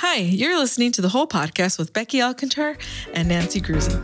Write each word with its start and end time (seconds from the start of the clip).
Hi, 0.00 0.18
you're 0.18 0.56
listening 0.56 0.92
to 0.92 1.02
the 1.02 1.08
whole 1.08 1.26
podcast 1.26 1.76
with 1.76 1.92
Becky 1.92 2.18
Alcantar 2.18 2.78
and 3.14 3.26
Nancy 3.26 3.60
Gruzy. 3.60 3.98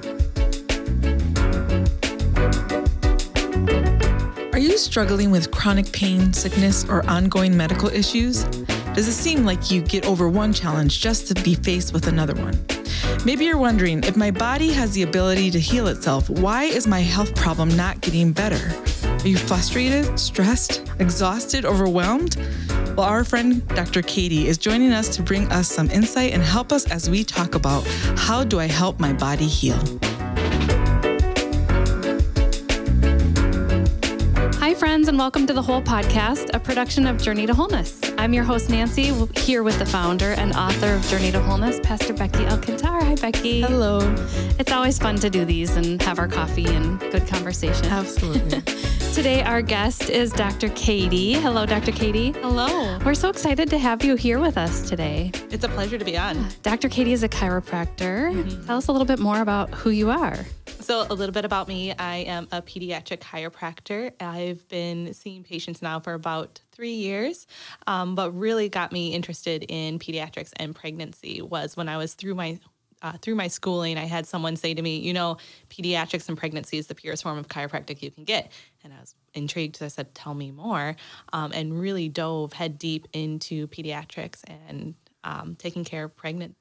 Are 4.52 4.58
you 4.58 4.76
struggling 4.76 5.30
with 5.30 5.52
chronic 5.52 5.92
pain, 5.92 6.32
sickness, 6.32 6.84
or 6.88 7.08
ongoing 7.08 7.56
medical 7.56 7.88
issues? 7.88 8.42
Does 8.94 9.06
it 9.06 9.12
seem 9.12 9.44
like 9.44 9.70
you 9.70 9.82
get 9.82 10.04
over 10.04 10.28
one 10.28 10.52
challenge 10.52 11.00
just 11.00 11.28
to 11.28 11.40
be 11.44 11.54
faced 11.54 11.92
with 11.92 12.08
another 12.08 12.34
one? 12.34 12.58
Maybe 13.24 13.44
you're 13.44 13.56
wondering 13.56 14.02
if 14.02 14.16
my 14.16 14.32
body 14.32 14.72
has 14.72 14.94
the 14.94 15.04
ability 15.04 15.52
to 15.52 15.60
heal 15.60 15.86
itself, 15.86 16.28
why 16.28 16.64
is 16.64 16.88
my 16.88 17.02
health 17.02 17.36
problem 17.36 17.68
not 17.76 18.00
getting 18.00 18.32
better? 18.32 18.74
Are 19.06 19.28
you 19.28 19.36
frustrated, 19.36 20.18
stressed, 20.18 20.82
exhausted, 20.98 21.64
overwhelmed? 21.64 22.36
Well, 22.96 23.08
our 23.08 23.24
friend 23.24 23.66
Dr. 23.70 24.02
Katey 24.02 24.44
is 24.44 24.56
joining 24.56 24.92
us 24.92 25.16
to 25.16 25.22
bring 25.22 25.50
us 25.50 25.66
some 25.66 25.90
insight 25.90 26.32
and 26.32 26.40
help 26.40 26.70
us 26.70 26.88
as 26.92 27.10
we 27.10 27.24
talk 27.24 27.56
about 27.56 27.84
how 28.16 28.44
do 28.44 28.60
I 28.60 28.66
help 28.66 29.00
my 29.00 29.12
body 29.12 29.48
heal. 29.48 29.80
Hi, 34.60 34.74
friends, 34.74 35.08
and 35.08 35.18
welcome 35.18 35.44
to 35.48 35.52
the 35.52 35.60
Whole 35.60 35.82
Podcast, 35.82 36.50
a 36.54 36.60
production 36.60 37.08
of 37.08 37.20
Journey 37.20 37.46
to 37.46 37.52
Wholeness. 37.52 38.00
I'm 38.16 38.32
your 38.32 38.44
host, 38.44 38.70
Nancy, 38.70 39.12
here 39.40 39.64
with 39.64 39.80
the 39.80 39.86
founder 39.86 40.30
and 40.34 40.54
author 40.54 40.94
of 40.94 41.02
Journey 41.08 41.32
to 41.32 41.40
Wholeness, 41.40 41.80
Pastor 41.82 42.12
Becky 42.12 42.44
Alcantar. 42.44 43.02
Hi, 43.02 43.16
Becky. 43.16 43.62
Hello. 43.62 43.98
It's 44.60 44.70
always 44.70 45.00
fun 45.00 45.16
to 45.16 45.28
do 45.28 45.44
these 45.44 45.74
and 45.74 46.00
have 46.02 46.20
our 46.20 46.28
coffee 46.28 46.66
and 46.66 47.00
good 47.00 47.26
conversation. 47.26 47.86
Absolutely. 47.86 48.62
Today, 49.14 49.44
our 49.44 49.62
guest 49.62 50.10
is 50.10 50.32
Dr. 50.32 50.68
Katey. 50.70 51.34
Hello, 51.34 51.64
Dr. 51.64 51.92
Katey. 51.92 52.34
Hello. 52.34 52.98
We're 53.04 53.14
so 53.14 53.28
excited 53.28 53.70
to 53.70 53.78
have 53.78 54.04
you 54.04 54.16
here 54.16 54.40
with 54.40 54.58
us 54.58 54.88
today. 54.88 55.30
It's 55.52 55.62
a 55.62 55.68
pleasure 55.68 55.96
to 55.96 56.04
be 56.04 56.18
on. 56.18 56.48
Dr. 56.62 56.88
Katey 56.88 57.12
is 57.12 57.22
a 57.22 57.28
chiropractor. 57.28 58.34
Mm-hmm. 58.34 58.66
Tell 58.66 58.76
us 58.76 58.88
a 58.88 58.92
little 58.92 59.06
bit 59.06 59.20
more 59.20 59.40
about 59.40 59.70
who 59.70 59.90
you 59.90 60.10
are. 60.10 60.44
So, 60.80 61.06
a 61.08 61.14
little 61.14 61.32
bit 61.32 61.44
about 61.44 61.68
me 61.68 61.92
I 61.92 62.16
am 62.16 62.48
a 62.50 62.60
pediatric 62.60 63.20
chiropractor. 63.20 64.12
I've 64.20 64.66
been 64.66 65.14
seeing 65.14 65.44
patients 65.44 65.80
now 65.80 66.00
for 66.00 66.14
about 66.14 66.60
three 66.72 66.94
years, 66.94 67.46
um, 67.86 68.16
but 68.16 68.32
really 68.32 68.68
got 68.68 68.90
me 68.90 69.14
interested 69.14 69.64
in 69.68 70.00
pediatrics 70.00 70.50
and 70.56 70.74
pregnancy 70.74 71.40
was 71.40 71.76
when 71.76 71.88
I 71.88 71.98
was 71.98 72.14
through 72.14 72.34
my 72.34 72.58
uh, 73.04 73.12
through 73.20 73.34
my 73.34 73.48
schooling, 73.48 73.98
I 73.98 74.06
had 74.06 74.26
someone 74.26 74.56
say 74.56 74.72
to 74.72 74.80
me, 74.80 74.96
you 74.96 75.12
know, 75.12 75.36
pediatrics 75.68 76.26
and 76.28 76.38
pregnancy 76.38 76.78
is 76.78 76.86
the 76.86 76.94
purest 76.94 77.22
form 77.22 77.36
of 77.36 77.48
chiropractic 77.48 78.00
you 78.02 78.10
can 78.10 78.24
get. 78.24 78.50
And 78.82 78.94
I 78.94 79.00
was 79.00 79.14
intrigued. 79.34 79.76
So 79.76 79.84
I 79.84 79.88
said, 79.88 80.14
tell 80.14 80.32
me 80.32 80.50
more. 80.50 80.96
Um, 81.34 81.52
and 81.52 81.78
really 81.78 82.08
dove 82.08 82.54
head 82.54 82.78
deep 82.78 83.06
into 83.12 83.68
pediatrics 83.68 84.40
and 84.46 84.94
um, 85.22 85.54
taking 85.56 85.84
care 85.84 86.04
of 86.04 86.16
pregnant, 86.16 86.56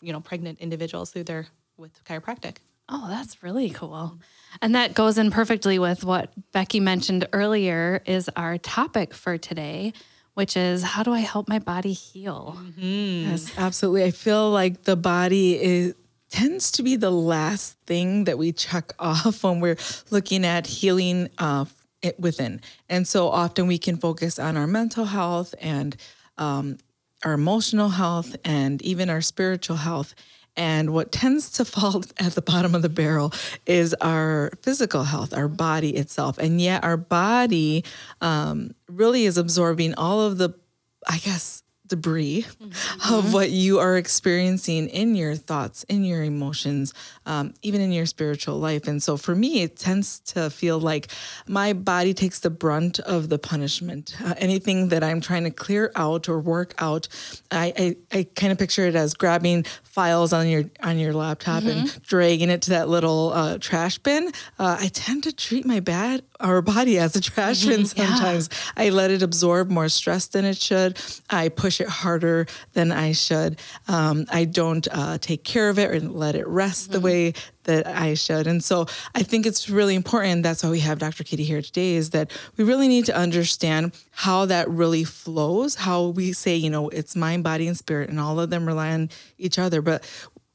you 0.00 0.12
know, 0.12 0.20
pregnant 0.20 0.60
individuals 0.60 1.10
through 1.10 1.24
their 1.24 1.48
with 1.76 2.04
chiropractic. 2.04 2.58
Oh, 2.88 3.06
that's 3.08 3.42
really 3.42 3.70
cool. 3.70 4.18
And 4.62 4.74
that 4.76 4.94
goes 4.94 5.18
in 5.18 5.30
perfectly 5.30 5.80
with 5.80 6.04
what 6.04 6.32
Becky 6.52 6.80
mentioned 6.80 7.28
earlier 7.32 8.02
is 8.06 8.30
our 8.36 8.56
topic 8.56 9.12
for 9.14 9.36
today, 9.36 9.92
which 10.38 10.56
is 10.56 10.84
how 10.84 11.02
do 11.02 11.12
I 11.12 11.18
help 11.18 11.48
my 11.48 11.58
body 11.58 11.92
heal? 11.92 12.56
Yes, 12.76 13.50
absolutely. 13.58 14.04
I 14.04 14.12
feel 14.12 14.48
like 14.50 14.84
the 14.84 14.94
body 14.94 15.60
is 15.60 15.96
tends 16.30 16.70
to 16.72 16.84
be 16.84 16.94
the 16.94 17.10
last 17.10 17.76
thing 17.88 18.22
that 18.22 18.38
we 18.38 18.52
check 18.52 18.92
off 19.00 19.42
when 19.42 19.58
we're 19.58 19.78
looking 20.10 20.46
at 20.46 20.68
healing 20.68 21.28
uh, 21.38 21.64
it 22.02 22.20
within. 22.20 22.60
And 22.88 23.08
so 23.08 23.28
often 23.28 23.66
we 23.66 23.78
can 23.78 23.96
focus 23.96 24.38
on 24.38 24.56
our 24.56 24.68
mental 24.68 25.06
health 25.06 25.56
and 25.60 25.96
um, 26.36 26.78
our 27.24 27.32
emotional 27.32 27.88
health 27.88 28.36
and 28.44 28.80
even 28.82 29.10
our 29.10 29.22
spiritual 29.22 29.78
health. 29.78 30.14
And 30.58 30.92
what 30.92 31.12
tends 31.12 31.50
to 31.52 31.64
fall 31.64 32.04
at 32.18 32.34
the 32.34 32.42
bottom 32.42 32.74
of 32.74 32.82
the 32.82 32.88
barrel 32.90 33.32
is 33.64 33.94
our 34.02 34.50
physical 34.60 35.04
health, 35.04 35.32
our 35.32 35.48
body 35.48 35.96
itself. 35.96 36.36
And 36.36 36.60
yet, 36.60 36.84
our 36.84 36.98
body 36.98 37.84
um, 38.20 38.74
really 38.88 39.24
is 39.24 39.38
absorbing 39.38 39.94
all 39.94 40.20
of 40.20 40.36
the, 40.36 40.50
I 41.08 41.18
guess, 41.18 41.62
debris 41.88 42.46
of 43.10 43.32
what 43.32 43.50
you 43.50 43.78
are 43.78 43.96
experiencing 43.96 44.88
in 44.88 45.14
your 45.14 45.34
thoughts, 45.34 45.84
in 45.84 46.04
your 46.04 46.22
emotions, 46.22 46.94
um, 47.26 47.54
even 47.62 47.80
in 47.80 47.92
your 47.92 48.06
spiritual 48.06 48.58
life. 48.58 48.86
And 48.86 49.02
so 49.02 49.16
for 49.16 49.34
me, 49.34 49.62
it 49.62 49.76
tends 49.76 50.20
to 50.20 50.50
feel 50.50 50.78
like 50.78 51.08
my 51.46 51.72
body 51.72 52.14
takes 52.14 52.40
the 52.40 52.50
brunt 52.50 52.98
of 53.00 53.28
the 53.28 53.38
punishment. 53.38 54.16
Uh, 54.22 54.34
anything 54.38 54.88
that 54.88 55.02
I'm 55.02 55.20
trying 55.20 55.44
to 55.44 55.50
clear 55.50 55.90
out 55.96 56.28
or 56.28 56.38
work 56.38 56.74
out, 56.78 57.08
I, 57.50 57.72
I, 58.12 58.18
I 58.18 58.26
kind 58.34 58.52
of 58.52 58.58
picture 58.58 58.86
it 58.86 58.94
as 58.94 59.14
grabbing 59.14 59.64
files 59.84 60.32
on 60.32 60.46
your 60.46 60.64
on 60.82 60.98
your 60.98 61.12
laptop 61.12 61.64
and 61.64 62.02
dragging 62.02 62.50
it 62.50 62.62
to 62.62 62.70
that 62.70 62.88
little 62.88 63.32
uh, 63.32 63.58
trash 63.58 63.98
bin. 63.98 64.28
Uh, 64.58 64.76
I 64.80 64.88
tend 64.88 65.24
to 65.24 65.32
treat 65.32 65.66
my 65.66 65.80
bad 65.80 66.22
our 66.40 66.62
body 66.62 66.98
as 66.98 67.16
a 67.16 67.20
trash 67.20 67.64
bin 67.64 67.84
sometimes. 67.84 68.48
I 68.76 68.90
let 68.90 69.10
it 69.10 69.22
absorb 69.22 69.70
more 69.70 69.88
stress 69.88 70.26
than 70.28 70.44
it 70.44 70.56
should. 70.56 70.98
I 71.30 71.48
push 71.48 71.77
it 71.80 71.88
harder 71.88 72.46
than 72.72 72.92
I 72.92 73.12
should. 73.12 73.60
Um, 73.86 74.26
I 74.30 74.44
don't 74.44 74.86
uh, 74.90 75.18
take 75.18 75.44
care 75.44 75.68
of 75.68 75.78
it 75.78 75.90
or 75.90 76.00
let 76.00 76.34
it 76.34 76.46
rest 76.46 76.90
the 76.90 77.00
way 77.00 77.34
that 77.64 77.86
I 77.86 78.14
should. 78.14 78.46
And 78.46 78.64
so 78.64 78.86
I 79.14 79.22
think 79.22 79.44
it's 79.44 79.68
really 79.68 79.94
important. 79.94 80.42
That's 80.42 80.64
why 80.64 80.70
we 80.70 80.80
have 80.80 80.98
Dr. 80.98 81.22
Katey 81.22 81.44
here 81.44 81.62
today 81.62 81.94
is 81.94 82.10
that 82.10 82.32
we 82.56 82.64
really 82.64 82.88
need 82.88 83.04
to 83.06 83.16
understand 83.16 83.92
how 84.10 84.46
that 84.46 84.68
really 84.70 85.04
flows, 85.04 85.74
how 85.74 86.06
we 86.08 86.32
say, 86.32 86.56
you 86.56 86.70
know, 86.70 86.88
it's 86.88 87.14
mind, 87.14 87.44
body, 87.44 87.68
and 87.68 87.76
spirit, 87.76 88.08
and 88.08 88.18
all 88.18 88.40
of 88.40 88.50
them 88.50 88.66
rely 88.66 88.92
on 88.92 89.10
each 89.36 89.58
other. 89.58 89.82
But 89.82 90.02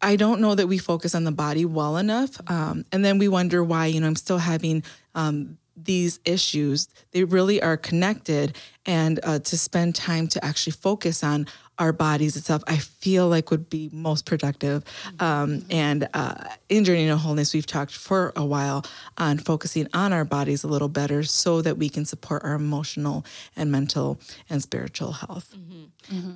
I 0.02 0.18
don't 0.18 0.42
know 0.42 0.54
that 0.54 0.68
we 0.68 0.78
focus 0.78 1.16
on 1.16 1.24
the 1.24 1.32
body 1.32 1.66
well 1.66 1.98
enough. 1.98 2.32
Um, 2.48 2.84
and 2.92 3.06
then 3.06 3.20
we 3.20 3.30
wonder 3.30 3.64
why, 3.64 3.86
you 3.86 4.02
know, 4.02 4.08
I'm 4.08 4.18
still 4.18 4.38
having 4.38 4.84
um, 5.16 5.58
these 5.76 6.20
issues. 6.26 6.88
They 7.12 7.24
really 7.24 7.62
are 7.62 7.78
connected. 7.78 8.58
And 8.86 9.20
uh, 9.24 9.40
to 9.40 9.58
spend 9.58 9.96
time 9.96 10.28
to 10.30 10.44
actually 10.44 10.74
focus 10.74 11.24
on 11.24 11.48
our 11.80 11.92
bodies 11.92 12.36
itself, 12.38 12.64
I 12.68 12.78
feel 12.78 13.28
like 13.28 13.50
would 13.50 13.70
be 13.70 13.90
most 13.92 14.26
productive. 14.26 14.84
Um, 15.20 15.66
and 15.70 16.08
uh, 16.14 16.36
in 16.70 16.86
Journey 16.86 17.08
to 17.08 17.18
Wholeness, 17.18 17.54
we've 17.54 17.66
talked 17.66 17.96
for 17.96 18.32
a 18.36 18.46
while 18.46 18.86
on 19.18 19.40
focusing 19.40 19.88
on 19.94 20.14
our 20.14 20.26
bodies 20.26 20.64
a 20.64 20.68
little 20.68 20.90
better 20.90 21.24
so 21.24 21.62
that 21.62 21.78
we 21.78 21.90
can 21.90 22.06
support 22.06 22.44
our 22.44 22.54
emotional 22.54 23.26
and 23.56 23.72
mental 23.72 24.20
and 24.50 24.62
spiritual 24.62 25.14
health. 25.14 25.56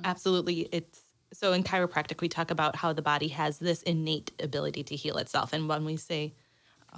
Absolutely. 0.04 0.68
It's 0.72 1.00
so 1.32 1.52
in 1.52 1.62
chiropractic, 1.62 2.20
we 2.20 2.28
talk 2.28 2.50
about 2.50 2.74
how 2.74 2.92
the 2.92 3.02
body 3.02 3.28
has 3.28 3.58
this 3.58 3.82
innate 3.82 4.32
ability 4.42 4.82
to 4.84 4.96
heal 4.96 5.18
itself. 5.18 5.52
And 5.52 5.68
when 5.68 5.84
we 5.84 5.96
say, 5.96 6.34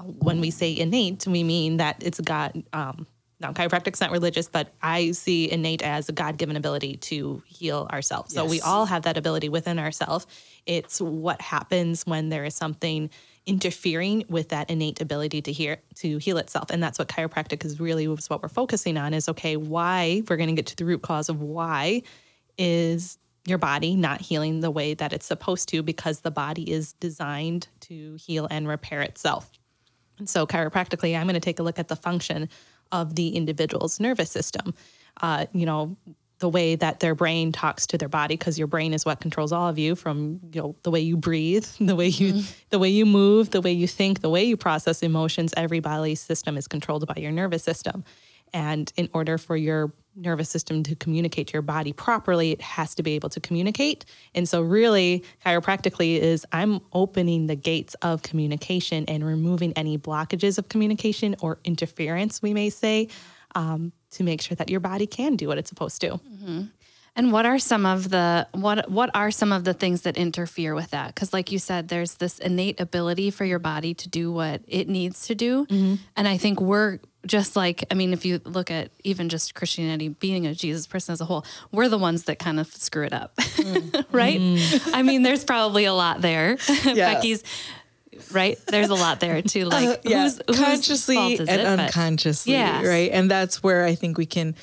when 0.04 0.40
we 0.40 0.50
say 0.50 0.76
innate, 0.76 1.26
we 1.26 1.42
mean 1.44 1.78
that 1.78 1.96
it's 2.00 2.20
God. 2.20 2.62
Um, 2.72 3.06
now, 3.40 3.52
chiropractic's 3.52 4.00
not 4.00 4.10
religious, 4.10 4.48
but 4.48 4.74
I 4.82 5.12
see 5.12 5.50
innate 5.50 5.82
as 5.82 6.08
a 6.10 6.12
God 6.12 6.36
given 6.36 6.56
ability 6.56 6.98
to 6.98 7.42
heal 7.46 7.88
ourselves. 7.90 8.34
So 8.34 8.44
we 8.44 8.60
all 8.60 8.84
have 8.84 9.02
that 9.02 9.16
ability 9.16 9.48
within 9.48 9.78
ourselves. 9.78 10.26
It's 10.66 11.00
what 11.00 11.40
happens 11.40 12.04
when 12.04 12.28
there 12.28 12.44
is 12.44 12.54
something 12.54 13.08
interfering 13.46 14.24
with 14.28 14.50
that 14.50 14.68
innate 14.68 15.00
ability 15.00 15.40
to 15.40 15.52
hear 15.52 15.78
to 15.94 16.18
heal 16.18 16.36
itself 16.36 16.68
and 16.70 16.82
that's 16.82 16.98
what 16.98 17.08
chiropractic 17.08 17.64
is 17.64 17.80
really 17.80 18.06
was 18.06 18.28
what 18.28 18.42
we're 18.42 18.50
focusing 18.50 18.98
on 18.98 19.14
is 19.14 19.30
okay 19.30 19.56
why 19.56 20.22
we're 20.28 20.36
going 20.36 20.50
to 20.50 20.54
get 20.54 20.66
to 20.66 20.76
the 20.76 20.84
root 20.84 21.00
cause 21.00 21.30
of 21.30 21.40
why 21.40 22.02
is 22.58 23.18
your 23.46 23.58
body 23.58 23.96
not 23.96 24.20
healing 24.20 24.60
the 24.60 24.70
way 24.70 24.94
that 24.94 25.12
it's 25.12 25.26
supposed 25.26 25.68
to 25.70 25.82
because 25.82 26.20
the 26.20 26.30
body 26.30 26.70
is 26.70 26.92
designed 26.94 27.68
to 27.80 28.16
heal 28.16 28.46
and 28.50 28.68
repair 28.68 29.02
itself. 29.02 29.50
And 30.20 30.28
so, 30.28 30.46
chiropractically, 30.46 31.18
I'm 31.18 31.26
going 31.26 31.34
to 31.34 31.40
take 31.40 31.58
a 31.58 31.62
look 31.62 31.78
at 31.78 31.88
the 31.88 31.96
function 31.96 32.48
of 32.92 33.16
the 33.16 33.30
individual's 33.30 33.98
nervous 33.98 34.30
system. 34.30 34.74
Uh, 35.20 35.46
you 35.52 35.66
know, 35.66 35.96
the 36.38 36.48
way 36.48 36.74
that 36.74 37.00
their 37.00 37.14
brain 37.14 37.52
talks 37.52 37.86
to 37.86 37.98
their 37.98 38.08
body, 38.08 38.36
because 38.36 38.58
your 38.58 38.68
brain 38.68 38.94
is 38.94 39.04
what 39.04 39.20
controls 39.20 39.50
all 39.50 39.68
of 39.68 39.78
you, 39.78 39.94
from 39.94 40.40
you 40.52 40.60
know 40.60 40.76
the 40.82 40.90
way 40.90 41.00
you 41.00 41.16
breathe, 41.16 41.64
the 41.80 41.96
way 41.96 42.08
you 42.08 42.42
the 42.68 42.78
way 42.78 42.88
you 42.88 43.06
move, 43.06 43.50
the 43.50 43.60
way 43.60 43.72
you 43.72 43.88
think, 43.88 44.20
the 44.20 44.30
way 44.30 44.44
you 44.44 44.56
process 44.56 45.02
emotions. 45.02 45.54
Every 45.56 45.80
bodily 45.80 46.14
system 46.14 46.56
is 46.56 46.68
controlled 46.68 47.06
by 47.06 47.14
your 47.16 47.32
nervous 47.32 47.62
system. 47.64 48.04
And 48.52 48.92
in 48.96 49.08
order 49.14 49.38
for 49.38 49.56
your 49.56 49.92
nervous 50.16 50.48
system 50.50 50.82
to 50.84 50.94
communicate 50.94 51.48
to 51.48 51.52
your 51.54 51.62
body 51.62 51.92
properly, 51.92 52.52
it 52.52 52.60
has 52.60 52.94
to 52.96 53.02
be 53.02 53.14
able 53.14 53.28
to 53.30 53.40
communicate. 53.40 54.04
And 54.34 54.48
so, 54.48 54.60
really, 54.60 55.24
chiropractically, 55.44 56.18
is 56.18 56.44
I'm 56.52 56.80
opening 56.92 57.46
the 57.46 57.56
gates 57.56 57.94
of 58.02 58.22
communication 58.22 59.04
and 59.06 59.24
removing 59.24 59.72
any 59.74 59.98
blockages 59.98 60.58
of 60.58 60.68
communication 60.68 61.36
or 61.40 61.58
interference, 61.64 62.42
we 62.42 62.54
may 62.54 62.70
say, 62.70 63.08
um, 63.54 63.92
to 64.12 64.24
make 64.24 64.40
sure 64.40 64.54
that 64.56 64.68
your 64.68 64.80
body 64.80 65.06
can 65.06 65.36
do 65.36 65.48
what 65.48 65.58
it's 65.58 65.68
supposed 65.68 66.00
to. 66.00 66.20
And 67.16 67.32
what 67.32 67.44
are 67.44 67.58
some 67.58 67.84
of 67.86 68.08
the 68.08 68.46
what 68.52 68.90
what 68.90 69.10
are 69.14 69.30
some 69.30 69.52
of 69.52 69.64
the 69.64 69.74
things 69.74 70.02
that 70.02 70.16
interfere 70.16 70.74
with 70.74 70.90
that? 70.90 71.14
Because, 71.14 71.32
like 71.32 71.50
you 71.52 71.58
said, 71.58 71.88
there's 71.88 72.14
this 72.14 72.38
innate 72.38 72.80
ability 72.80 73.30
for 73.30 73.44
your 73.44 73.58
body 73.58 73.94
to 73.94 74.08
do 74.08 74.32
what 74.32 74.62
it 74.68 74.88
needs 74.88 75.26
to 75.26 75.34
do, 75.34 75.66
and 76.16 76.28
I 76.28 76.36
think 76.38 76.60
we're 76.60 76.98
just 77.26 77.56
like 77.56 77.84
I 77.90 77.94
mean, 77.94 78.12
if 78.12 78.24
you 78.24 78.40
look 78.44 78.70
at 78.70 78.90
even 79.04 79.28
just 79.28 79.54
Christianity, 79.54 80.08
being 80.08 80.46
a 80.46 80.54
Jesus 80.54 80.86
person 80.86 81.12
as 81.12 81.20
a 81.20 81.24
whole, 81.24 81.44
we're 81.72 81.88
the 81.88 81.98
ones 81.98 82.24
that 82.24 82.38
kind 82.38 82.58
of 82.60 82.72
screw 82.72 83.04
it 83.04 83.12
up, 83.12 83.34
right? 84.12 84.40
I 84.94 85.02
mean, 85.02 85.22
there's 85.22 85.44
probably 85.44 85.84
a 85.86 85.92
lot 85.94 86.20
there. 86.22 86.56
Yeah. 86.84 87.14
Becky's 87.14 87.42
right. 88.32 88.58
There's 88.68 88.88
a 88.88 88.94
lot 88.94 89.20
there 89.20 89.42
too. 89.42 89.64
Like 89.66 89.88
Uh, 89.88 89.96
yeah, 90.04 90.22
whose, 90.24 90.40
whose 90.46 90.56
consciously 90.58 91.38
and 91.38 91.48
it? 91.48 91.66
Unconsciously, 91.66 92.52
Yes. 92.52 92.86
right? 92.86 93.10
And 93.12 93.30
that's 93.30 93.62
where 93.62 93.84
I 93.84 93.94
think 93.94 94.16
we 94.18 94.26
can 94.26 94.54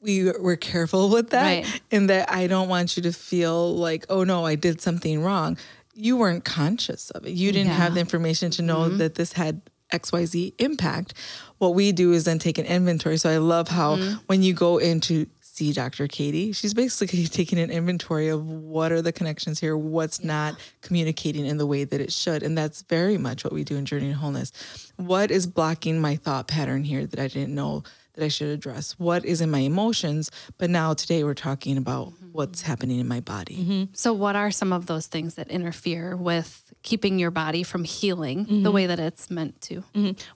we 0.00 0.30
we're 0.38 0.56
careful 0.56 1.08
with 1.10 1.30
that, 1.30 1.42
Right. 1.64 1.80
in 1.90 2.06
that 2.08 2.30
I 2.30 2.46
don't 2.46 2.68
want 2.68 2.96
you 2.96 3.02
to 3.04 3.12
feel 3.12 3.74
like, 3.74 4.06
oh 4.08 4.24
no, 4.24 4.44
I 4.46 4.54
did 4.54 4.80
something 4.80 5.22
wrong. 5.22 5.58
You 5.94 6.16
weren't 6.16 6.44
conscious 6.44 7.10
of 7.10 7.26
it. 7.26 7.32
You 7.32 7.52
didn't 7.52 7.72
have 7.72 7.94
the 7.94 8.00
information 8.00 8.50
to 8.52 8.62
know 8.62 8.80
Mm-hmm. 8.80 8.98
that 8.98 9.14
this 9.16 9.32
had 9.32 9.62
XYZ 9.92 10.54
impact. 10.58 11.14
What 11.58 11.74
we 11.74 11.92
do 11.92 12.12
is 12.12 12.24
then 12.24 12.38
take 12.38 12.58
an 12.58 12.66
inventory. 12.66 13.16
So 13.16 13.30
I 13.30 13.38
love 13.38 13.68
how 13.68 13.96
Mm-hmm. 13.96 14.14
when 14.26 14.42
you 14.42 14.52
go 14.52 14.78
into 14.78 15.26
see 15.40 15.72
Dr. 15.72 16.06
Katey, 16.06 16.54
she's 16.54 16.74
basically 16.74 17.24
taking 17.28 17.58
an 17.58 17.70
inventory 17.70 18.28
of 18.28 18.46
what 18.46 18.92
are 18.92 19.00
the 19.00 19.10
connections 19.12 19.58
here, 19.58 19.74
what's 19.74 20.22
not 20.22 20.54
communicating 20.82 21.46
in 21.46 21.56
the 21.56 21.64
way 21.66 21.82
that 21.84 21.98
it 21.98 22.12
should. 22.12 22.42
And 22.42 22.58
that's 22.58 22.82
very 22.82 23.16
much 23.16 23.42
what 23.42 23.54
we 23.54 23.64
do 23.64 23.76
in 23.76 23.86
Journey 23.86 24.08
to 24.08 24.18
Wholeness. 24.18 24.52
What 24.96 25.30
is 25.30 25.46
blocking 25.46 25.98
my 25.98 26.16
thought 26.16 26.46
pattern 26.46 26.84
here 26.84 27.06
that 27.06 27.18
I 27.18 27.28
didn't 27.28 27.54
know 27.54 27.84
that 28.16 28.24
I 28.24 28.28
should 28.28 28.48
address? 28.48 28.92
What 28.98 29.24
is 29.24 29.40
in 29.40 29.50
my 29.50 29.60
emotions? 29.60 30.30
But 30.58 30.70
now 30.70 30.94
today 30.94 31.22
we're 31.24 31.34
talking 31.34 31.76
about 31.76 32.08
mm-hmm. 32.08 32.32
what's 32.32 32.62
happening 32.62 32.98
in 32.98 33.06
my 33.06 33.20
body. 33.20 33.56
Mm-hmm. 33.56 33.84
So, 33.92 34.12
what 34.12 34.36
are 34.36 34.50
some 34.50 34.72
of 34.72 34.86
those 34.86 35.06
things 35.06 35.36
that 35.36 35.48
interfere 35.48 36.16
with 36.16 36.72
keeping 36.82 37.18
your 37.18 37.30
body 37.30 37.62
from 37.62 37.84
healing 37.84 38.44
the 38.44 38.52
mm-hmm. 38.52 38.72
way 38.72 38.86
that 38.86 38.98
it's 38.98 39.30
meant 39.30 39.60
to? 39.62 39.84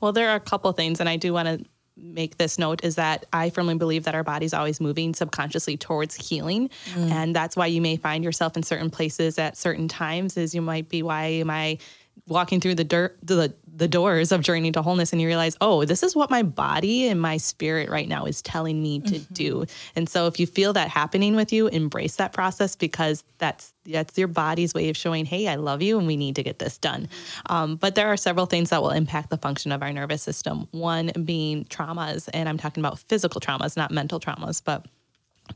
Well, 0.00 0.12
there 0.12 0.30
are 0.30 0.36
a 0.36 0.40
couple 0.40 0.70
things, 0.72 1.00
and 1.00 1.08
I 1.08 1.16
do 1.16 1.32
want 1.32 1.48
to 1.48 1.64
make 2.02 2.38
this 2.38 2.58
note 2.58 2.82
is 2.84 2.96
that 2.96 3.26
I 3.32 3.50
firmly 3.50 3.74
believe 3.74 4.04
that 4.04 4.14
our 4.14 4.24
body's 4.24 4.54
always 4.54 4.80
moving 4.80 5.14
subconsciously 5.14 5.76
towards 5.76 6.14
healing. 6.14 6.70
Mm. 6.94 7.10
And 7.10 7.36
that's 7.36 7.56
why 7.56 7.66
you 7.66 7.80
may 7.80 7.96
find 7.96 8.24
yourself 8.24 8.56
in 8.56 8.62
certain 8.62 8.90
places 8.90 9.38
at 9.38 9.56
certain 9.56 9.88
times, 9.88 10.36
is 10.36 10.54
you 10.54 10.62
might 10.62 10.88
be, 10.88 11.02
why 11.02 11.24
am 11.26 11.50
I 11.50 11.78
walking 12.26 12.60
through 12.60 12.76
the 12.76 12.84
dirt, 12.84 13.18
the, 13.22 13.54
the 13.80 13.88
doors 13.88 14.30
of 14.30 14.42
journey 14.42 14.70
to 14.70 14.82
wholeness 14.82 15.10
and 15.10 15.22
you 15.22 15.26
realize, 15.26 15.56
oh, 15.62 15.86
this 15.86 16.02
is 16.02 16.14
what 16.14 16.30
my 16.30 16.42
body 16.42 17.08
and 17.08 17.18
my 17.18 17.38
spirit 17.38 17.88
right 17.88 18.06
now 18.06 18.26
is 18.26 18.42
telling 18.42 18.82
me 18.82 19.00
to 19.00 19.18
do. 19.32 19.64
And 19.96 20.06
so 20.06 20.26
if 20.26 20.38
you 20.38 20.46
feel 20.46 20.74
that 20.74 20.90
happening 20.90 21.34
with 21.34 21.50
you, 21.50 21.66
embrace 21.68 22.16
that 22.16 22.34
process 22.34 22.76
because 22.76 23.24
that's 23.38 23.72
that's 23.86 24.18
your 24.18 24.28
body's 24.28 24.74
way 24.74 24.90
of 24.90 24.98
showing, 24.98 25.24
hey, 25.24 25.48
I 25.48 25.54
love 25.54 25.80
you 25.80 25.96
and 25.96 26.06
we 26.06 26.18
need 26.18 26.36
to 26.36 26.42
get 26.42 26.58
this 26.58 26.76
done. 26.76 27.08
Um, 27.46 27.76
but 27.76 27.94
there 27.94 28.08
are 28.08 28.18
several 28.18 28.44
things 28.44 28.68
that 28.68 28.82
will 28.82 28.90
impact 28.90 29.30
the 29.30 29.38
function 29.38 29.72
of 29.72 29.82
our 29.82 29.92
nervous 29.94 30.22
system. 30.22 30.68
One 30.72 31.10
being 31.24 31.64
traumas, 31.64 32.28
and 32.34 32.50
I'm 32.50 32.58
talking 32.58 32.82
about 32.82 32.98
physical 32.98 33.40
traumas, 33.40 33.78
not 33.78 33.90
mental 33.90 34.20
traumas, 34.20 34.62
but 34.62 34.84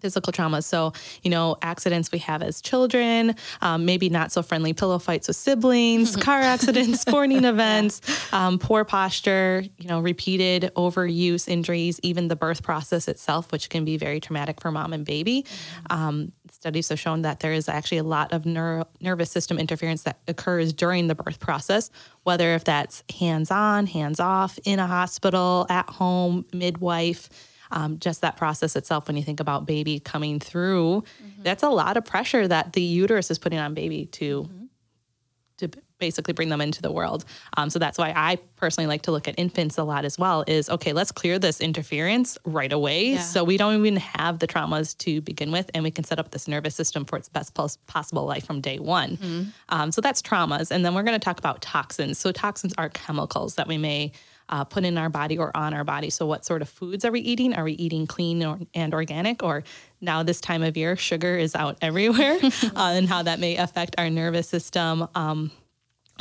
physical 0.01 0.33
traumas. 0.33 0.65
So, 0.65 0.93
you 1.23 1.31
know, 1.31 1.57
accidents 1.63 2.13
we 2.13 2.19
have 2.21 2.43
as 2.43 2.61
children, 2.61 3.35
um, 3.61 3.85
maybe 3.85 4.09
not 4.09 4.33
so 4.33 4.43
friendly 4.43 4.73
pillow 4.73 4.99
fights 4.99 5.29
with 5.29 5.37
siblings, 5.37 6.17
car 6.25 6.41
accidents, 6.41 7.01
sporting 7.01 7.45
events, 7.45 8.01
um, 8.33 8.59
poor 8.59 8.85
posture, 8.85 9.65
you 9.79 9.89
know, 9.89 10.01
repeated 10.01 10.71
overuse 10.77 11.49
injuries, 11.49 12.01
even 12.03 12.29
the 12.29 12.37
birth 12.37 12.63
process 12.63 13.09
itself, 13.09 13.53
which 13.53 13.71
can 13.71 13.85
be 13.85 13.97
very 13.97 14.21
traumatic 14.21 14.61
for 14.61 14.71
mom 14.71 14.93
and 14.93 15.05
baby. 15.05 15.45
Um, 15.91 16.33
studies 16.51 16.89
have 16.89 17.01
shown 17.01 17.23
that 17.23 17.41
there 17.41 17.53
is 17.53 17.69
actually 17.69 17.99
a 17.99 18.05
lot 18.05 18.33
of 18.33 18.47
neuro- 18.47 18.87
nervous 19.01 19.31
system 19.31 19.59
interference 19.59 20.03
that 20.05 20.19
occurs 20.29 20.73
during 20.73 21.09
the 21.09 21.15
birth 21.15 21.41
process, 21.41 21.91
whether 22.23 22.55
if 22.55 22.65
that's 22.65 23.03
hands 23.19 23.51
on, 23.51 23.87
hands 23.87 24.21
off, 24.21 24.59
in 24.65 24.79
a 24.79 24.87
hospital, 24.87 25.67
at 25.69 25.89
home, 25.89 26.45
midwife 26.53 27.29
um, 27.71 27.99
just 27.99 28.21
that 28.23 28.37
process 28.37 28.77
itself 28.77 29.07
when 29.09 29.17
you 29.17 29.23
think 29.23 29.41
about 29.41 29.67
baby 29.67 30.01
coming 30.01 30.39
through 30.41 31.05
that's 31.43 31.63
a 31.63 31.69
lot 31.69 31.97
of 31.97 32.05
pressure 32.05 32.47
that 32.49 32.73
the 32.73 32.81
uterus 32.83 33.31
is 33.31 33.39
putting 33.39 33.59
on 33.59 33.75
baby 33.75 34.07
to 34.07 34.49
to 35.59 35.69
basically 36.01 36.35
bring 36.35 36.49
them 36.49 36.61
into 36.61 36.83
the 36.83 36.91
world. 36.91 37.25
Um, 37.57 37.71
so 37.71 37.79
that's 37.79 37.97
why 37.97 38.13
i 38.17 38.37
personally 38.57 38.89
like 38.89 39.03
to 39.03 39.13
look 39.13 39.29
at 39.29 39.35
infants 39.39 39.79
a 39.79 39.85
lot 39.85 40.05
as 40.05 40.19
well 40.19 40.43
is 40.49 40.69
okay 40.69 40.93
let's 40.93 41.13
clear 41.13 41.39
this 41.39 41.61
interference 41.61 42.37
right 42.45 42.73
away 42.73 43.13
Yeah. 43.13 43.21
so 43.21 43.45
we 43.45 43.57
don't 43.57 43.75
even 43.79 43.97
have 43.97 44.41
the 44.41 44.49
traumas 44.49 44.97
to 44.99 45.21
begin 45.21 45.53
with 45.53 45.71
and 45.73 45.85
we 45.85 45.91
can 45.93 46.03
set 46.05 46.19
up 46.19 46.33
this 46.33 46.49
nervous 46.49 46.75
system 46.75 47.05
for 47.05 47.17
its 47.17 47.29
best 47.29 47.55
possible 47.87 48.25
life 48.27 48.45
from 48.45 48.61
day 48.61 48.79
one. 48.81 49.53
Um, 49.69 49.93
so 49.93 50.01
that's 50.01 50.21
traumas 50.21 50.71
and 50.73 50.85
then 50.85 50.95
we're 50.95 51.05
going 51.05 51.19
to 51.19 51.25
talk 51.25 51.39
about 51.39 51.63
toxins. 51.63 52.19
So 52.19 52.33
toxins 52.33 52.75
are 52.77 52.89
chemicals 52.89 53.55
that 53.55 53.69
we 53.69 53.79
may 53.79 54.13
uh, 54.49 54.65
put 54.65 54.85
in 54.85 54.99
our 54.99 55.09
body 55.09 55.39
or 55.39 55.57
on 55.57 55.75
our 55.75 55.85
body. 55.85 56.11
So, 56.11 56.27
what 56.27 56.45
sort 56.45 56.63
of 56.63 56.69
foods 56.69 57.05
are 57.05 57.13
we 57.13 57.21
eating? 57.21 57.55
Are 57.55 57.65
we 57.65 57.73
eating 57.73 58.07
clean 58.07 58.45
or, 58.45 58.59
and 58.75 58.95
organic? 58.95 59.43
Or 59.43 59.65
now, 60.01 60.23
this 60.23 60.41
time 60.41 60.63
of 60.63 60.77
year, 60.77 60.97
sugar 60.97 61.37
is 61.37 61.55
out 61.55 61.79
everywhere, 61.83 62.39
uh, 62.43 62.71
and 62.77 63.09
how 63.09 63.23
that 63.23 63.41
may 63.41 63.57
affect 63.57 63.95
our 63.99 64.11
nervous 64.11 64.49
system. 64.49 65.09
Um, 65.15 65.51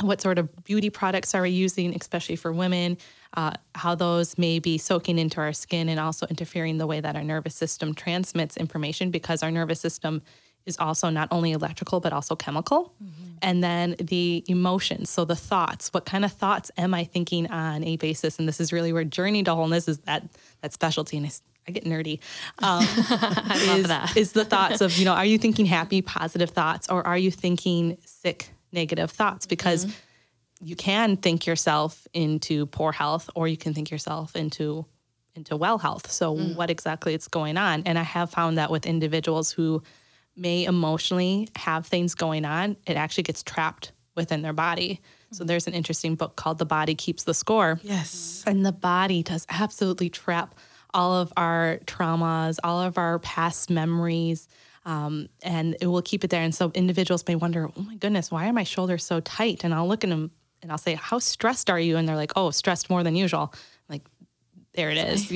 what 0.00 0.20
sort 0.20 0.38
of 0.38 0.64
beauty 0.64 0.90
products 0.90 1.34
are 1.34 1.42
we 1.42 1.50
using, 1.50 1.94
especially 1.94 2.36
for 2.36 2.52
women? 2.52 2.98
Uh, 3.36 3.52
how 3.74 3.94
those 3.94 4.38
may 4.38 4.58
be 4.58 4.78
soaking 4.78 5.18
into 5.18 5.40
our 5.40 5.52
skin 5.52 5.88
and 5.88 6.00
also 6.00 6.26
interfering 6.26 6.78
the 6.78 6.86
way 6.86 7.00
that 7.00 7.16
our 7.16 7.22
nervous 7.22 7.54
system 7.54 7.94
transmits 7.94 8.56
information 8.56 9.10
because 9.10 9.42
our 9.42 9.50
nervous 9.50 9.80
system 9.80 10.22
is 10.66 10.78
also 10.78 11.10
not 11.10 11.28
only 11.30 11.52
electrical 11.52 12.00
but 12.00 12.12
also 12.12 12.34
chemical. 12.36 12.92
Mm-hmm. 13.02 13.24
And 13.42 13.62
then 13.62 13.96
the 14.00 14.42
emotions, 14.48 15.10
so 15.10 15.24
the 15.24 15.36
thoughts. 15.36 15.92
What 15.92 16.06
kind 16.06 16.24
of 16.24 16.32
thoughts 16.32 16.70
am 16.78 16.94
I 16.94 17.04
thinking 17.04 17.50
on 17.50 17.84
a 17.84 17.96
basis? 17.96 18.38
And 18.38 18.48
this 18.48 18.60
is 18.60 18.72
really 18.72 18.92
where 18.92 19.04
Journey 19.04 19.42
to 19.42 19.54
Wholeness 19.54 19.88
is 19.88 19.98
that 20.00 20.24
that 20.62 20.72
specialty. 20.72 21.18
And 21.18 21.40
I, 21.66 21.72
get 21.72 21.84
nerdy. 21.84 22.20
Um, 22.60 22.84
I 22.88 23.64
love 23.66 23.78
is, 23.80 23.88
that. 23.88 24.16
is 24.16 24.32
the 24.32 24.44
thoughts 24.44 24.80
of, 24.80 24.96
you 24.96 25.04
know, 25.04 25.12
are 25.12 25.26
you 25.26 25.38
thinking 25.44 25.66
happy, 25.66 26.00
positive 26.02 26.50
thoughts, 26.50 26.88
or 26.88 27.06
are 27.06 27.18
you 27.18 27.30
thinking 27.30 27.98
sick, 28.04 28.50
negative 28.72 29.10
thoughts? 29.10 29.46
Because 29.46 29.86
mm-hmm. 29.86 30.66
you 30.66 30.76
can 30.76 31.16
think 31.16 31.46
yourself 31.46 32.06
into 32.14 32.66
poor 32.66 32.92
health, 32.92 33.28
or 33.34 33.48
you 33.48 33.56
can 33.56 33.74
think 33.74 33.90
yourself 33.90 34.36
into 34.36 34.86
into 35.34 35.56
well 35.56 35.78
health. 35.78 36.10
So 36.10 36.34
mm. 36.34 36.54
what 36.54 36.70
exactly 36.70 37.12
is 37.12 37.28
going 37.28 37.56
on? 37.56 37.82
And 37.86 37.98
I 37.98 38.02
have 38.02 38.30
found 38.30 38.56
that 38.58 38.70
with 38.70 38.86
individuals 38.86 39.50
who 39.50 39.82
may 40.36 40.64
emotionally 40.64 41.48
have 41.56 41.86
things 41.86 42.14
going 42.14 42.44
on, 42.44 42.76
it 42.86 42.96
actually 42.96 43.22
gets 43.24 43.42
trapped 43.42 43.92
within 44.16 44.42
their 44.42 44.52
body. 44.52 45.00
So 45.32 45.42
there's 45.44 45.66
an 45.66 45.74
interesting 45.74 46.14
book 46.14 46.36
called 46.36 46.58
The 46.58 46.64
Body 46.64 46.94
Keeps 46.94 47.24
the 47.24 47.34
Score. 47.34 47.80
Yes. 47.82 48.44
And 48.46 48.64
the 48.64 48.72
body 48.72 49.22
does 49.22 49.46
absolutely 49.48 50.08
trap 50.08 50.54
all 50.92 51.12
of 51.14 51.32
our 51.36 51.80
traumas, 51.86 52.58
all 52.62 52.80
of 52.80 52.98
our 52.98 53.18
past 53.18 53.68
memories, 53.68 54.46
um, 54.84 55.28
and 55.42 55.76
it 55.80 55.88
will 55.88 56.02
keep 56.02 56.22
it 56.22 56.30
there. 56.30 56.42
And 56.42 56.54
so 56.54 56.70
individuals 56.74 57.24
may 57.26 57.34
wonder, 57.34 57.68
oh 57.76 57.82
my 57.82 57.96
goodness, 57.96 58.30
why 58.30 58.48
are 58.48 58.52
my 58.52 58.62
shoulders 58.62 59.02
so 59.02 59.18
tight? 59.20 59.64
And 59.64 59.74
I'll 59.74 59.88
look 59.88 60.04
at 60.04 60.10
them 60.10 60.30
and 60.62 60.70
I'll 60.70 60.78
say, 60.78 60.94
how 60.94 61.18
stressed 61.18 61.68
are 61.68 61.80
you? 61.80 61.96
And 61.96 62.08
they're 62.08 62.16
like, 62.16 62.32
oh, 62.36 62.50
stressed 62.50 62.88
more 62.88 63.02
than 63.02 63.16
usual. 63.16 63.52
I'm 63.52 63.58
like, 63.88 64.02
there 64.74 64.90
it 64.90 64.98
is. 64.98 65.28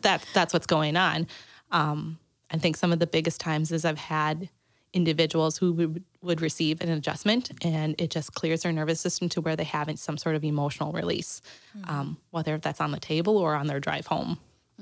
That, 0.00 0.24
that's 0.34 0.52
what's 0.52 0.66
going 0.66 0.96
on. 0.96 1.28
Um, 1.70 2.18
I 2.50 2.58
think 2.58 2.76
some 2.76 2.92
of 2.92 2.98
the 2.98 3.06
biggest 3.06 3.40
times 3.40 3.72
is 3.72 3.84
I've 3.84 3.98
had 3.98 4.48
individuals 4.92 5.58
who 5.58 5.72
would, 5.74 6.04
would 6.22 6.40
receive 6.40 6.80
an 6.80 6.88
adjustment 6.88 7.50
and 7.62 7.94
it 8.00 8.10
just 8.10 8.34
clears 8.34 8.62
their 8.62 8.72
nervous 8.72 9.00
system 9.00 9.28
to 9.28 9.40
where 9.40 9.56
they 9.56 9.64
have 9.64 9.90
some 9.98 10.16
sort 10.16 10.36
of 10.36 10.44
emotional 10.44 10.92
release, 10.92 11.42
um, 11.84 12.16
whether 12.30 12.56
that's 12.56 12.80
on 12.80 12.92
the 12.92 13.00
table 13.00 13.36
or 13.36 13.54
on 13.54 13.66
their 13.66 13.80
drive 13.80 14.06
home. 14.06 14.38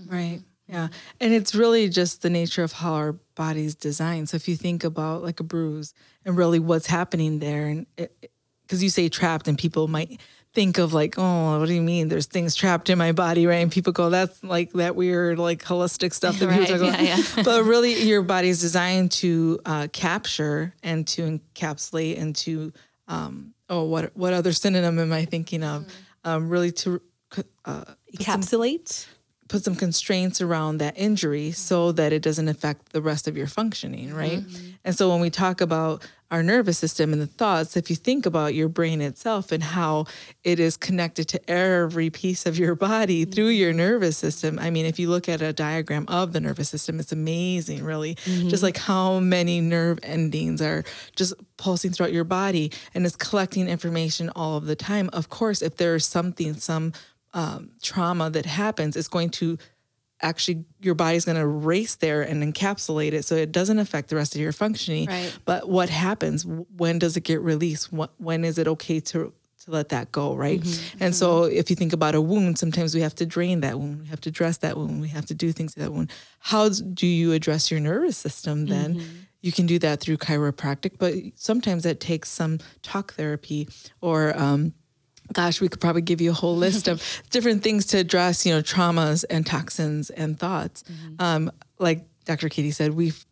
Right. 0.06 0.40
Yeah. 0.68 0.88
And 1.21 1.35
it's 1.35 1.54
really 1.54 1.88
just 1.88 2.23
the 2.23 2.30
nature 2.30 2.62
of 2.62 2.73
how 2.73 2.94
our 2.94 3.12
body's 3.35 3.75
designed. 3.75 4.28
So 4.28 4.37
if 4.37 4.49
you 4.49 4.56
think 4.56 4.85
about 4.85 5.23
like 5.23 5.40
a 5.40 5.44
bruise 5.44 5.94
and 6.25 6.37
really 6.37 6.59
what's 6.59 6.87
happening 6.87 7.38
there, 7.40 7.66
and 7.66 7.87
because 8.62 8.83
you 8.83 8.88
say 8.88 9.09
trapped, 9.09 9.47
and 9.47 9.59
people 9.59 9.88
might 9.88 10.21
think 10.54 10.78
of 10.78 10.92
like, 10.92 11.16
oh, 11.18 11.58
what 11.58 11.66
do 11.66 11.75
you 11.75 11.82
mean? 11.82 12.08
There's 12.08 12.26
things 12.26 12.54
trapped 12.54 12.88
in 12.88 12.96
my 12.96 13.12
body, 13.12 13.46
right? 13.46 13.56
And 13.62 13.73
people 13.73 13.92
go, 13.92 14.08
that's 14.11 14.42
like 14.44 14.73
that 14.75 14.94
weird, 14.96 15.38
like 15.38 15.62
holistic 15.64 16.12
stuff 16.14 16.38
that 16.38 16.46
Right, 16.49 16.68
people 16.68 16.90
talk 16.90 17.00
yeah, 17.02 17.18
about. 17.32 17.44
but 17.44 17.64
really, 17.64 18.02
your 18.04 18.23
body's 18.23 18.61
designed 18.61 19.11
to 19.12 19.61
uh, 19.66 19.88
capture 19.92 20.73
and 20.82 21.06
to 21.08 21.23
encapsulate 21.40 22.20
and 22.20 22.37
to, 22.37 22.73
um, 23.08 23.52
oh, 23.68 23.84
what 23.84 24.16
what 24.16 24.32
other 24.32 24.52
synonym 24.52 24.99
am 24.99 25.12
I 25.12 25.25
thinking 25.25 25.62
of? 25.64 25.87
Um, 26.25 26.49
really 26.49 26.70
to 26.73 27.02
uh, 27.64 27.84
Encapsulate. 28.16 29.06
put 29.49 29.62
some 29.64 29.75
constraints 29.75 30.40
around 30.40 30.78
that 30.78 30.94
injury 30.96 31.50
so 31.52 31.92
that 31.92 32.12
it 32.12 32.23
doesn't 32.23 32.49
affect 32.49 32.92
the 32.92 33.02
rest 33.02 33.28
of 33.28 33.37
your 33.37 33.46
functioning, 33.46 34.14
right? 34.14 34.42
And 34.84 34.96
so 34.96 35.11
when 35.11 35.20
we 35.20 35.30
talk 35.30 35.61
about 35.61 36.02
our 36.34 36.42
nervous 36.42 36.76
system 36.76 37.12
and 37.12 37.22
the 37.22 37.28
thoughts, 37.28 37.76
if 37.76 37.88
you 37.88 37.94
think 37.94 38.26
about 38.26 38.54
your 38.54 38.68
brain 38.68 39.00
itself 39.00 39.52
and 39.52 39.62
how 39.62 40.04
it 40.42 40.58
is 40.58 40.76
connected 40.76 41.28
to 41.28 41.48
every 41.48 42.10
piece 42.10 42.44
of 42.44 42.58
your 42.58 42.74
body 42.74 43.24
through 43.24 43.50
your 43.50 43.72
nervous 43.72 44.16
system. 44.16 44.58
I 44.58 44.70
mean, 44.70 44.84
if 44.84 44.98
you 44.98 45.08
look 45.08 45.28
at 45.28 45.40
a 45.40 45.52
diagram 45.52 46.06
of 46.08 46.32
the 46.32 46.40
nervous 46.40 46.68
system, 46.68 46.98
it's 46.98 47.12
amazing, 47.12 47.84
really. 47.84 48.16
Just 48.48 48.64
like 48.64 48.76
how 48.76 49.20
many 49.20 49.60
nerve 49.60 50.00
endings 50.02 50.60
are 50.60 50.82
just 51.14 51.34
pulsing 51.56 51.92
throughout 51.92 52.12
your 52.12 52.24
body 52.24 52.72
and 52.94 53.06
is 53.06 53.14
collecting 53.14 53.68
information 53.68 54.28
all 54.30 54.56
of 54.56 54.66
the 54.66 54.74
time. 54.74 55.08
Of 55.12 55.28
course, 55.28 55.62
if 55.62 55.76
there's 55.76 56.04
something, 56.04 56.54
some 56.54 56.94
um, 57.32 57.70
trauma 57.80 58.28
that 58.30 58.46
happens, 58.46 58.96
it's 58.96 59.06
going 59.06 59.30
to 59.30 59.56
actually 60.25 60.64
your 60.81 60.95
body's 60.95 61.25
going 61.25 61.37
to 61.37 61.47
race 61.47 61.95
there 61.97 62.23
and 62.23 62.43
encapsulate 62.43 63.12
it 63.12 63.25
so 63.25 63.35
it 63.37 63.52
doesn't 63.52 63.78
affect 63.78 64.09
the 64.09 64.16
rest 64.16 64.35
of 64.35 64.40
your 64.40 64.52
functioning. 64.52 65.07
Right. 65.07 65.38
but 65.45 65.69
what 65.69 65.90
happens 65.90 66.45
when 66.47 66.99
does 66.99 67.16
it 67.16 67.21
get 67.21 67.40
released? 67.40 67.93
What, 67.93 68.12
when 68.19 68.45
is 68.45 68.59
it 68.59 68.66
okay 68.66 69.00
to 69.00 69.33
to 69.64 69.71
let 69.71 69.90
that 69.90 70.12
go 70.12 70.35
right? 70.35 70.61
Mm-hmm. 70.61 71.04
And 71.04 71.12
mm-hmm. 71.14 71.19
so 71.19 71.45
if 71.45 71.71
you 71.71 71.76
think 71.76 71.93
about 71.93 72.14
a 72.14 72.21
wound 72.21 72.59
sometimes 72.59 72.95
we 72.95 73.02
have 73.02 73.14
to 73.16 73.26
drain 73.26 73.61
that 73.61 73.78
wound 73.78 74.00
we 74.00 74.07
have 74.09 74.21
to 74.23 74.31
dress 74.31 74.59
that 74.59 74.76
wound 74.76 75.00
we 75.00 75.09
have 75.09 75.26
to 75.26 75.35
do 75.35 75.52
things 75.52 75.75
to 75.75 75.81
that 75.81 75.93
wound. 75.93 76.11
How 76.38 76.69
do 76.69 77.07
you 77.07 77.33
address 77.33 77.71
your 77.71 77.81
nervous 77.81 78.16
system 78.16 78.66
then? 78.66 78.97
Mm-hmm. 78.97 79.16
You 79.43 79.52
can 79.52 79.66
do 79.66 79.78
that 79.81 80.00
through 80.00 80.16
chiropractic 80.19 80.93
but 80.99 81.14
sometimes 81.35 81.83
that 81.85 82.00
takes 82.00 82.31
some 82.31 82.59
talk 82.83 83.14
therapy 83.14 83.69
or 84.00 84.37
um, 84.38 84.73
gosh, 85.33 85.61
we 85.61 85.69
could 85.69 85.81
probably 85.81 86.02
give 86.02 86.21
you 86.21 86.31
a 86.31 86.35
whole 86.35 86.57
list 86.57 86.88
of 86.88 87.02
different 87.31 87.62
things 87.62 87.87
to 87.87 87.99
address, 87.99 88.45
you 88.45 88.54
know, 88.54 88.62
traumas 88.62 89.25
and 89.28 89.47
toxins 89.47 90.11
and 90.11 90.38
thoughts. 90.38 90.85
Um, 91.19 91.50
like 91.78 92.04
Dr. 92.25 92.49
Katey 92.49 92.73
said, 92.73 92.95
we've 92.95 93.25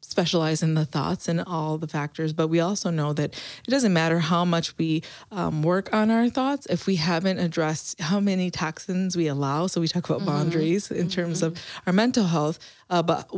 specialize 0.00 0.62
in 0.62 0.74
the 0.74 0.84
thoughts 0.84 1.26
and 1.26 1.42
all 1.46 1.78
the 1.78 1.88
factors, 1.88 2.32
but 2.32 2.48
we 2.48 2.60
also 2.60 2.90
know 2.90 3.12
that 3.12 3.34
it 3.66 3.70
doesn't 3.70 3.92
matter 3.92 4.20
how 4.20 4.44
much 4.44 4.76
we 4.78 5.02
um, 5.32 5.62
work 5.62 5.92
on 5.92 6.10
our 6.10 6.28
thoughts 6.30 6.64
if 6.70 6.86
we 6.86 6.96
haven't 6.96 7.38
addressed 7.38 8.00
how 8.00 8.20
many 8.20 8.50
toxins 8.50 9.16
we 9.16 9.26
allow. 9.26 9.66
So 9.66 9.80
we 9.80 9.88
talk 9.88 10.08
about 10.08 10.24
boundaries 10.24 10.90
in 10.90 11.08
terms 11.08 11.42
of 11.42 11.60
our 11.86 11.92
mental 11.92 12.24
health, 12.24 12.58
uh, 12.88 13.02
but 13.02 13.28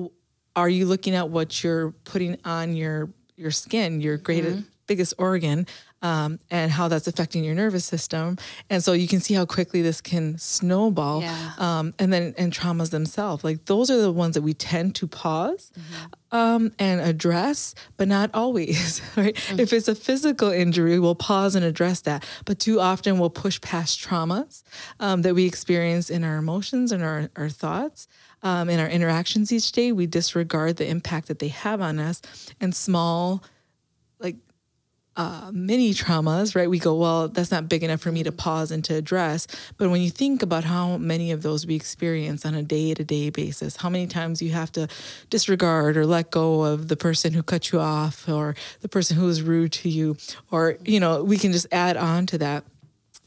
are 0.55 0.69
you 0.69 0.87
looking 0.87 1.15
at 1.15 1.31
what 1.31 1.65
you're 1.65 1.93
putting 2.05 2.37
on 2.45 2.77
your 2.77 3.11
your 3.37 3.51
skin, 3.51 4.01
your 4.01 4.17
greatest 4.17 4.65
biggest 4.87 5.15
organ, 5.19 5.67
um, 6.03 6.39
and 6.51 6.71
how 6.71 6.89
that's 6.89 7.07
affecting 7.07 7.45
your 7.45 7.55
nervous 7.55 7.85
system? 7.85 8.39
And 8.71 8.83
so 8.83 8.93
you 8.93 9.09
can 9.09 9.21
see 9.21 9.35
how 9.35 9.47
quickly 9.47 9.83
this 9.83 10.01
can 10.01 10.39
snowball. 10.39 11.23
Yeah. 11.23 11.53
Um, 11.59 11.95
and 11.99 12.13
then 12.13 12.35
and 12.37 12.53
traumas 12.53 12.91
themselves, 12.91 13.45
like 13.45 13.65
those 13.67 13.91
are 13.91 14.01
the 14.01 14.13
ones 14.13 14.35
that 14.35 14.43
we 14.43 14.55
tend 14.55 14.95
to 14.97 15.07
pause 15.07 15.71
um, 16.31 16.73
and 16.79 17.01
address, 17.01 17.75
but 17.97 18.09
not 18.09 18.31
always. 18.35 19.01
Right? 19.17 19.37
If 19.59 19.73
it's 19.73 19.89
a 19.89 19.97
physical 19.97 20.51
injury, 20.51 21.01
we'll 21.01 21.17
pause 21.17 21.57
and 21.57 21.65
address 21.65 22.03
that. 22.03 22.25
But 22.45 22.61
too 22.61 22.79
often 22.79 23.19
we'll 23.19 23.31
push 23.31 23.61
past 23.61 24.01
traumas 24.01 24.63
um, 25.01 25.23
that 25.23 25.35
we 25.35 25.45
experience 25.45 26.09
in 26.09 26.23
our 26.23 26.37
emotions 26.37 26.93
and 26.93 27.03
our, 27.03 27.29
our 27.35 27.49
thoughts. 27.49 28.07
Um, 28.43 28.71
in 28.71 28.79
our 28.79 28.89
interactions 28.89 29.51
each 29.51 29.73
day, 29.73 29.91
we 29.91 30.07
disregard 30.07 30.77
the 30.77 30.87
impact 30.87 31.27
that 31.29 31.41
they 31.41 31.49
have 31.49 31.81
on 31.81 31.99
us 31.99 32.23
and 32.61 32.75
small, 32.75 33.43
uh, 35.19 35.51
mini 35.53 35.93
traumas, 35.93 36.55
right? 36.55 36.71
We 36.71 36.79
go, 36.79 36.95
well, 36.95 37.27
that's 37.29 37.51
not 37.51 37.69
big 37.69 37.83
enough 37.83 38.01
for 38.01 38.13
me 38.13 38.23
to 38.23 38.31
pause 38.31 38.71
and 38.71 38.85
to 38.85 38.95
address. 38.95 39.49
But 39.77 39.91
when 39.91 40.01
you 40.01 40.11
think 40.11 40.43
about 40.43 40.63
how 40.63 40.97
many 40.97 41.33
of 41.33 41.43
those 41.43 41.67
we 41.67 41.75
experience 41.75 42.47
on 42.47 42.55
a 42.55 42.63
day 42.63 42.95
to 42.95 43.03
day 43.03 43.29
basis, 43.29 43.77
how 43.77 43.91
many 43.91 44.07
times 44.07 44.41
you 44.41 44.53
have 44.53 44.71
to 44.73 44.87
disregard 45.29 45.97
or 45.97 46.07
let 46.07 46.31
go 46.31 46.63
of 46.63 46.87
the 46.87 46.97
person 46.97 47.33
who 47.33 47.43
cut 47.43 47.73
you 47.73 47.81
off 47.81 48.29
or 48.29 48.55
the 48.81 48.89
person 48.89 49.17
who 49.17 49.27
was 49.27 49.43
rude 49.43 49.73
to 49.73 49.89
you, 49.89 50.17
or, 50.53 50.79
you 50.85 51.01
know, 51.01 51.25
we 51.25 51.37
can 51.37 51.51
just 51.51 51.67
add 51.73 51.97
on 51.97 52.25
to 52.27 52.39
that 52.39 52.65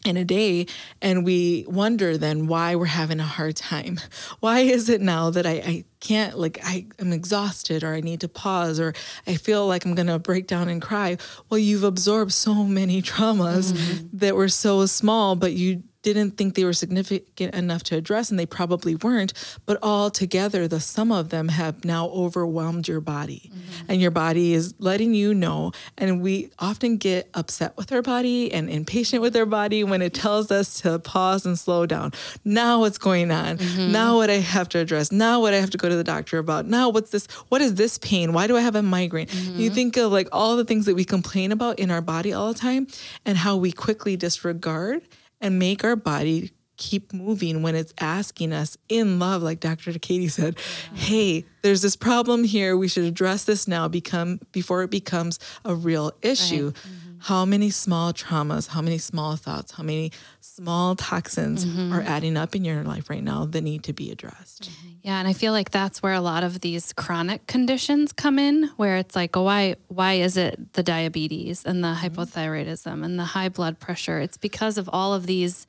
in 0.06 0.18
a 0.18 0.26
day 0.26 0.66
and 1.02 1.24
we 1.24 1.66
wonder 1.68 2.18
then 2.18 2.48
why 2.48 2.76
we're 2.76 2.86
having 2.86 3.20
a 3.20 3.24
hard 3.24 3.56
time. 3.56 4.00
Why 4.40 4.62
is 4.62 4.90
it 4.90 5.02
now 5.02 5.30
that 5.30 5.46
i, 5.46 5.52
I 5.52 5.84
can't 6.00 6.38
like 6.38 6.60
I, 6.64 6.88
i'm 7.00 7.14
exhausted 7.14 7.84
or 7.84 7.94
i 7.94 8.02
need 8.02 8.22
to 8.22 8.28
pause 8.28 8.80
or 8.80 8.94
i 9.28 9.36
feel 9.36 9.68
like 9.68 9.86
i'm 9.86 9.94
gonna 9.94 10.20
break 10.20 10.48
down 10.48 10.70
and 10.70 10.82
cry? 10.82 11.18
Well 11.50 11.60
you've 11.60 11.84
absorbed 11.84 12.34
so 12.34 12.64
many 12.64 13.02
traumas 13.02 13.74
mm-hmm. 13.74 14.18
that 14.18 14.36
were 14.36 14.50
so 14.50 14.86
small 14.86 15.36
but 15.36 15.54
you 15.54 15.84
didn't 16.02 16.32
think 16.32 16.56
they 16.56 16.64
were 16.64 16.74
significant 16.74 17.54
enough 17.54 17.84
to 17.84 17.96
address 17.96 18.30
and 18.30 18.40
they 18.40 18.46
probably 18.46 18.96
weren't 18.96 19.34
but 19.66 19.78
all 19.82 20.10
together 20.10 20.68
the 20.68 20.80
sum 20.80 21.12
of 21.12 21.30
them 21.30 21.50
have 21.50 21.86
now 21.86 22.08
overwhelmed 22.08 22.88
your 22.88 23.02
body. 23.02 23.52
Mm-hmm. 23.54 23.92
And 23.92 24.02
your 24.02 24.12
body 24.12 24.54
is 24.54 24.74
letting 24.80 25.14
you 25.14 25.34
know 25.34 25.72
and 25.98 26.22
we 26.22 26.50
often 26.60 26.98
get 26.98 27.30
upset 27.34 27.76
with 27.78 27.92
our 27.92 28.02
body 28.02 28.52
and 28.52 28.70
impatient 28.70 29.22
with 29.22 29.36
our 29.36 29.46
body 29.46 29.84
when 29.84 30.02
it 30.02 30.14
tells 30.14 30.52
us 30.52 30.82
to 30.82 31.00
pause 31.00 31.46
and 31.46 31.58
slow 31.58 31.86
down. 31.86 32.14
Now 32.44 32.80
what's 32.80 32.98
going 32.98 33.32
on? 33.32 33.58
Mm-hmm. 33.58 33.92
Now 33.92 34.18
what 34.18 34.30
i 34.30 34.38
have 34.38 34.70
to 34.70 34.80
address? 34.80 35.12
Now 35.12 35.40
what 35.40 35.54
i 35.54 35.58
have 35.58 35.70
to 35.72 35.78
go 35.78 35.90
to 35.90 35.96
the 35.96 36.04
doctor 36.04 36.38
about? 36.38 36.66
Now 36.66 36.90
what's 36.90 37.12
this 37.12 37.28
what 37.50 37.62
is 37.62 37.76
this 37.76 37.98
pain? 37.98 38.34
Why 38.34 38.48
do 38.48 38.58
i 38.58 38.62
have 38.62 38.76
a 38.76 38.82
migraine? 38.82 39.28
Mm-hmm. 39.28 39.60
You 39.60 39.70
think 39.70 39.98
of 39.98 40.12
like 40.12 40.28
all 40.32 40.58
the 40.58 40.66
things 40.66 40.86
that 40.86 40.96
we 40.96 41.06
complain 41.06 41.52
about 41.52 41.80
in 41.80 41.92
our 41.92 42.02
body 42.02 42.34
all 42.34 42.52
the 42.52 42.60
time 42.60 42.88
and 43.26 43.38
how 43.38 43.58
we 43.58 43.72
quickly 43.72 44.16
disregard 44.16 45.02
and 45.42 45.60
make 45.60 45.84
our 45.84 45.96
body 45.96 46.52
keep 46.78 47.14
moving 47.14 47.62
when 47.62 47.76
it's 47.76 47.94
asking 48.00 48.52
us 48.54 48.78
in 48.90 49.20
love 49.20 49.44
like 49.44 49.60
dr 49.60 49.92
katey 49.94 50.32
said 50.32 50.58
hey 50.94 51.46
there's 51.62 51.82
this 51.82 51.96
problem 51.96 52.44
here. 52.44 52.76
We 52.76 52.88
should 52.88 53.04
address 53.04 53.44
this 53.44 53.68
now 53.68 53.88
become 53.88 54.40
before 54.52 54.84
it 54.84 54.90
becomes 54.90 55.40
a 55.64 55.76
real 55.76 56.12
issue. 56.22 56.74
How 57.20 57.46
many 57.46 57.70
small 57.70 58.14
traumas 58.14 58.70
how 58.70 58.82
many 58.82 58.98
small 58.98 59.36
thoughts 59.36 59.74
how 59.74 59.84
many 59.84 60.12
small 60.56 60.96
toxins 60.98 61.64
are 61.64 61.68
mm-hmm. 61.68 62.08
adding 62.08 62.36
up 62.36 62.56
in 62.56 62.66
your 62.66 62.84
life 62.84 63.10
right 63.10 63.24
now 63.24 63.46
that 63.46 63.62
need 63.62 63.84
to 63.84 63.94
be 63.94 64.12
addressed. 64.12 64.70
Mm-hmm. 64.70 64.90
Yeah, 65.04 65.20
and 65.20 65.28
I 65.28 65.34
feel 65.34 65.54
like 65.54 65.72
that's 65.72 66.04
where 66.04 66.14
a 66.14 66.20
lot 66.20 66.44
of 66.44 66.60
these 66.60 66.92
chronic 66.92 67.48
conditions 67.48 68.12
come 68.12 68.38
in, 68.38 68.70
where 68.76 68.98
it's 68.98 69.16
like, 69.16 69.38
oh, 69.38 69.44
why 69.44 69.76
why 69.88 70.14
is 70.14 70.36
it 70.36 70.74
the 70.74 70.84
diabetes 70.84 71.64
and 71.64 71.84
the 71.84 71.90
mm-hmm. 71.90 72.06
hypothyroidism 72.06 73.04
and 73.04 73.18
the 73.18 73.24
high 73.24 73.48
blood 73.48 73.80
pressure? 73.80 74.20
It's 74.20 74.38
because 74.38 74.78
of 74.78 74.90
all 74.92 75.14
of 75.14 75.26
these 75.26 75.68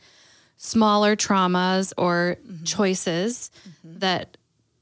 smaller 0.57 1.15
traumas 1.15 1.93
or 1.97 2.37
choices 2.65 3.51
that 3.85 4.37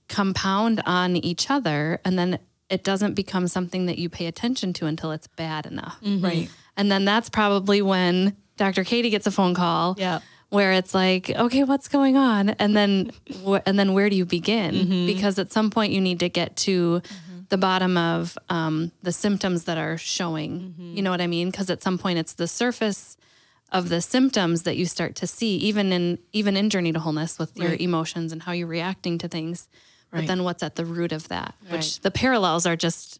compound 0.08 0.82
on 0.86 1.16
each 1.16 1.50
other, 1.50 2.00
and 2.06 2.18
then 2.18 2.38
it 2.70 2.84
doesn't 2.84 3.14
become 3.14 3.48
something 3.48 3.84
that 3.86 3.98
you 3.98 4.08
pay 4.08 4.26
attention 4.26 4.72
to 4.74 4.86
until 4.86 5.12
it's 5.12 5.26
bad 5.26 5.66
enough. 5.66 5.98
right. 6.02 6.48
And 6.76 6.90
then 6.90 7.04
that's 7.04 7.28
probably 7.28 7.82
when 7.82 8.36
Dr. 8.60 8.84
Katey 8.84 9.10
gets 9.10 9.26
a 9.26 9.30
phone 9.30 9.54
call. 9.54 9.96
Yeah. 9.98 10.20
Where 10.50 10.72
it's 10.72 10.94
like, 10.94 11.30
okay, 11.30 11.64
what's 11.64 11.88
going 11.88 12.16
on? 12.16 12.50
And 12.50 12.76
then, 12.76 13.12
wh- 13.46 13.62
and 13.64 13.78
then 13.78 13.94
where 13.94 14.10
do 14.10 14.16
you 14.16 14.26
begin? 14.26 14.74
Mm-hmm. 14.74 15.06
Because 15.06 15.38
at 15.38 15.50
some 15.50 15.70
point 15.70 15.92
you 15.92 16.00
need 16.00 16.20
to 16.20 16.28
get 16.28 16.56
to 16.56 17.00
mm-hmm. 17.00 17.40
the 17.48 17.56
bottom 17.56 17.96
of 17.96 18.36
um, 18.50 18.92
the 19.02 19.12
symptoms 19.12 19.64
that 19.64 19.78
are 19.78 19.96
showing. 19.96 20.60
Mm-hmm. 20.60 20.96
You 20.96 21.02
know 21.02 21.10
what 21.10 21.22
I 21.22 21.26
mean? 21.26 21.50
Because 21.50 21.70
at 21.70 21.82
some 21.82 21.96
point 21.96 22.18
it's 22.18 22.34
the 22.34 22.46
surface 22.46 23.16
of 23.72 23.88
the 23.88 24.02
symptoms 24.02 24.64
that 24.64 24.76
you 24.76 24.84
start 24.84 25.14
to 25.14 25.26
see, 25.26 25.56
even 25.56 25.92
in 25.92 26.18
even 26.32 26.56
in 26.56 26.68
Journey 26.68 26.92
to 26.92 26.98
Wholeness 26.98 27.38
with 27.38 27.56
your 27.56 27.74
emotions 27.74 28.32
and 28.32 28.42
how 28.42 28.52
you're 28.52 28.66
reacting 28.66 29.16
to 29.18 29.28
things. 29.28 29.68
But 30.12 30.26
then 30.26 30.42
what's 30.42 30.64
at 30.64 30.74
the 30.74 30.84
root 30.84 31.12
of 31.12 31.28
that? 31.28 31.54
Which 31.68 32.00
the 32.00 32.10
parallels 32.10 32.66
are 32.66 32.74
just 32.74 33.19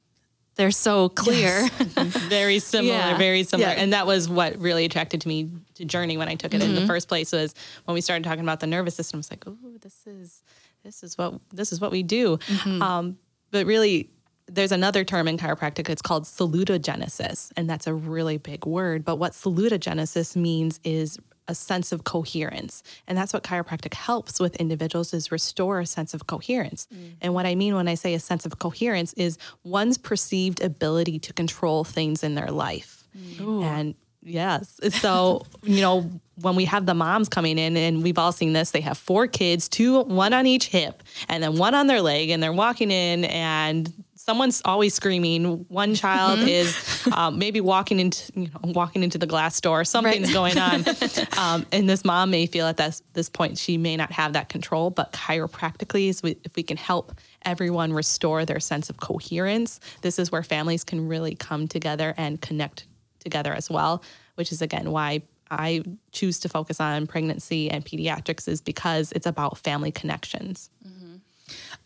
they're 0.61 0.71
so 0.71 1.09
clear. 1.09 1.69
Mm-hmm. 1.81 2.29
very 2.29 2.59
similar, 2.61 2.95
Yeah. 2.95 3.19
very 3.19 3.43
similar. 3.43 3.71
Yeah. 3.71 3.81
And 3.81 3.93
that 3.93 4.07
was 4.07 4.29
what 4.29 4.57
really 4.59 4.85
attracted 4.85 5.21
to 5.23 5.29
me 5.29 5.51
to 5.75 5.85
Journey 5.85 6.17
when 6.17 6.29
I 6.29 6.35
took 6.35 6.55
it 6.55 6.63
in 6.63 6.75
the 6.75 6.81
mm-hmm. 6.81 6.87
first 6.87 7.09
place 7.09 7.33
was 7.33 7.55
when 7.85 7.95
we 7.95 8.01
started 8.01 8.25
talking 8.25 8.43
about 8.43 8.61
the 8.61 8.67
nervous 8.67 8.95
system. 8.95 9.19
I 9.19 9.21
was 9.21 9.31
like, 9.31 9.45
oh, 9.47 9.57
this 9.81 10.07
is 10.07 10.43
this 10.85 11.03
is 11.03 11.19
what 11.19 11.35
this 11.53 11.73
is 11.73 11.81
what 11.81 11.91
we 11.91 12.03
do. 12.03 12.37
Mm-hmm. 12.37 12.83
Um, 12.83 13.19
but 13.51 13.67
really, 13.67 14.11
there's 14.47 14.73
another 14.73 15.05
term 15.05 15.27
in 15.29 15.37
chiropractic. 15.37 15.89
It's 15.89 16.03
called 16.03 16.25
salutogenesis, 16.25 17.53
and 17.57 17.69
that's 17.69 17.87
a 17.87 17.95
really 17.95 18.39
big 18.39 18.65
word. 18.67 19.05
But 19.05 19.17
what 19.17 19.33
salutogenesis 19.33 20.37
means 20.37 20.81
is 20.85 21.19
a 21.51 21.55
sense 21.55 21.93
of 21.93 22.05
coherence. 22.05 22.83
And 23.07 23.19
that's 23.19 23.33
what 23.33 23.43
chiropractic 23.43 23.93
helps 23.95 24.39
with 24.39 24.57
individuals 24.57 25.13
is 25.13 25.33
restore 25.33 25.81
a 25.81 25.87
sense 25.87 26.15
of 26.15 26.27
coherence. 26.27 26.87
Mm. 26.95 27.13
And 27.21 27.35
what 27.35 27.45
i 27.45 27.55
mean 27.55 27.75
when 27.75 27.89
i 27.89 27.95
say 27.95 28.15
a 28.15 28.21
sense 28.21 28.47
of 28.47 28.59
coherence 28.59 29.13
is 29.15 29.37
one's 29.65 29.99
perceived 29.99 30.63
ability 30.63 31.19
to 31.19 31.33
control 31.33 31.85
things 31.85 32.23
in 32.23 32.35
their 32.37 32.51
life. 32.51 33.05
Mm. 33.39 33.65
And 33.65 33.95
yes 34.23 34.79
so 35.01 35.43
you 35.63 35.81
know 35.81 36.09
when 36.43 36.55
we 36.55 36.67
have 36.67 36.85
the 36.85 36.95
moms 36.95 37.29
coming 37.29 37.59
in 37.59 37.75
and 37.77 38.03
we've 38.03 38.19
all 38.19 38.33
seen 38.33 38.53
this 38.53 38.71
they 38.71 38.83
have 38.83 38.99
four 38.99 39.27
kids 39.27 39.67
two 39.67 40.03
one 40.03 40.35
on 40.35 40.47
each 40.47 40.67
hip 40.69 41.03
and 41.29 41.43
then 41.43 41.57
one 41.57 41.75
on 41.75 41.87
their 41.87 42.03
leg 42.03 42.29
and 42.29 42.43
they're 42.43 42.53
walking 42.53 42.91
in 42.91 43.25
and 43.25 43.93
someone's 44.25 44.61
always 44.65 44.95
screaming 44.95 45.65
one 45.69 45.95
child 45.95 46.39
is 46.41 46.77
um, 47.13 47.39
maybe 47.39 47.61
walking 47.61 48.01
into 48.01 48.33
you 48.35 48.49
know 48.49 48.73
walking 48.73 49.03
into 49.03 49.19
the 49.19 49.27
glass 49.27 49.61
door 49.61 49.85
something's 49.85 50.33
going 50.33 50.59
on 50.59 50.85
um, 51.39 51.67
and 51.73 51.89
this 51.89 52.05
mom 52.05 52.31
may 52.31 52.47
feel 52.47 52.67
at 52.67 52.77
this 52.77 53.03
this 53.15 53.29
point 53.29 53.57
she 53.59 53.79
may 53.79 53.97
not 53.97 54.13
have 54.13 54.33
that 54.35 54.49
control 54.49 54.91
but 54.91 55.13
chiropractically 55.13 56.09
is 56.09 56.23
we, 56.23 56.37
if 56.45 56.55
we 56.57 56.63
can 56.63 56.77
help 56.77 57.13
everyone 57.45 57.93
restore 57.93 58.45
their 58.45 58.61
sense 58.61 58.91
of 58.91 58.99
coherence. 58.99 59.81
This 60.03 60.19
is 60.19 60.31
where 60.31 60.43
families 60.43 60.85
can 60.85 61.09
really 61.09 61.35
come 61.35 61.69
together 61.69 62.15
and 62.17 62.41
connect 62.41 62.87
together 63.19 63.53
as 63.53 63.71
well, 63.71 64.03
which 64.35 64.53
is 64.53 64.63
again 64.63 64.91
why 64.91 65.23
I 65.51 65.83
choose 66.13 66.39
to 66.41 66.49
focus 66.49 66.81
on 66.81 67.09
pregnancy 67.09 67.71
and 67.71 67.85
pediatrics 67.85 68.47
is 68.47 68.61
because 68.61 69.11
it's 69.13 69.27
about 69.27 69.59
family 69.59 69.91
connections. 69.91 70.71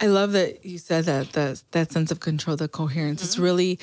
I 0.01 0.07
love 0.07 0.33
that 0.33 0.65
you 0.65 0.79
said 0.79 1.05
that 1.05 1.33
the, 1.33 1.61
that 1.71 1.93
sense 1.93 2.11
of 2.11 2.21
control, 2.21 2.57
the 2.57 2.69
coherence. 2.69 3.23
It's 3.23 3.35
mm-hmm. 3.35 3.45
really 3.45 3.79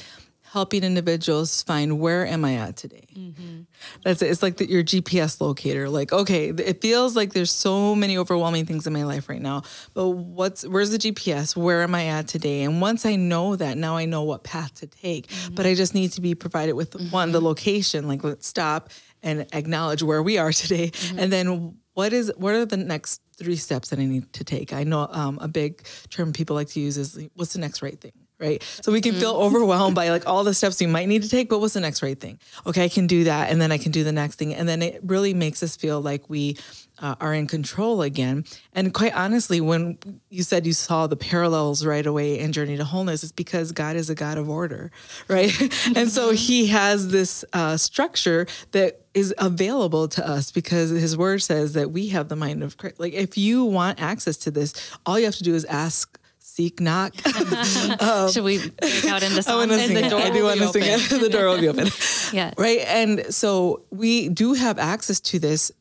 helping 0.51 0.83
individuals 0.83 1.63
find 1.63 1.97
where 1.97 2.27
am 2.27 2.43
I 2.43 2.55
at 2.55 2.75
today. 2.75 3.07
Mm-hmm. 3.15 3.61
That's 4.03 4.21
it. 4.21 4.29
It's 4.31 4.43
like 4.43 4.57
the, 4.57 4.69
your 4.69 4.83
GPS 4.83 5.39
locator. 5.39 5.87
Like, 5.87 6.11
okay, 6.11 6.49
it 6.49 6.81
feels 6.81 7.15
like 7.15 7.31
there's 7.31 7.51
so 7.51 7.95
many 7.95 8.17
overwhelming 8.17 8.65
things 8.65 8.85
in 8.85 8.91
my 8.91 9.03
life 9.03 9.29
right 9.29 9.41
now, 9.41 9.63
but 9.93 10.09
what's 10.09 10.67
where's 10.67 10.91
the 10.91 10.97
GPS? 10.97 11.55
Where 11.55 11.83
am 11.83 11.95
I 11.95 12.07
at 12.07 12.27
today? 12.27 12.63
And 12.63 12.81
once 12.81 13.05
I 13.05 13.15
know 13.15 13.55
that, 13.55 13.77
now 13.77 13.95
I 13.95 14.03
know 14.03 14.23
what 14.23 14.43
path 14.43 14.75
to 14.81 14.87
take. 14.87 15.27
Mm-hmm. 15.27 15.55
But 15.55 15.65
I 15.65 15.73
just 15.73 15.93
need 15.93 16.11
to 16.13 16.21
be 16.21 16.35
provided 16.35 16.73
with 16.73 16.99
one 17.11 17.31
the 17.31 17.41
location. 17.41 18.09
Like, 18.09 18.21
let's 18.21 18.45
stop 18.45 18.89
and 19.23 19.47
acknowledge 19.53 20.03
where 20.03 20.21
we 20.21 20.37
are 20.37 20.51
today, 20.51 20.91
and 21.17 21.31
then 21.31 21.77
what 21.93 22.13
is 22.13 22.31
what 22.37 22.53
are 22.53 22.65
the 22.65 22.77
next 22.77 23.21
three 23.37 23.55
steps 23.55 23.89
that 23.89 23.99
I 23.99 24.05
need 24.05 24.31
to 24.33 24.43
take? 24.43 24.73
I 24.73 24.83
know 24.83 25.07
um, 25.11 25.39
a 25.41 25.47
big 25.47 25.83
term 26.09 26.33
people 26.33 26.55
like 26.55 26.69
to 26.69 26.79
use 26.79 26.97
is 26.97 27.27
what's 27.35 27.53
the 27.53 27.59
next 27.59 27.81
right 27.81 27.99
thing, 27.99 28.13
right? 28.41 28.61
So 28.81 28.91
we 28.91 28.99
can 28.99 29.13
feel 29.15 29.35
overwhelmed 29.35 29.95
by 29.95 30.09
like 30.09 30.27
all 30.27 30.43
the 30.43 30.53
steps 30.53 30.79
we 30.79 30.87
might 30.87 31.07
need 31.07 31.21
to 31.21 31.29
take, 31.29 31.47
but 31.47 31.59
what's 31.59 31.75
the 31.75 31.79
next 31.79 32.01
right 32.01 32.19
thing? 32.19 32.39
Okay, 32.65 32.83
I 32.83 32.89
can 32.89 33.07
do 33.07 33.25
that, 33.25 33.51
and 33.51 33.61
then 33.61 33.71
I 33.71 33.77
can 33.77 33.91
do 33.91 34.03
the 34.03 34.11
next 34.11 34.37
thing, 34.37 34.55
and 34.55 34.67
then 34.67 34.81
it 34.81 34.99
really 35.03 35.33
makes 35.33 35.61
us 35.61 35.75
feel 35.75 36.01
like 36.01 36.29
we 36.29 36.57
uh, 37.01 37.15
are 37.19 37.33
in 37.33 37.47
control 37.47 38.01
again. 38.01 38.45
And 38.73 38.93
quite 38.93 39.13
honestly, 39.15 39.59
when 39.61 39.97
you 40.29 40.43
said 40.43 40.65
you 40.65 40.73
saw 40.73 41.07
the 41.07 41.15
parallels 41.15 41.85
right 41.85 42.05
away 42.05 42.39
in 42.39 42.51
Journey 42.51 42.77
to 42.77 42.83
Wholeness, 42.83 43.23
it's 43.23 43.31
because 43.31 43.71
God 43.71 43.95
is 43.95 44.09
a 44.09 44.15
God 44.15 44.37
of 44.37 44.49
order, 44.49 44.91
right? 45.27 45.51
and 45.95 46.09
so 46.09 46.31
He 46.31 46.67
has 46.67 47.09
this 47.09 47.45
uh, 47.53 47.77
structure 47.77 48.47
that 48.71 49.01
is 49.13 49.33
available 49.37 50.07
to 50.07 50.27
us 50.27 50.51
because 50.51 50.89
His 50.89 51.17
Word 51.17 51.41
says 51.41 51.73
that 51.73 51.91
we 51.91 52.07
have 52.09 52.29
the 52.29 52.35
mind 52.35 52.63
of 52.63 52.77
Christ. 52.77 52.99
Like, 52.99 53.13
if 53.13 53.37
you 53.37 53.65
want 53.65 54.01
access 54.01 54.37
to 54.37 54.51
this, 54.51 54.73
all 55.05 55.19
you 55.19 55.25
have 55.25 55.35
to 55.35 55.43
do 55.43 55.53
is 55.55 55.65
ask. 55.65 56.17
Seek, 56.53 56.81
knock. 56.81 57.13
Um, 58.01 58.31
Should 58.31 58.43
we 58.43 58.57
break 58.57 59.05
out 59.05 59.23
into 59.23 59.37
I 59.37 59.41
song? 59.41 59.57
want 59.57 59.71
to 59.71 59.79
sing 59.79 59.95
the 59.95 60.05
it. 60.05 60.09
door 60.09 60.19
I 60.19 60.29
do 60.31 60.43
want 60.43 60.59
to 60.59 60.67
sing 60.67 60.83
it. 60.85 61.21
the 61.21 61.29
door 61.29 61.45
will 61.45 61.59
be 61.61 61.69
open. 61.69 61.87
Yeah. 62.33 62.53
Right. 62.57 62.79
And 62.87 63.33
so 63.33 63.83
we 63.89 64.29
do 64.29 64.53
have 64.53 64.77
access 64.77 65.19
to 65.21 65.39
this. 65.39 65.71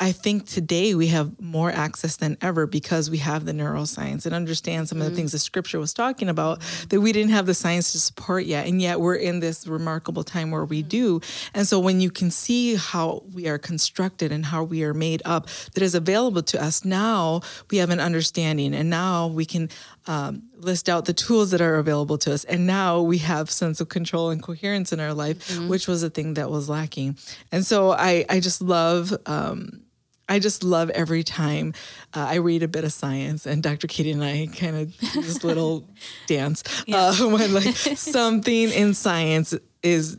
I 0.00 0.12
think 0.12 0.46
today 0.46 0.94
we 0.94 1.08
have 1.08 1.40
more 1.40 1.72
access 1.72 2.16
than 2.16 2.36
ever 2.40 2.66
because 2.66 3.10
we 3.10 3.18
have 3.18 3.46
the 3.46 3.52
neuroscience 3.52 4.26
and 4.26 4.34
understand 4.34 4.88
some 4.88 5.00
of 5.00 5.06
the 5.06 5.12
mm. 5.12 5.16
things 5.16 5.32
the 5.32 5.40
scripture 5.40 5.80
was 5.80 5.92
talking 5.92 6.28
about 6.28 6.60
that 6.90 7.00
we 7.00 7.10
didn't 7.10 7.32
have 7.32 7.46
the 7.46 7.54
science 7.54 7.90
to 7.92 7.98
support 7.98 8.44
yet. 8.44 8.68
And 8.68 8.80
yet 8.80 9.00
we're 9.00 9.16
in 9.16 9.40
this 9.40 9.66
remarkable 9.66 10.22
time 10.22 10.52
where 10.52 10.64
we 10.64 10.84
mm. 10.84 10.88
do. 10.88 11.20
And 11.52 11.66
so 11.66 11.80
when 11.80 12.00
you 12.00 12.10
can 12.10 12.30
see 12.30 12.76
how 12.76 13.24
we 13.32 13.48
are 13.48 13.58
constructed 13.58 14.30
and 14.30 14.46
how 14.46 14.62
we 14.62 14.84
are 14.84 14.94
made 14.94 15.20
up 15.24 15.48
that 15.74 15.82
is 15.82 15.96
available 15.96 16.42
to 16.44 16.62
us 16.62 16.84
now, 16.84 17.40
we 17.70 17.78
have 17.78 17.90
an 17.90 17.98
understanding. 17.98 18.74
And 18.74 18.88
now 18.90 19.26
we 19.26 19.44
can 19.44 19.68
um, 20.08 20.42
list 20.56 20.88
out 20.88 21.04
the 21.04 21.12
tools 21.12 21.50
that 21.50 21.60
are 21.60 21.76
available 21.76 22.16
to 22.18 22.32
us. 22.32 22.42
And 22.44 22.66
now 22.66 23.02
we 23.02 23.18
have 23.18 23.50
sense 23.50 23.78
of 23.80 23.90
control 23.90 24.30
and 24.30 24.42
coherence 24.42 24.90
in 24.90 25.00
our 25.00 25.12
life, 25.12 25.60
which 25.68 25.86
was 25.86 26.02
a 26.02 26.08
thing 26.08 26.34
that 26.34 26.50
was 26.50 26.68
lacking. 26.68 27.18
And 27.52 27.64
so 27.64 27.92
I, 27.92 28.24
I 28.28 28.40
just 28.40 28.62
love, 28.62 29.14
um, 29.26 29.82
I 30.26 30.38
just 30.38 30.64
love 30.64 30.88
every 30.90 31.22
time 31.24 31.74
uh, 32.14 32.26
I 32.30 32.36
read 32.36 32.62
a 32.62 32.68
bit 32.68 32.84
of 32.84 32.92
science 32.92 33.44
and 33.44 33.62
Dr. 33.62 33.86
Katey 33.86 34.12
and 34.12 34.24
I 34.24 34.48
kind 34.54 34.76
of 34.76 34.98
do 34.98 35.22
this 35.22 35.44
little 35.44 35.86
dance 36.26 36.64
uh, 36.90 37.14
when 37.20 37.52
like 37.52 37.76
something 37.96 38.70
in 38.70 38.94
science 38.94 39.54
is 39.82 40.16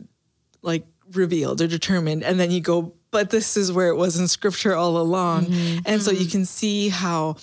like 0.62 0.86
revealed 1.12 1.60
or 1.60 1.66
determined 1.66 2.22
and 2.22 2.38
then 2.38 2.52
you 2.52 2.60
go 2.60 2.94
but 3.10 3.30
this 3.30 3.56
is 3.56 3.72
where 3.72 3.88
it 3.88 3.96
was 3.96 4.16
in 4.18 4.28
scripture 4.28 4.76
all 4.76 4.98
along 4.98 5.46
and 5.84 6.00
so 6.00 6.12
you 6.12 6.26
can 6.26 6.44
see 6.44 6.88
how 6.88 7.34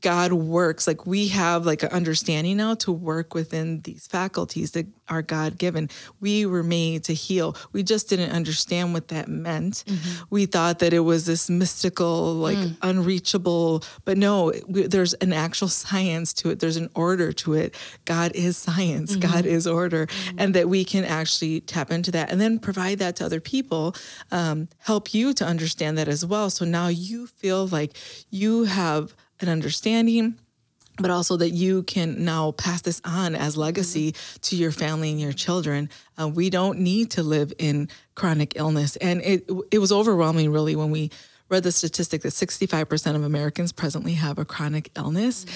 God 0.00 0.32
works. 0.32 0.86
Like 0.86 1.06
we 1.06 1.28
have 1.28 1.66
like 1.66 1.82
an 1.82 1.90
understanding 1.90 2.56
now 2.56 2.74
to 2.76 2.92
work 2.92 3.34
within 3.34 3.80
these 3.82 4.06
faculties 4.06 4.72
that 4.72 4.86
are 5.08 5.22
God 5.22 5.58
given. 5.58 5.88
We 6.20 6.46
were 6.46 6.62
made 6.62 7.04
to 7.04 7.14
heal. 7.14 7.56
We 7.72 7.82
just 7.82 8.08
didn't 8.08 8.30
understand 8.30 8.92
what 8.92 9.08
that 9.08 9.28
meant. 9.28 9.84
Mm-hmm. 9.86 10.24
We 10.30 10.46
thought 10.46 10.80
that 10.80 10.92
it 10.92 11.00
was 11.00 11.26
this 11.26 11.48
mystical, 11.48 12.34
like 12.34 12.58
mm. 12.58 12.76
unreachable, 12.82 13.84
but 14.04 14.18
no, 14.18 14.52
we, 14.66 14.86
there's 14.86 15.14
an 15.14 15.32
actual 15.32 15.68
science 15.68 16.32
to 16.34 16.50
it. 16.50 16.58
There's 16.58 16.76
an 16.76 16.90
order 16.94 17.32
to 17.32 17.54
it. 17.54 17.74
God 18.04 18.32
is 18.34 18.56
science. 18.56 19.16
Mm-hmm. 19.16 19.32
God 19.32 19.46
is 19.46 19.66
order, 19.66 20.06
mm-hmm. 20.06 20.38
and 20.38 20.54
that 20.54 20.68
we 20.68 20.84
can 20.84 21.04
actually 21.04 21.60
tap 21.60 21.90
into 21.90 22.10
that 22.12 22.30
and 22.30 22.40
then 22.40 22.58
provide 22.58 22.98
that 22.98 23.16
to 23.16 23.24
other 23.24 23.40
people. 23.40 23.94
Um, 24.32 24.68
help 24.78 25.14
you 25.14 25.32
to 25.34 25.44
understand 25.44 25.98
that 25.98 26.08
as 26.08 26.26
well. 26.26 26.50
So 26.50 26.64
now 26.64 26.88
you 26.88 27.26
feel 27.26 27.66
like 27.66 27.96
you 28.30 28.64
have 28.64 29.14
an 29.40 29.48
understanding 29.48 30.38
but 30.98 31.10
also 31.10 31.36
that 31.36 31.50
you 31.50 31.82
can 31.82 32.24
now 32.24 32.52
pass 32.52 32.82
this 32.82 33.00
on 33.04 33.34
as 33.34 33.56
legacy 33.56 34.14
to 34.42 34.56
your 34.56 34.72
family 34.72 35.10
and 35.10 35.20
your 35.20 35.32
children. 35.32 35.90
Uh, 36.18 36.28
we 36.28 36.50
don't 36.50 36.78
need 36.78 37.10
to 37.10 37.22
live 37.22 37.52
in 37.58 37.88
chronic 38.14 38.54
illness, 38.56 38.96
and 38.96 39.20
it 39.22 39.48
it 39.70 39.78
was 39.78 39.92
overwhelming 39.92 40.50
really 40.50 40.74
when 40.76 40.90
we 40.90 41.10
read 41.48 41.62
the 41.62 41.70
statistic 41.70 42.22
that 42.22 42.32
65% 42.32 43.14
of 43.14 43.22
Americans 43.22 43.70
presently 43.70 44.14
have 44.14 44.38
a 44.38 44.44
chronic 44.44 44.90
illness. 44.96 45.46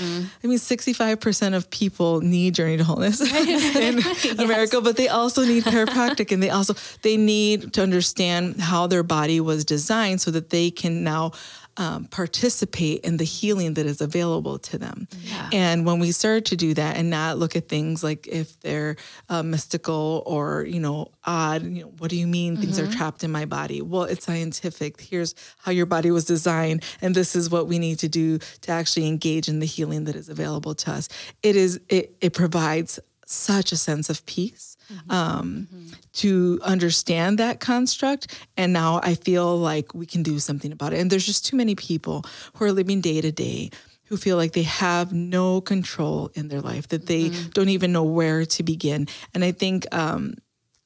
I 0.43 0.47
mean, 0.47 0.59
65% 0.59 1.55
of 1.57 1.69
people 1.71 2.21
need 2.21 2.55
Journey 2.55 2.77
to 2.77 2.85
Wholeness 2.85 3.21
in 4.25 4.39
America, 4.39 4.81
but 4.81 4.97
they 4.97 5.09
also 5.09 5.45
need 5.45 5.65
chiropractic 5.65 6.31
and 6.31 6.41
they 6.41 6.51
also 6.51 6.75
they 7.03 7.17
need 7.17 7.73
to 7.73 7.83
understand 7.83 8.61
how 8.61 8.87
their 8.87 9.03
body 9.03 9.41
was 9.41 9.65
designed 9.65 10.21
so 10.21 10.31
that 10.31 10.51
they 10.51 10.71
can 10.71 11.03
now 11.03 11.33
um, 11.77 12.07
participate 12.07 13.01
in 13.01 13.17
the 13.17 13.25
healing 13.25 13.75
that 13.75 13.87
is 13.87 14.01
available 14.01 14.59
to 14.59 14.79
them. 14.79 15.09
And 15.53 15.87
when 15.87 15.99
we 15.99 16.13
start 16.13 16.47
to 16.47 16.57
do 16.57 16.75
that 16.75 16.97
and 16.97 17.11
not 17.11 17.39
look 17.39 17.57
at 17.57 17.69
things 17.69 18.03
like 18.03 18.27
if 18.27 18.59
they're 18.61 18.97
uh, 19.29 19.43
mystical 19.43 20.23
or, 20.27 20.65
you 20.65 20.81
know, 20.81 21.11
odd, 21.25 21.63
you 21.63 21.83
know, 21.83 21.93
what 21.99 22.11
do 22.11 22.17
you 22.17 22.27
mean 22.27 22.57
things 22.57 22.79
are 22.79 22.87
trapped 22.87 23.25
in 23.25 23.31
my 23.31 23.45
body? 23.45 23.81
Well, 23.83 24.05
it's 24.05 24.25
scientific. 24.25 25.01
Here's 25.01 25.35
how 25.59 25.73
your 25.73 25.87
body 25.87 26.11
was 26.11 26.25
designed. 26.25 26.85
And 27.01 27.15
this 27.15 27.35
is 27.35 27.51
what 27.51 27.67
we 27.67 27.79
need 27.79 27.99
to 28.01 28.09
do 28.09 28.39
to 28.39 28.73
actually 28.73 29.07
engage 29.07 29.49
in 29.49 29.61
the 29.61 29.67
healing 29.67 30.05
that 30.05 30.17
is 30.17 30.29
available 30.29 30.75
to 30.75 30.93
us. 30.93 31.09
It 31.43 31.57
is, 31.57 31.81
it, 31.89 32.15
it 32.21 32.33
provides 32.33 32.99
such 33.27 33.73
a 33.73 33.77
sense 33.77 34.11
of 34.11 34.27
peace 34.27 34.70
um, 35.09 35.69
to 36.15 36.61
understand 36.63 37.39
that 37.39 37.61
construct. 37.61 38.27
And 38.57 38.73
now 38.73 39.01
I 39.03 39.15
feel 39.15 39.57
like 39.57 39.95
we 39.95 40.07
can 40.07 40.23
do 40.23 40.39
something 40.39 40.73
about 40.73 40.93
it. 40.93 41.01
And 41.01 41.11
there's 41.11 41.27
just 41.27 41.47
too 41.47 41.57
many 41.57 41.75
people 41.75 42.25
who 42.55 42.65
are 42.65 42.73
living 42.73 43.01
day 43.01 43.21
to 43.21 43.33
day 43.33 43.71
who 44.11 44.17
feel 44.17 44.37
like 44.37 44.53
they 44.53 44.65
have 44.65 45.13
no 45.13 45.61
control 45.61 46.33
in 46.35 46.49
their 46.49 46.61
life, 46.61 46.89
that 46.89 47.07
they 47.07 47.29
don't 47.55 47.69
even 47.69 47.93
know 47.93 48.03
where 48.03 48.45
to 48.45 48.63
begin. 48.65 49.07
And 49.35 49.45
I 49.45 49.53
think 49.53 49.87
um, 49.95 50.35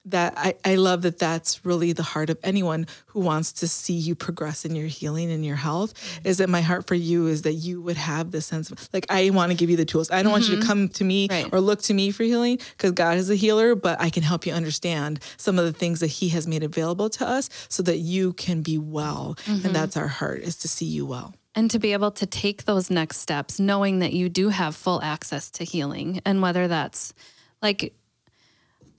that 0.06 0.34
I, 0.36 0.54
I 0.64 0.74
love 0.74 1.02
that 1.02 1.18
that's 1.18 1.64
really 1.64 1.92
the 1.92 2.02
heart 2.02 2.28
of 2.28 2.38
anyone 2.42 2.86
who 3.06 3.20
wants 3.20 3.52
to 3.54 3.68
see 3.68 3.94
you 3.94 4.14
progress 4.14 4.64
in 4.64 4.76
your 4.76 4.86
healing 4.86 5.32
and 5.32 5.44
your 5.44 5.56
health 5.56 5.94
mm-hmm. 5.94 6.28
is 6.28 6.38
that 6.38 6.50
my 6.50 6.60
heart 6.60 6.86
for 6.86 6.94
you 6.94 7.26
is 7.26 7.42
that 7.42 7.54
you 7.54 7.80
would 7.80 7.96
have 7.96 8.30
this 8.30 8.46
sense 8.46 8.70
of 8.70 8.88
like 8.92 9.06
I 9.08 9.30
want 9.30 9.50
to 9.52 9.56
give 9.56 9.70
you 9.70 9.76
the 9.76 9.84
tools. 9.84 10.10
I 10.10 10.22
don't 10.22 10.32
want 10.32 10.44
you 10.44 10.56
to 10.56 10.60
mm-hmm. 10.60 10.68
come 10.68 10.88
to 10.90 11.04
me 11.04 11.28
Right. 11.30 11.48
or 11.52 11.60
look 11.60 11.80
to 11.82 11.94
me 11.94 12.10
for 12.10 12.22
healing 12.22 12.58
because 12.76 12.92
God 12.92 13.16
is 13.16 13.30
a 13.30 13.34
healer, 13.34 13.74
but 13.74 14.00
I 14.00 14.10
can 14.10 14.22
help 14.22 14.46
you 14.46 14.52
understand 14.52 15.20
some 15.36 15.58
of 15.58 15.64
the 15.64 15.72
things 15.72 16.00
that 16.00 16.08
he 16.08 16.28
has 16.30 16.46
made 16.46 16.62
available 16.62 17.08
to 17.10 17.26
us 17.26 17.48
so 17.68 17.82
that 17.84 17.98
you 17.98 18.34
can 18.34 18.60
be 18.62 18.76
well. 18.76 19.36
And 19.46 19.60
mm-hmm. 19.60 19.72
that's 19.72 19.96
our 19.96 20.08
heart 20.08 20.40
is 20.42 20.56
to 20.56 20.68
see 20.68 20.86
you 20.86 21.06
well. 21.06 21.34
and 21.54 21.70
to 21.70 21.78
be 21.78 21.92
able 21.92 22.10
to 22.10 22.26
take 22.26 22.64
those 22.64 22.90
next 22.90 23.18
steps 23.18 23.58
knowing 23.60 24.00
that 24.00 24.12
you 24.12 24.28
do 24.28 24.48
have 24.50 24.74
full 24.76 25.00
access 25.02 25.50
to 25.52 25.64
healing 25.64 26.20
and 26.26 26.42
whether 26.42 26.66
that's 26.68 27.14
like 27.62 27.94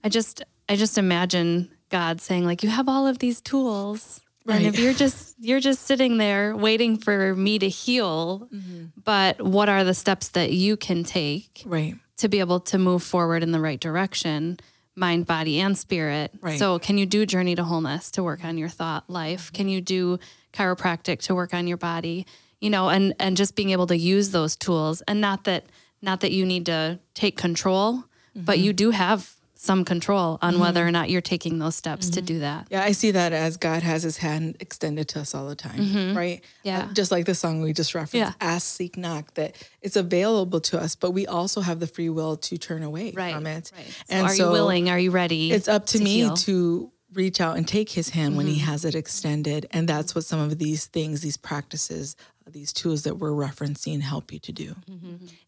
i 0.02 0.08
just 0.08 0.42
i 0.68 0.76
just 0.76 0.98
imagine 0.98 1.70
god 1.90 2.20
saying 2.20 2.44
like 2.44 2.62
you 2.62 2.68
have 2.68 2.88
all 2.88 3.06
of 3.06 3.18
these 3.18 3.40
tools 3.40 4.20
and 4.48 4.66
if 4.66 4.78
you're 4.78 4.94
just 4.94 5.34
you're 5.38 5.60
just 5.60 5.82
sitting 5.82 6.18
there 6.18 6.56
waiting 6.56 6.96
for 6.96 7.34
me 7.34 7.58
to 7.58 7.68
heal 7.68 8.48
mm-hmm. 8.52 8.86
but 9.04 9.40
what 9.42 9.68
are 9.68 9.84
the 9.84 9.94
steps 9.94 10.28
that 10.28 10.52
you 10.52 10.76
can 10.76 11.04
take 11.04 11.62
Right. 11.66 11.96
to 12.18 12.28
be 12.28 12.40
able 12.40 12.60
to 12.60 12.78
move 12.78 13.02
forward 13.02 13.42
in 13.42 13.52
the 13.52 13.60
right 13.60 13.80
direction 13.80 14.58
mind 14.94 15.26
body 15.26 15.60
and 15.60 15.76
spirit? 15.76 16.32
Right. 16.40 16.58
so 16.58 16.78
can 16.78 16.98
you 16.98 17.06
do 17.06 17.26
journey 17.26 17.54
to 17.54 17.64
wholeness 17.64 18.10
to 18.12 18.22
work 18.22 18.44
on 18.44 18.56
your 18.56 18.68
thought 18.68 19.08
life? 19.10 19.46
Mm-hmm. 19.46 19.56
Can 19.56 19.68
you 19.68 19.80
do 19.80 20.18
chiropractic 20.52 21.20
to 21.22 21.34
work 21.34 21.52
on 21.52 21.66
your 21.66 21.76
body? 21.76 22.26
You 22.60 22.70
know 22.70 22.88
and 22.88 23.14
and 23.20 23.36
just 23.36 23.54
being 23.54 23.70
able 23.70 23.86
to 23.88 23.96
use 23.96 24.30
those 24.30 24.56
tools 24.56 25.02
and 25.02 25.20
not 25.20 25.44
that 25.44 25.66
not 26.02 26.20
that 26.20 26.32
you 26.32 26.46
need 26.46 26.66
to 26.66 27.00
take 27.14 27.36
control 27.36 28.04
but 28.34 28.58
you 28.58 28.72
mm-hmm. 28.72 28.76
do 28.76 28.90
have 28.90 29.35
some 29.66 29.84
control 29.84 30.38
on 30.40 30.54
mm-hmm. 30.54 30.62
whether 30.62 30.86
or 30.86 30.90
not 30.90 31.10
you're 31.10 31.20
taking 31.20 31.58
those 31.58 31.74
steps 31.74 32.08
to 32.10 32.20
mm-hmm. 32.20 32.26
do 32.26 32.38
that. 32.38 32.68
Yeah, 32.70 32.82
I 32.82 32.92
see 32.92 33.10
that 33.10 33.32
as 33.32 33.56
God 33.56 33.82
has 33.82 34.02
his 34.02 34.16
hand 34.16 34.56
extended 34.60 35.08
to 35.08 35.20
us 35.20 35.34
all 35.34 35.48
the 35.48 35.56
time, 35.56 35.78
mm-hmm. 35.78 36.16
right? 36.16 36.40
Uh, 36.40 36.46
yeah. 36.62 36.78
Uh, 36.78 36.92
just 36.94 37.10
like 37.10 37.26
the 37.26 37.34
song 37.34 37.60
we 37.60 37.72
just 37.72 37.94
referenced, 37.94 38.14
Yeah. 38.14 38.32
ask, 38.40 38.66
seek, 38.66 38.96
knock, 38.96 39.34
that 39.34 39.56
it's 39.82 39.96
available 39.96 40.60
to 40.60 40.80
us, 40.80 40.94
but 40.94 41.10
we 41.10 41.26
also 41.26 41.60
have 41.60 41.80
the 41.80 41.86
free 41.86 42.08
will 42.08 42.36
to 42.38 42.56
turn 42.56 42.82
away 42.82 43.12
Right. 43.12 43.34
from 43.34 43.46
it. 43.46 43.72
Right. 43.76 43.86
So 43.86 44.02
And 44.08 44.26
are 44.26 44.34
so 44.34 44.46
you 44.46 44.52
willing? 44.52 44.88
Are 44.88 44.98
you 44.98 45.10
ready? 45.10 45.52
It's 45.52 45.68
up 45.68 45.86
to, 45.86 45.98
me 45.98 46.14
heal? 46.14 46.36
to 46.36 46.92
reach 47.12 47.40
out 47.40 47.56
and 47.56 47.66
take 47.66 47.90
his 47.90 48.10
hand 48.10 48.36
when 48.36 48.46
he 48.46 48.58
has 48.60 48.84
it 48.84 48.94
extended. 48.94 49.66
And 49.72 49.88
that's 49.88 50.14
what 50.14 50.24
some 50.24 50.38
of 50.40 50.58
these 50.58 50.86
things, 50.86 51.22
these 51.22 51.36
practices, 51.36 52.14
these 52.50 52.72
tools 52.72 53.02
that 53.02 53.18
we're 53.18 53.30
referencing 53.30 54.00
help 54.00 54.32
you 54.32 54.38
to 54.38 54.52
do. 54.52 54.74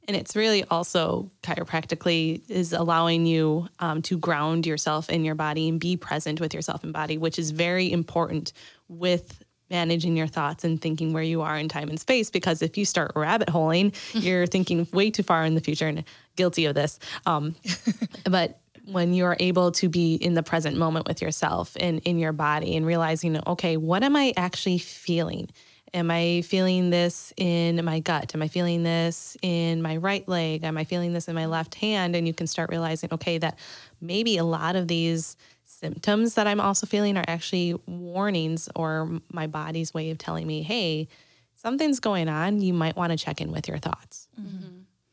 And 0.07 0.17
it's 0.17 0.35
really 0.35 0.65
also 0.65 1.31
chiropractically 1.43 2.43
is 2.49 2.73
allowing 2.73 3.27
you 3.27 3.69
um, 3.79 4.03
to 4.03 4.19
ground 4.19 4.67
yourself 4.67 5.09
in 5.09 5.25
your 5.25 5.35
body 5.35 5.69
and 5.69 5.79
be 5.79 5.97
present 5.97 6.41
with 6.41 6.55
yourself 6.55 6.83
and 6.83 6.93
body, 6.93 7.17
which 7.17 7.39
is 7.39 7.51
very 7.53 7.93
important 7.93 8.53
with 8.89 9.43
managing 9.71 10.17
your 10.17 10.27
thoughts 10.27 10.65
and 10.65 10.81
thinking 10.81 11.13
where 11.13 11.23
you 11.23 11.43
are 11.43 11.57
in 11.57 11.69
time 11.69 11.89
and 11.89 12.01
space. 12.01 12.31
Because 12.31 12.63
if 12.63 12.77
you 12.77 12.85
start 12.85 13.13
rabbit 13.15 13.49
holing, 13.49 13.93
you're 14.15 14.47
thinking 14.47 14.87
way 14.93 15.11
too 15.11 15.23
far 15.23 15.45
in 15.45 15.55
the 15.55 15.61
future 15.61 15.87
and 15.87 16.05
guilty 16.37 16.65
of 16.65 16.75
this. 16.75 16.99
Um, 17.27 17.55
but 18.25 18.61
when 18.87 19.13
you're 19.13 19.37
able 19.39 19.71
to 19.71 19.89
be 19.89 20.15
in 20.15 20.35
the 20.35 20.43
present 20.43 20.77
moment 20.77 21.07
with 21.07 21.21
yourself 21.21 21.77
and 21.79 22.01
in 22.01 22.19
your 22.19 22.33
body 22.33 22.77
and 22.77 22.87
realizing, 22.87 23.39
okay, 23.47 23.77
what 23.77 24.03
am 24.03 24.17
I 24.17 24.33
actually 24.37 24.79
feeling? 24.79 25.51
Am 25.95 26.11
I 26.11 26.43
feeling 26.43 26.91
this 26.91 27.33
in 27.37 27.85
my 27.85 28.01
gut? 28.01 28.35
Am 28.35 28.43
I 28.43 28.49
feeling 28.49 28.83
this 28.83 29.37
in 29.43 29.83
my 29.83 29.97
right 29.97 30.27
leg? 30.29 30.65
Am 30.65 30.77
I 30.77 30.85
feeling 30.85 31.13
this 31.13 31.29
in 31.29 31.35
my 31.35 31.47
left 31.47 31.75
hand? 31.75 32.15
And 32.15 32.27
you 32.27 32.35
can 32.35 32.47
start 32.47 32.71
realizing, 32.71 33.13
okay, 33.13 33.39
that 33.39 33.59
maybe 34.01 34.37
a 34.37 34.45
lot 34.45 34.77
of 34.77 34.89
these 34.89 35.37
symptoms 35.65 36.35
that 36.35 36.47
I'm 36.47 36.61
also 36.61 36.87
feeling 36.87 37.17
are 37.17 37.25
actually 37.27 37.75
warnings 37.87 38.69
or 38.75 39.21
my 39.33 39.47
body's 39.47 39.93
way 39.95 40.11
of 40.11 40.19
telling 40.19 40.47
me, 40.47 40.63
hey, 40.63 41.09
something's 41.55 42.01
going 42.01 42.29
on. 42.29 42.61
You 42.61 42.73
might 42.73 42.97
want 42.97 43.13
to 43.13 43.19
check 43.19 43.41
in 43.41 43.53
with 43.53 43.69
your 43.69 43.79
thoughts. 43.79 44.29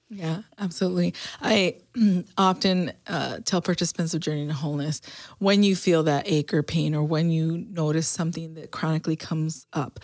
Yeah, 0.09 0.43
absolutely. 0.59 1.13
I 1.41 1.77
often 2.37 2.93
uh, 3.07 3.39
tell 3.43 3.61
participants 3.61 4.13
of 4.13 4.21
Journey 4.21 4.47
to 4.47 4.53
Wholeness 4.53 5.01
when 5.39 5.63
you 5.63 5.75
feel 5.75 6.03
that 6.03 6.25
ache 6.27 6.53
or 6.53 6.61
pain, 6.63 6.93
or 6.93 7.03
when 7.03 7.31
you 7.31 7.65
notice 7.69 8.07
something 8.07 8.53
that 8.53 8.71
chronically 8.71 9.15
comes 9.15 9.65
up, 9.73 9.99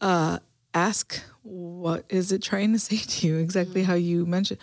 uh, 0.00 0.38
ask 0.74 1.22
what 1.42 2.04
is 2.08 2.32
it 2.32 2.42
trying 2.42 2.72
to 2.72 2.78
say 2.78 2.96
to 2.98 3.26
you? 3.26 3.38
Exactly 3.38 3.82
how 3.82 3.94
you 3.94 4.26
mentioned. 4.26 4.60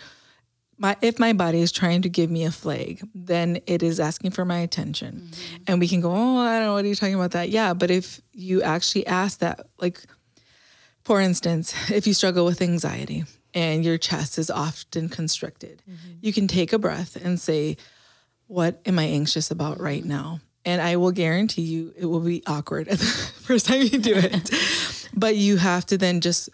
My, 0.80 0.96
if 1.02 1.18
my 1.18 1.32
body 1.32 1.60
is 1.60 1.72
trying 1.72 2.02
to 2.02 2.08
give 2.08 2.30
me 2.30 2.44
a 2.44 2.52
flag, 2.52 3.02
then 3.12 3.60
it 3.66 3.82
is 3.82 3.98
asking 3.98 4.30
for 4.30 4.44
my 4.44 4.58
attention. 4.58 5.28
And 5.66 5.80
we 5.80 5.88
can 5.88 6.00
go, 6.00 6.12
oh, 6.12 6.38
I 6.38 6.58
don't 6.58 6.66
know, 6.66 6.74
what 6.74 6.84
are 6.84 6.88
you 6.88 6.94
talking 6.94 7.16
about 7.16 7.32
that? 7.32 7.48
Yeah, 7.48 7.74
but 7.74 7.90
if 7.90 8.20
you 8.32 8.62
actually 8.62 9.04
ask 9.08 9.40
that, 9.40 9.66
like, 9.78 10.00
for 11.02 11.20
instance, 11.20 11.74
if 11.90 12.06
you 12.06 12.14
struggle 12.14 12.44
with 12.44 12.62
anxiety 12.62 13.24
and 13.54 13.84
your 13.84 13.98
chest 13.98 14.38
is 14.38 14.50
often 14.50 15.08
constricted, 15.08 15.82
you 16.20 16.32
can 16.32 16.46
take 16.46 16.72
a 16.72 16.78
breath 16.78 17.16
and 17.16 17.40
say, 17.40 17.76
What 18.46 18.80
am 18.86 19.00
I 19.00 19.04
anxious 19.04 19.50
about 19.50 19.80
right 19.80 20.04
now? 20.04 20.40
And 20.68 20.82
I 20.82 20.96
will 20.96 21.12
guarantee 21.12 21.62
you 21.62 21.94
it 21.96 22.04
will 22.04 22.20
be 22.20 22.42
awkward 22.46 22.88
the 22.88 22.96
first 23.46 23.64
time 23.64 23.80
you 23.80 23.98
do 23.98 24.12
it. 24.14 24.50
but 25.14 25.34
you 25.34 25.56
have 25.56 25.86
to 25.86 25.96
then 25.96 26.20
just 26.20 26.50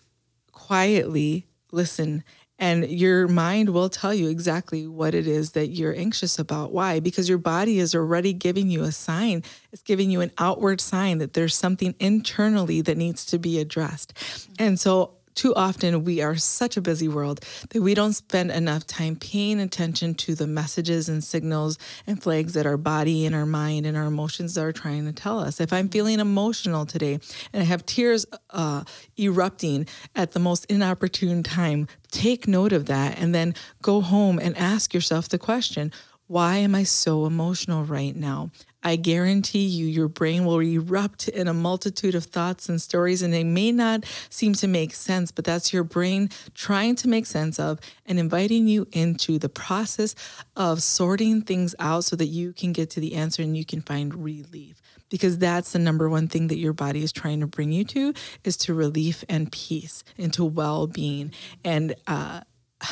quietly 0.53 1.48
listen 1.72 2.22
and 2.57 2.88
your 2.88 3.27
mind 3.27 3.70
will 3.70 3.88
tell 3.88 4.14
you 4.14 4.29
exactly 4.29 4.87
what 4.87 5.16
it 5.16 5.27
is 5.27 5.50
that 5.50 5.70
you're 5.70 5.96
anxious 5.96 6.38
about. 6.38 6.70
Why? 6.70 7.00
Because 7.00 7.29
your 7.29 7.38
body 7.38 7.81
is 7.81 7.92
already 7.92 8.33
giving 8.33 8.70
you 8.70 8.85
a 8.85 8.92
sign. 8.92 9.42
It's 9.72 9.83
giving 9.83 10.12
you 10.12 10.20
an 10.20 10.31
outward 10.38 10.81
sign 10.81 11.18
that 11.18 11.33
there's 11.33 11.57
something 11.57 11.96
internally 11.98 12.81
that 12.83 12.96
needs 12.96 13.27
to 13.27 13.38
be 13.38 13.59
addressed. 13.59 14.12
And 14.61 14.79
so 14.79 15.14
too 15.35 15.55
often 15.55 16.05
we 16.05 16.20
are 16.20 16.37
such 16.37 16.77
a 16.77 16.81
busy 16.81 17.09
world 17.09 17.44
that 17.70 17.83
we 17.83 17.94
don't 17.94 18.12
spend 18.12 18.51
enough 18.51 18.87
time 18.87 19.16
paying 19.16 19.61
attention 19.61 20.14
to 20.14 20.35
the 20.35 20.47
messages 20.47 21.09
and 21.09 21.23
signals 21.23 21.79
and 22.07 22.23
flags 22.23 22.53
that 22.55 22.66
our 22.66 22.77
body 22.77 23.27
and 23.27 23.35
our 23.35 23.47
mind 23.47 23.87
and 23.87 23.97
our 23.97 24.05
emotions 24.05 24.57
are 24.57 24.73
trying 24.73 25.05
to 25.07 25.12
tell 25.12 25.38
us. 25.38 25.61
If 25.61 25.73
I'm 25.73 25.88
feeling 25.88 26.20
emotional 26.20 26.87
today 26.87 27.18
and 27.53 27.62
I 27.62 27.64
have 27.64 27.85
tears 27.87 28.27
uh, 28.51 28.85
erupting 29.18 29.87
at 30.14 30.33
the 30.33 30.40
most 30.40 30.64
inopportune 30.66 31.42
time, 31.42 31.88
take 32.11 32.47
note 32.47 32.73
of 32.73 32.87
that 32.87 33.18
and 33.18 33.35
then 33.35 33.55
go 33.83 34.01
home 34.01 34.38
and 34.38 34.57
ask 34.57 34.94
yourself 34.94 35.29
the 35.29 35.38
question 35.38 35.92
why 36.27 36.57
am 36.57 36.75
I 36.75 36.85
so 36.85 37.27
emotional 37.27 37.85
right 37.85 38.16
now? 38.16 38.51
I 38.85 38.97
guarantee 38.97 39.64
you, 39.66 39.87
your 39.87 40.09
brain 40.09 40.44
will 40.44 40.61
erupt 40.61 41.29
in 41.29 41.49
a 41.49 41.55
multitude 41.55 42.14
of 42.14 42.25
thoughts 42.25 42.68
and 42.68 42.81
stories, 42.81 43.23
and 43.23 43.33
they 43.33 43.42
may 43.42 43.73
not 43.73 44.05
seem 44.29 44.53
to 44.55 44.68
make 44.68 44.94
sense, 44.94 45.31
but 45.31 45.44
that's 45.44 45.73
your 45.73 45.85
brain 45.85 46.29
trying 46.53 46.94
to 46.97 47.09
make 47.09 47.25
sense 47.25 47.59
of 47.59 47.81
and 48.05 48.18
inviting 48.18 48.68
you 48.68 48.87
into 48.92 49.38
the 49.38 49.49
process 49.49 50.14
of 50.55 50.83
sorting 50.83 51.40
things 51.40 51.75
out 51.79 52.05
so 52.05 52.14
that 52.16 52.27
you 52.27 52.53
can 52.53 52.73
get 52.73 52.90
to 52.90 53.01
the 53.01 53.14
answer 53.14 53.42
and 53.42 53.57
you 53.57 53.64
can 53.64 53.81
find 53.81 54.14
relief. 54.23 54.83
Because 55.09 55.38
that's 55.38 55.73
the 55.73 55.79
number 55.79 56.09
one 56.11 56.29
thing 56.29 56.49
that 56.49 56.59
your 56.59 56.73
body 56.73 57.03
is 57.03 57.12
trying 57.12 57.40
to 57.40 57.47
bring 57.47 57.73
you 57.73 57.85
to 57.85 58.12
is 58.42 58.57
to 58.59 58.75
relief 58.75 59.25
and 59.29 59.51
peace, 59.51 60.05
into 60.18 60.44
well 60.44 60.87
being. 60.87 61.33
And, 61.64 61.94
uh, 62.07 62.42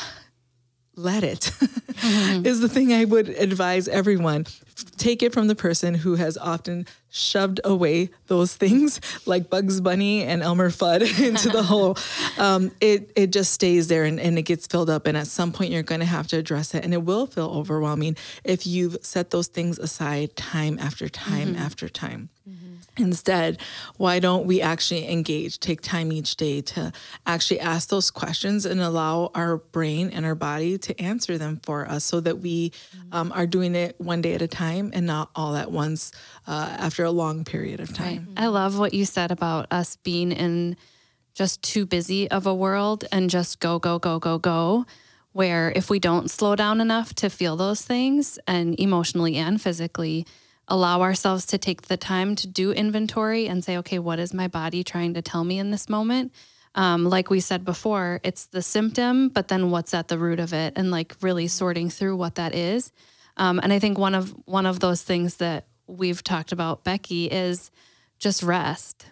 let 0.95 1.23
it 1.23 1.51
is 2.03 2.59
the 2.59 2.69
thing 2.69 2.93
I 2.93 3.05
would 3.05 3.29
advise 3.29 3.87
everyone. 3.87 4.45
Take 4.97 5.21
it 5.21 5.33
from 5.33 5.47
the 5.47 5.55
person 5.55 5.93
who 5.93 6.15
has 6.15 6.37
often 6.37 6.87
shoved 7.09 7.61
away 7.63 8.09
those 8.25 8.55
things 8.55 8.99
like 9.27 9.49
Bugs 9.49 9.79
Bunny 9.79 10.23
and 10.23 10.41
Elmer 10.41 10.71
Fudd 10.71 11.01
into 11.27 11.49
the 11.49 11.63
hole. 11.63 11.97
Um, 12.37 12.71
it 12.81 13.11
it 13.15 13.31
just 13.31 13.53
stays 13.53 13.87
there 13.87 14.03
and, 14.03 14.19
and 14.19 14.37
it 14.37 14.43
gets 14.43 14.65
filled 14.67 14.89
up. 14.89 15.05
And 15.05 15.15
at 15.17 15.27
some 15.27 15.51
point 15.51 15.71
you're 15.71 15.83
going 15.83 16.01
to 16.01 16.05
have 16.05 16.27
to 16.27 16.37
address 16.37 16.73
it. 16.73 16.83
And 16.83 16.93
it 16.93 17.03
will 17.03 17.27
feel 17.27 17.49
overwhelming 17.49 18.17
if 18.43 18.65
you've 18.65 18.97
set 19.01 19.29
those 19.29 19.47
things 19.47 19.77
aside 19.77 20.35
time 20.35 20.79
after 20.79 21.07
time 21.07 21.55
after 21.55 21.87
time. 21.87 22.29
Instead, 22.97 23.59
why 23.97 24.19
don't 24.19 24.45
we 24.45 24.61
actually 24.61 25.09
engage, 25.09 25.59
take 25.59 25.81
time 25.81 26.11
each 26.11 26.35
day 26.35 26.61
to 26.61 26.91
actually 27.25 27.59
ask 27.59 27.89
those 27.89 28.11
questions 28.11 28.67
and 28.67 28.79
allow 28.81 29.31
our 29.33 29.57
brain 29.57 30.11
and 30.11 30.27
our 30.27 30.35
body 30.35 30.77
to 30.77 30.99
answer 31.01 31.39
them 31.39 31.59
for 31.63 31.89
us 31.89 32.03
so 32.03 32.19
that 32.19 32.37
we 32.37 32.71
um, 33.11 33.31
are 33.31 33.47
doing 33.47 33.73
it 33.73 33.99
one 33.99 34.21
day 34.21 34.35
at 34.35 34.43
a 34.43 34.47
time 34.47 34.62
and 34.71 35.05
not 35.05 35.29
all 35.35 35.55
at 35.55 35.71
once 35.71 36.11
uh, 36.47 36.75
after 36.79 37.03
a 37.03 37.11
long 37.11 37.43
period 37.43 37.79
of 37.79 37.93
time. 37.93 38.29
I 38.37 38.47
love 38.47 38.77
what 38.79 38.93
you 38.93 39.05
said 39.05 39.31
about 39.31 39.67
us 39.71 39.97
being 39.97 40.31
in 40.31 40.75
just 41.33 41.61
too 41.63 41.85
busy 41.85 42.29
of 42.29 42.45
a 42.45 42.53
world 42.53 43.05
and 43.11 43.29
just 43.29 43.59
go, 43.59 43.79
go, 43.79 43.99
go, 43.99 44.19
go, 44.19 44.37
go. 44.37 44.85
Where 45.31 45.71
if 45.75 45.89
we 45.89 45.99
don't 45.99 46.29
slow 46.29 46.55
down 46.55 46.79
enough 46.79 47.13
to 47.15 47.29
feel 47.29 47.55
those 47.55 47.81
things 47.81 48.37
and 48.47 48.79
emotionally 48.79 49.35
and 49.35 49.59
physically, 49.59 50.27
allow 50.67 51.01
ourselves 51.01 51.45
to 51.47 51.57
take 51.57 51.83
the 51.83 51.97
time 51.97 52.35
to 52.35 52.47
do 52.47 52.71
inventory 52.71 53.47
and 53.47 53.63
say, 53.63 53.77
okay, 53.77 53.99
what 53.99 54.19
is 54.19 54.33
my 54.33 54.47
body 54.47 54.83
trying 54.83 55.13
to 55.15 55.21
tell 55.21 55.43
me 55.43 55.57
in 55.57 55.71
this 55.71 55.89
moment? 55.89 56.31
Um, 56.75 57.05
like 57.05 57.29
we 57.29 57.39
said 57.39 57.65
before, 57.65 58.19
it's 58.23 58.45
the 58.47 58.61
symptom, 58.61 59.29
but 59.29 59.47
then 59.47 59.69
what's 59.71 59.93
at 59.93 60.07
the 60.07 60.17
root 60.17 60.39
of 60.39 60.53
it, 60.53 60.73
and 60.75 60.89
like 60.89 61.15
really 61.21 61.47
sorting 61.47 61.89
through 61.89 62.15
what 62.15 62.35
that 62.35 62.55
is. 62.55 62.91
Um, 63.37 63.59
and 63.63 63.73
I 63.73 63.79
think 63.79 63.97
one 63.97 64.15
of 64.15 64.33
one 64.45 64.65
of 64.65 64.79
those 64.79 65.01
things 65.01 65.37
that 65.37 65.65
we've 65.87 66.23
talked 66.23 66.51
about, 66.51 66.83
Becky, 66.83 67.25
is 67.25 67.71
just 68.19 68.43
rest. 68.43 69.05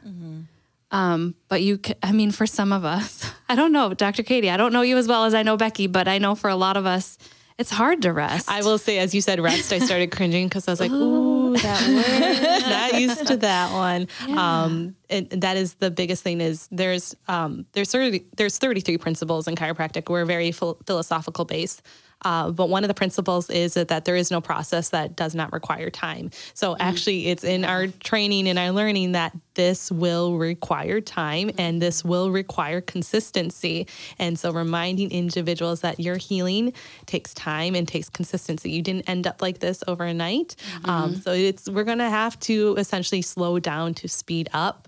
Um, 0.92 1.36
but 1.48 1.62
you, 1.62 1.80
I 2.04 2.12
mean, 2.12 2.32
for 2.32 2.46
some 2.46 2.74
of 2.74 2.84
us, 2.84 3.30
I 3.50 3.56
don't 3.56 3.72
know, 3.72 3.94
Dr. 3.94 4.24
Katey, 4.24 4.50
I 4.52 4.58
don't 4.58 4.74
know 4.74 4.82
you 4.82 4.98
as 4.98 5.08
well 5.08 5.24
as 5.24 5.34
I 5.34 5.42
know 5.44 5.56
Becky, 5.58 5.88
but 5.88 6.08
I 6.08 6.18
know 6.18 6.36
for 6.36 6.50
a 6.50 6.56
lot 6.56 6.76
of 6.76 6.86
us, 6.86 7.18
it's 7.58 7.70
hard 7.70 8.02
to 8.02 8.12
rest. 8.12 8.50
I 8.50 8.62
will 8.62 8.78
say, 8.78 8.98
as 8.98 9.14
you 9.14 9.22
said, 9.22 9.40
rest, 9.40 9.72
I 9.72 9.80
started 9.80 10.12
cringing 10.18 10.48
because 10.48 10.68
I 10.68 10.72
was 10.72 10.80
like, 10.80 10.92
ooh, 10.92 11.56
that 11.58 11.88
word. 12.64 12.70
Not 12.70 13.00
used 13.00 13.28
to 13.28 13.38
that 13.38 13.72
one. 13.72 14.08
Um, 14.38 14.96
and 15.10 15.30
that 15.30 15.58
is 15.58 15.76
the 15.76 15.92
biggest 15.92 16.24
thing 16.24 16.42
is 16.42 16.68
there's, 16.72 17.16
um, 17.28 17.66
there's 17.74 17.92
30, 17.92 18.26
there's 18.36 18.58
33 18.58 18.98
principles 18.98 19.48
in 19.48 19.56
chiropractic. 19.56 20.10
We're 20.10 20.26
very 20.26 20.52
phil- 20.52 20.78
philosophical 20.86 21.46
based. 21.46 21.84
Uh, 22.24 22.52
but 22.52 22.70
one 22.70 22.84
of 22.84 22.88
the 22.88 22.94
principles 22.94 23.50
is 23.50 23.74
that, 23.74 23.88
that 23.88 24.06
there 24.06 24.16
is 24.16 24.32
no 24.32 24.42
process 24.42 24.90
that 24.90 25.16
does 25.16 25.36
not 25.36 25.52
require 25.54 25.90
time. 25.90 26.32
So 26.54 26.76
actually, 26.80 27.28
it's 27.28 27.44
in 27.44 27.66
our 27.66 27.88
training 27.88 28.48
and 28.48 28.60
our 28.60 28.72
learning 28.72 29.14
that 29.14 29.36
this 29.54 29.92
will 29.92 30.38
require 30.38 31.02
time 31.02 31.52
and 31.58 31.82
this 31.82 32.06
will 32.06 32.32
require 32.32 32.82
consistency. 32.82 33.88
And 34.20 34.38
so, 34.38 34.52
reminding 34.52 35.12
individuals 35.12 35.82
that 35.82 36.00
your 36.00 36.18
healing 36.18 36.74
takes 37.06 37.34
time 37.34 37.76
and 37.76 37.88
takes 37.88 38.10
consistency. 38.10 38.72
You 38.72 38.82
didn't 38.82 39.10
end 39.10 39.28
up 39.28 39.42
like 39.42 39.60
this 39.60 39.84
overnight. 39.88 40.56
Um, 40.86 41.16
so 41.16 41.32
it's 41.34 41.70
we're 41.70 41.84
gonna 41.84 42.10
have 42.10 42.40
to 42.42 42.76
essentially 42.78 43.22
slow 43.22 43.60
down 43.60 43.94
to 43.96 44.08
speed 44.08 44.50
up 44.54 44.88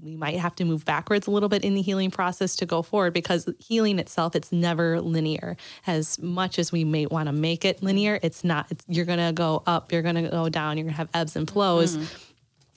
we 0.00 0.16
might 0.16 0.38
have 0.38 0.54
to 0.56 0.64
move 0.64 0.84
backwards 0.84 1.26
a 1.26 1.30
little 1.30 1.48
bit 1.48 1.64
in 1.64 1.74
the 1.74 1.82
healing 1.82 2.10
process 2.10 2.56
to 2.56 2.66
go 2.66 2.82
forward 2.82 3.12
because 3.12 3.48
healing 3.58 3.98
itself 3.98 4.34
it's 4.34 4.52
never 4.52 5.00
linear 5.00 5.56
as 5.86 6.18
much 6.18 6.58
as 6.58 6.72
we 6.72 6.84
may 6.84 7.06
want 7.06 7.26
to 7.26 7.32
make 7.32 7.64
it 7.64 7.82
linear 7.82 8.18
it's 8.22 8.44
not 8.44 8.66
it's, 8.70 8.84
you're 8.88 9.04
going 9.04 9.18
to 9.18 9.32
go 9.32 9.62
up 9.66 9.92
you're 9.92 10.02
going 10.02 10.14
to 10.14 10.28
go 10.28 10.48
down 10.48 10.76
you're 10.76 10.84
going 10.84 10.94
to 10.94 10.96
have 10.96 11.08
ebbs 11.12 11.36
and 11.36 11.50
flows 11.50 11.96
mm-hmm. 11.96 12.32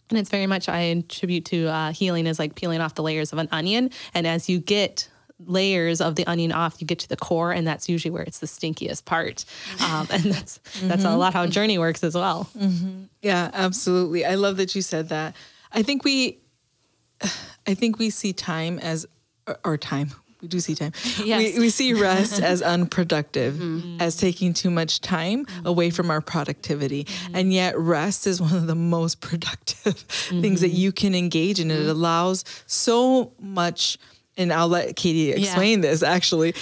and 0.10 0.20
it's 0.20 0.30
very 0.30 0.48
much 0.48 0.68
i 0.68 0.80
attribute 0.80 1.46
to 1.46 1.68
uh, 1.68 1.92
healing 1.92 2.28
as 2.28 2.40
like 2.40 2.56
peeling 2.56 2.82
off 2.82 2.96
the 2.96 3.04
layers 3.04 3.32
of 3.32 3.40
an 3.40 3.48
onion 3.52 3.90
and 4.14 4.28
as 4.28 4.50
you 4.50 4.60
get 4.60 5.08
layers 5.46 6.00
of 6.00 6.16
the 6.16 6.26
onion 6.28 6.54
off, 6.54 6.80
you 6.80 6.88
get 6.88 7.00
to 7.00 7.10
the 7.10 7.18
core, 7.18 7.52
and 7.52 7.68
that's 7.68 7.90
usually 7.90 8.10
where 8.10 8.24
it's 8.24 8.40
the 8.40 8.48
stinkiest 8.48 9.04
part. 9.04 9.44
Um, 9.84 10.08
and 10.10 10.24
that's 10.24 10.60
mm-hmm. 10.60 10.88
that's 10.88 11.04
a 11.04 11.16
lot 11.16 11.34
how 11.34 11.46
journey 11.46 11.78
works 11.78 12.06
as 12.06 12.16
well. 12.16 12.50
Mm-hmm. 12.58 13.04
Yeah, 13.22 13.50
absolutely. 13.54 14.26
I 14.26 14.36
love 14.36 14.56
that 14.58 14.76
you 14.76 14.82
said 14.82 15.10
that. 15.10 15.36
I 15.74 15.84
think 15.84 16.06
we 16.06 16.40
I 17.68 17.74
think 17.74 18.00
we 18.00 18.10
see 18.10 18.34
time 18.34 18.80
as, 18.80 19.06
or 19.64 19.78
time, 19.78 20.12
we 20.46 20.50
do 20.50 20.60
see 20.60 20.76
time. 20.76 20.92
Yes. 21.26 21.56
We, 21.56 21.60
we 21.60 21.70
see 21.70 21.94
rest 21.94 22.40
as 22.52 22.62
unproductive, 22.62 23.56
mm-hmm. 23.56 24.00
as 24.00 24.16
taking 24.18 24.54
too 24.54 24.70
much 24.70 25.02
time 25.02 25.46
mm-hmm. 25.46 25.66
away 25.66 25.90
from 25.90 26.12
our 26.12 26.22
productivity. 26.22 27.06
Mm-hmm. 27.06 27.36
And 27.36 27.54
yet, 27.54 27.78
rest 27.80 28.28
is 28.28 28.40
one 28.40 28.56
of 28.56 28.68
the 28.68 28.76
most 28.76 29.22
productive 29.30 29.96
things 29.96 30.62
that 30.62 30.68
mm-hmm. 30.68 30.78
you 30.78 30.92
can 30.92 31.16
engage 31.16 31.60
in. 31.60 31.72
It 31.72 31.80
mm-hmm. 31.80 31.90
allows 31.90 32.44
so 32.68 33.32
much 33.40 33.98
and 34.38 34.52
I'll 34.52 34.68
let 34.68 34.96
Katey 34.96 35.36
explain 35.36 35.82
yeah. 35.82 35.90
this 35.90 36.04
actually. 36.04 36.54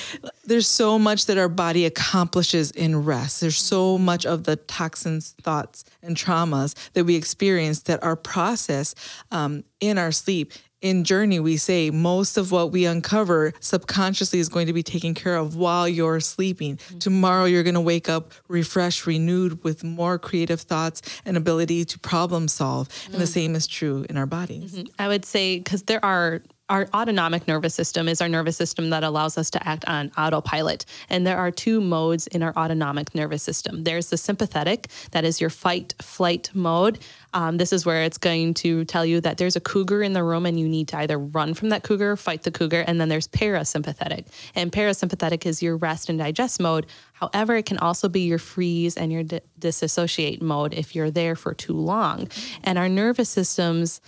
There's 0.45 0.67
so 0.67 0.99
much 0.99 1.25
that 1.27 1.37
our 1.37 1.49
body 1.49 1.85
accomplishes 1.85 2.71
in 2.71 3.03
rest. 3.03 3.41
There's 3.41 3.57
so 3.57 3.97
much 3.97 4.25
of 4.25 4.43
the 4.43 4.55
toxins, 4.55 5.35
thoughts, 5.41 5.85
and 6.01 6.15
traumas 6.15 6.75
that 6.93 7.05
we 7.05 7.15
experience 7.15 7.83
that 7.83 8.03
are 8.03 8.15
processed 8.15 8.97
um, 9.31 9.63
in 9.79 9.97
our 9.97 10.11
sleep. 10.11 10.53
In 10.81 11.05
Journey, 11.05 11.39
we 11.39 11.55
say 11.55 11.91
most 11.91 12.35
of 12.35 12.51
what 12.51 12.73
we 12.73 12.83
uncover 12.83 13.53
subconsciously 13.61 14.39
is 14.39 14.49
going 14.49 14.67
to 14.67 14.73
be 14.73 14.83
taken 14.83 15.13
care 15.13 15.37
of 15.37 15.55
while 15.55 15.87
you're 15.87 16.19
sleeping. 16.19 16.75
Mm-hmm. 16.75 16.97
Tomorrow, 16.97 17.45
you're 17.45 17.63
going 17.63 17.73
to 17.75 17.79
wake 17.79 18.09
up 18.09 18.33
refreshed, 18.49 19.07
renewed, 19.07 19.63
with 19.63 19.85
more 19.85 20.19
creative 20.19 20.59
thoughts 20.59 21.01
and 21.23 21.37
ability 21.37 21.85
to 21.85 21.99
problem 21.99 22.49
solve. 22.49 22.89
Mm-hmm. 22.89 23.13
And 23.13 23.21
the 23.21 23.27
mm. 23.27 23.33
same 23.33 23.55
is 23.55 23.65
true 23.65 24.05
in 24.09 24.17
our 24.17 24.25
bodies. 24.25 24.73
Mm-hmm. 24.73 24.93
I 24.99 25.07
would 25.07 25.23
say, 25.23 25.59
because 25.59 25.83
there 25.83 26.03
are 26.03 26.41
our 26.69 26.87
autonomic 26.93 27.47
nervous 27.47 27.75
system 27.75 28.07
is 28.07 28.21
our 28.21 28.29
nervous 28.29 28.55
system 28.55 28.89
that 28.91 29.03
allows 29.03 29.37
us 29.37 29.49
to 29.49 29.67
act 29.67 29.83
on 29.85 30.11
autopilot. 30.17 30.85
And 31.09 31.27
there 31.27 31.37
are 31.37 31.51
two 31.51 31.81
modes 31.81 32.25
in 32.27 32.41
our 32.41 32.55
autonomic 32.55 33.13
nervous 33.13 33.43
system. 33.43 33.83
There's 33.83 34.09
the 34.09 34.17
sympathetic, 34.17 34.87
that 35.11 35.25
is 35.25 35.41
your 35.41 35.49
fight 35.49 35.93
flight 36.01 36.49
mode. 36.53 36.99
Um, 37.33 37.57
this 37.57 37.73
is 37.73 37.85
where 37.85 38.03
it's 38.03 38.17
going 38.17 38.53
to 38.55 38.85
tell 38.85 39.05
you 39.05 39.19
that 39.21 39.37
there's 39.37 39.57
a 39.57 39.59
cougar 39.59 40.01
in 40.03 40.13
the 40.13 40.23
room 40.23 40.45
and 40.45 40.57
you 40.57 40.69
need 40.69 40.87
to 40.89 40.97
either 40.97 41.17
run 41.17 41.53
from 41.53 41.69
that 41.69 41.83
cougar, 41.83 42.15
fight 42.15 42.43
the 42.43 42.51
cougar. 42.51 42.81
And 42.87 42.99
then 42.99 43.09
there's 43.09 43.27
parasympathetic. 43.27 44.27
And 44.55 44.71
parasympathetic 44.71 45.45
is 45.45 45.61
your 45.61 45.75
rest 45.75 46.09
and 46.09 46.17
digest 46.17 46.61
mode. 46.61 46.85
However, 47.13 47.55
it 47.57 47.65
can 47.65 47.77
also 47.77 48.07
be 48.07 48.21
your 48.21 48.39
freeze 48.39 48.95
and 48.95 49.11
your 49.11 49.23
disassociate 49.59 50.41
mode 50.41 50.73
if 50.73 50.95
you're 50.95 51.11
there 51.11 51.35
for 51.35 51.53
too 51.53 51.73
long. 51.73 52.29
And 52.63 52.77
our 52.77 52.89
nervous 52.89 53.29
systems 53.29 53.99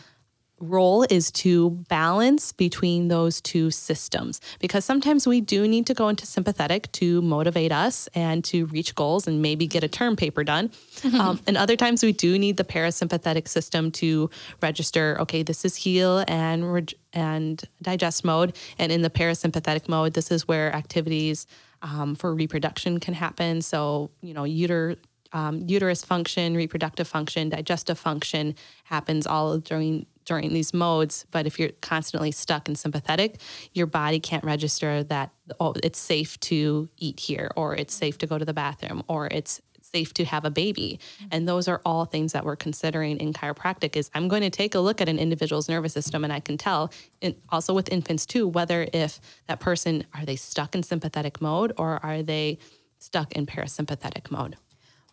role 0.60 1.06
is 1.10 1.32
to 1.32 1.72
balance 1.90 2.54
between 2.54 3.10
those 3.10 3.42
two 3.42 3.70
systems 3.70 4.40
because 4.60 4.86
sometimes 4.86 5.28
we 5.28 5.42
do 5.42 5.68
need 5.68 5.86
to 5.86 5.94
go 5.94 6.08
into 6.08 6.26
sympathetic 6.26 6.90
to 6.94 7.22
motivate 7.22 7.72
us 7.72 8.08
and 8.16 8.44
to 8.46 8.66
reach 8.68 8.96
goals 8.96 9.28
and 9.28 9.42
maybe 9.42 9.68
get 9.68 9.84
a 9.84 9.88
term 9.88 10.16
paper 10.16 10.44
done. 10.44 10.70
Mm-hmm. 10.70 11.20
Um, 11.20 11.40
and 11.46 11.58
other 11.58 11.76
times 11.76 12.04
we 12.04 12.14
do 12.14 12.40
need 12.40 12.58
the 12.58 12.64
parasympathetic 12.64 13.48
system 13.48 13.92
to 13.92 14.30
register, 14.62 15.18
okay, 15.20 15.44
this 15.44 15.66
is 15.66 15.76
heal 15.76 16.24
and 16.28 16.74
re- 16.74 16.86
and 17.12 17.62
digest 17.82 18.24
mode. 18.24 18.56
And 18.78 18.92
in 18.92 19.02
the 19.02 19.10
parasympathetic 19.10 19.90
mode, 19.90 20.14
this 20.14 20.32
is 20.32 20.48
where 20.48 20.74
activities 20.74 21.48
um, 21.82 22.16
for 22.16 22.34
reproduction 22.34 23.00
can 23.00 23.14
happen. 23.14 23.62
So, 23.62 24.12
you 24.22 24.34
know, 24.34 24.44
uter 24.44 24.98
um, 25.34 25.66
uterus 25.68 26.04
function, 26.04 26.56
reproductive 26.56 27.10
function, 27.10 27.50
digestive 27.50 28.00
function 28.00 28.56
happens 28.86 29.28
all 29.28 29.58
during 29.58 30.06
during 30.26 30.54
these 30.54 30.74
modes. 30.74 31.26
But 31.32 31.46
if 31.46 31.60
you're 31.60 31.70
constantly 31.82 32.32
stuck 32.32 32.68
in 32.68 32.76
sympathetic, 32.76 33.40
your 33.74 33.88
body 33.88 34.20
can't 34.20 34.44
register 34.44 35.04
that 35.04 35.32
oh, 35.60 35.74
it's 35.84 36.00
safe 36.00 36.40
to 36.40 36.90
eat 36.98 37.20
here, 37.20 37.52
or 37.56 37.76
it's 37.76 37.96
mm-hmm. 37.96 38.06
safe 38.06 38.18
to 38.20 38.28
go 38.28 38.38
to 38.38 38.46
the 38.46 38.54
bathroom, 38.54 39.04
or 39.08 39.28
it's 39.28 39.62
safe 39.86 40.14
to 40.16 40.26
have 40.26 40.46
a 40.46 40.50
baby. 40.50 41.00
Mm-hmm. 41.00 41.28
And 41.32 41.48
those 41.48 41.68
are 41.68 41.82
all 41.86 42.06
things 42.06 42.34
that 42.34 42.44
we're 42.44 42.56
considering 42.56 43.18
in 43.18 43.34
chiropractic 43.34 43.96
is 43.96 44.10
I'm 44.14 44.28
going 44.28 44.42
to 44.42 44.50
take 44.50 44.76
a 44.76 44.80
look 44.80 45.00
at 45.00 45.08
an 45.08 45.20
individual's 45.20 45.70
nervous 45.70 45.94
system 45.94 46.24
and 46.24 46.34
I 46.34 46.40
can 46.40 46.58
tell 46.58 46.92
and 47.22 47.36
also 47.50 47.74
with 47.74 47.92
infants 47.92 48.26
too 48.26 48.48
whether 48.48 48.88
if 48.92 49.20
that 49.48 49.60
person 49.60 50.04
are 50.14 50.26
they 50.26 50.36
stuck 50.36 50.76
in 50.76 50.84
sympathetic 50.84 51.40
mode 51.40 51.72
or 51.78 52.04
are 52.04 52.24
they 52.24 52.58
stuck 52.98 53.32
in 53.34 53.46
parasympathetic 53.46 54.32
mode. 54.32 54.58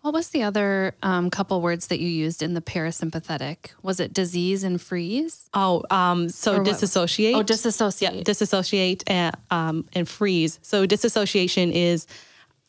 What 0.02 0.14
was 0.14 0.30
the 0.30 0.42
other 0.42 0.96
um, 1.04 1.30
couple 1.30 1.60
words 1.62 1.86
that 1.86 2.00
you 2.00 2.08
used 2.08 2.42
in 2.42 2.54
the 2.54 2.60
parasympathetic? 2.60 3.70
Was 3.82 4.00
it 4.00 4.12
disease 4.12 4.64
and 4.64 4.80
freeze? 4.80 5.48
Oh, 5.54 5.84
um, 5.90 6.28
so 6.28 6.56
or 6.56 6.64
disassociate. 6.64 7.36
Oh, 7.36 7.44
disassociate. 7.44 8.14
Yeah, 8.14 8.22
disassociate 8.24 9.04
and, 9.06 9.36
um, 9.52 9.88
and 9.92 10.08
freeze. 10.08 10.58
So 10.62 10.86
disassociation 10.86 11.70
is 11.70 12.08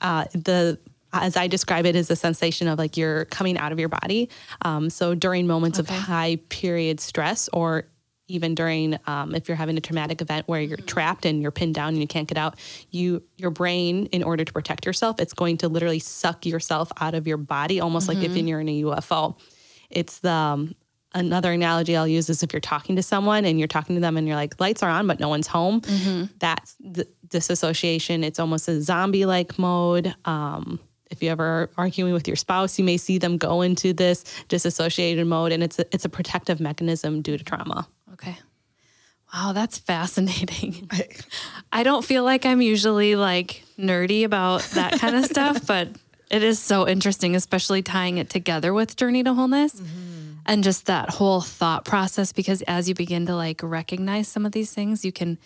uh, 0.01 0.25
the 0.33 0.77
as 1.13 1.37
I 1.37 1.47
describe 1.47 1.85
it, 1.85 1.95
is 1.95 2.09
a 2.09 2.15
sensation 2.15 2.67
of 2.67 2.79
like 2.79 2.97
you're 2.97 3.25
coming 3.25 3.57
out 3.57 3.71
of 3.71 3.79
your 3.79 3.89
body. 3.89 4.29
Um, 4.63 4.89
so 4.89 5.13
during 5.13 5.45
moments 5.45 5.79
okay. 5.79 5.93
of 5.93 6.01
high 6.01 6.37
period 6.49 6.99
stress 6.99 7.49
or 7.53 7.85
even 8.27 8.55
during 8.55 8.97
um, 9.05 9.35
if 9.35 9.47
you're 9.47 9.57
having 9.57 9.77
a 9.77 9.81
traumatic 9.81 10.21
event 10.21 10.47
where 10.47 10.61
you're 10.61 10.77
mm-hmm. 10.77 10.85
trapped 10.85 11.25
and 11.25 11.41
you're 11.41 11.51
pinned 11.51 11.75
down 11.75 11.89
and 11.89 11.99
you 11.99 12.07
can't 12.07 12.27
get 12.27 12.37
out 12.37 12.57
you 12.91 13.23
your 13.37 13.51
brain 13.51 14.05
in 14.07 14.23
order 14.23 14.45
to 14.45 14.53
protect 14.53 14.85
yourself 14.85 15.19
it's 15.19 15.33
going 15.33 15.57
to 15.57 15.67
literally 15.67 15.99
suck 15.99 16.45
yourself 16.45 16.91
out 16.99 17.13
of 17.13 17.27
your 17.27 17.37
body 17.37 17.79
almost 17.79 18.07
mm-hmm. 18.07 18.19
like 18.19 18.25
if 18.25 18.35
mm-hmm. 18.35 18.47
you're 18.47 18.59
in 18.61 18.69
a 18.69 18.83
ufo 18.83 19.37
it's 19.89 20.19
the 20.19 20.31
um, 20.31 20.75
another 21.13 21.51
analogy 21.51 21.95
i'll 21.95 22.07
use 22.07 22.29
is 22.29 22.41
if 22.41 22.53
you're 22.53 22.59
talking 22.59 22.95
to 22.95 23.03
someone 23.03 23.45
and 23.45 23.59
you're 23.59 23.67
talking 23.67 23.95
to 23.95 24.01
them 24.01 24.17
and 24.17 24.27
you're 24.27 24.37
like 24.37 24.59
lights 24.59 24.81
are 24.81 24.89
on 24.89 25.05
but 25.05 25.19
no 25.19 25.29
one's 25.29 25.47
home 25.47 25.81
mm-hmm. 25.81 26.25
that's 26.39 26.75
the 26.79 27.07
disassociation 27.27 28.23
it's 28.23 28.39
almost 28.39 28.67
a 28.67 28.81
zombie 28.81 29.25
like 29.25 29.59
mode 29.59 30.13
um, 30.25 30.79
if 31.13 31.21
you 31.21 31.29
ever 31.29 31.69
arguing 31.77 32.11
with 32.11 32.27
your 32.27 32.35
spouse, 32.35 32.79
you 32.79 32.83
may 32.83 32.97
see 32.97 33.19
them 33.19 33.37
go 33.37 33.61
into 33.61 33.93
this 33.93 34.23
disassociated 34.47 35.27
mode, 35.27 35.51
and 35.51 35.61
it's 35.61 35.77
a, 35.77 35.85
it's 35.93 36.05
a 36.05 36.09
protective 36.09 36.59
mechanism 36.59 37.21
due 37.21 37.37
to 37.37 37.43
trauma. 37.43 37.87
Okay. 38.23 38.37
Wow, 39.33 39.51
that's 39.53 39.77
fascinating. 39.77 40.89
I 41.71 41.83
don't 41.83 42.05
feel 42.05 42.23
like 42.23 42.45
I'm 42.45 42.61
usually 42.61 43.15
like 43.15 43.63
nerdy 43.79 44.23
about 44.23 44.61
that 44.73 44.99
kind 44.99 45.15
of 45.15 45.25
stuff, 45.31 45.65
but 45.65 45.89
it 46.29 46.43
is 46.43 46.59
so 46.59 46.87
interesting, 46.87 47.35
especially 47.35 47.81
tying 47.81 48.17
it 48.19 48.29
together 48.29 48.73
with 48.73 48.95
Journey 48.95 49.23
to 49.23 49.33
Wholeness 49.33 49.75
mm-hmm. 49.75 50.33
and 50.45 50.63
just 50.63 50.85
that 50.85 51.09
whole 51.09 51.41
thought 51.41 51.83
process. 51.83 52.31
Because 52.31 52.61
as 52.63 52.87
you 52.87 52.95
begin 52.95 53.25
to 53.25 53.35
like 53.35 53.61
recognize 53.63 54.27
some 54.27 54.45
of 54.45 54.51
these 54.51 54.71
things, 54.71 55.03
you 55.03 55.11
can, 55.11 55.39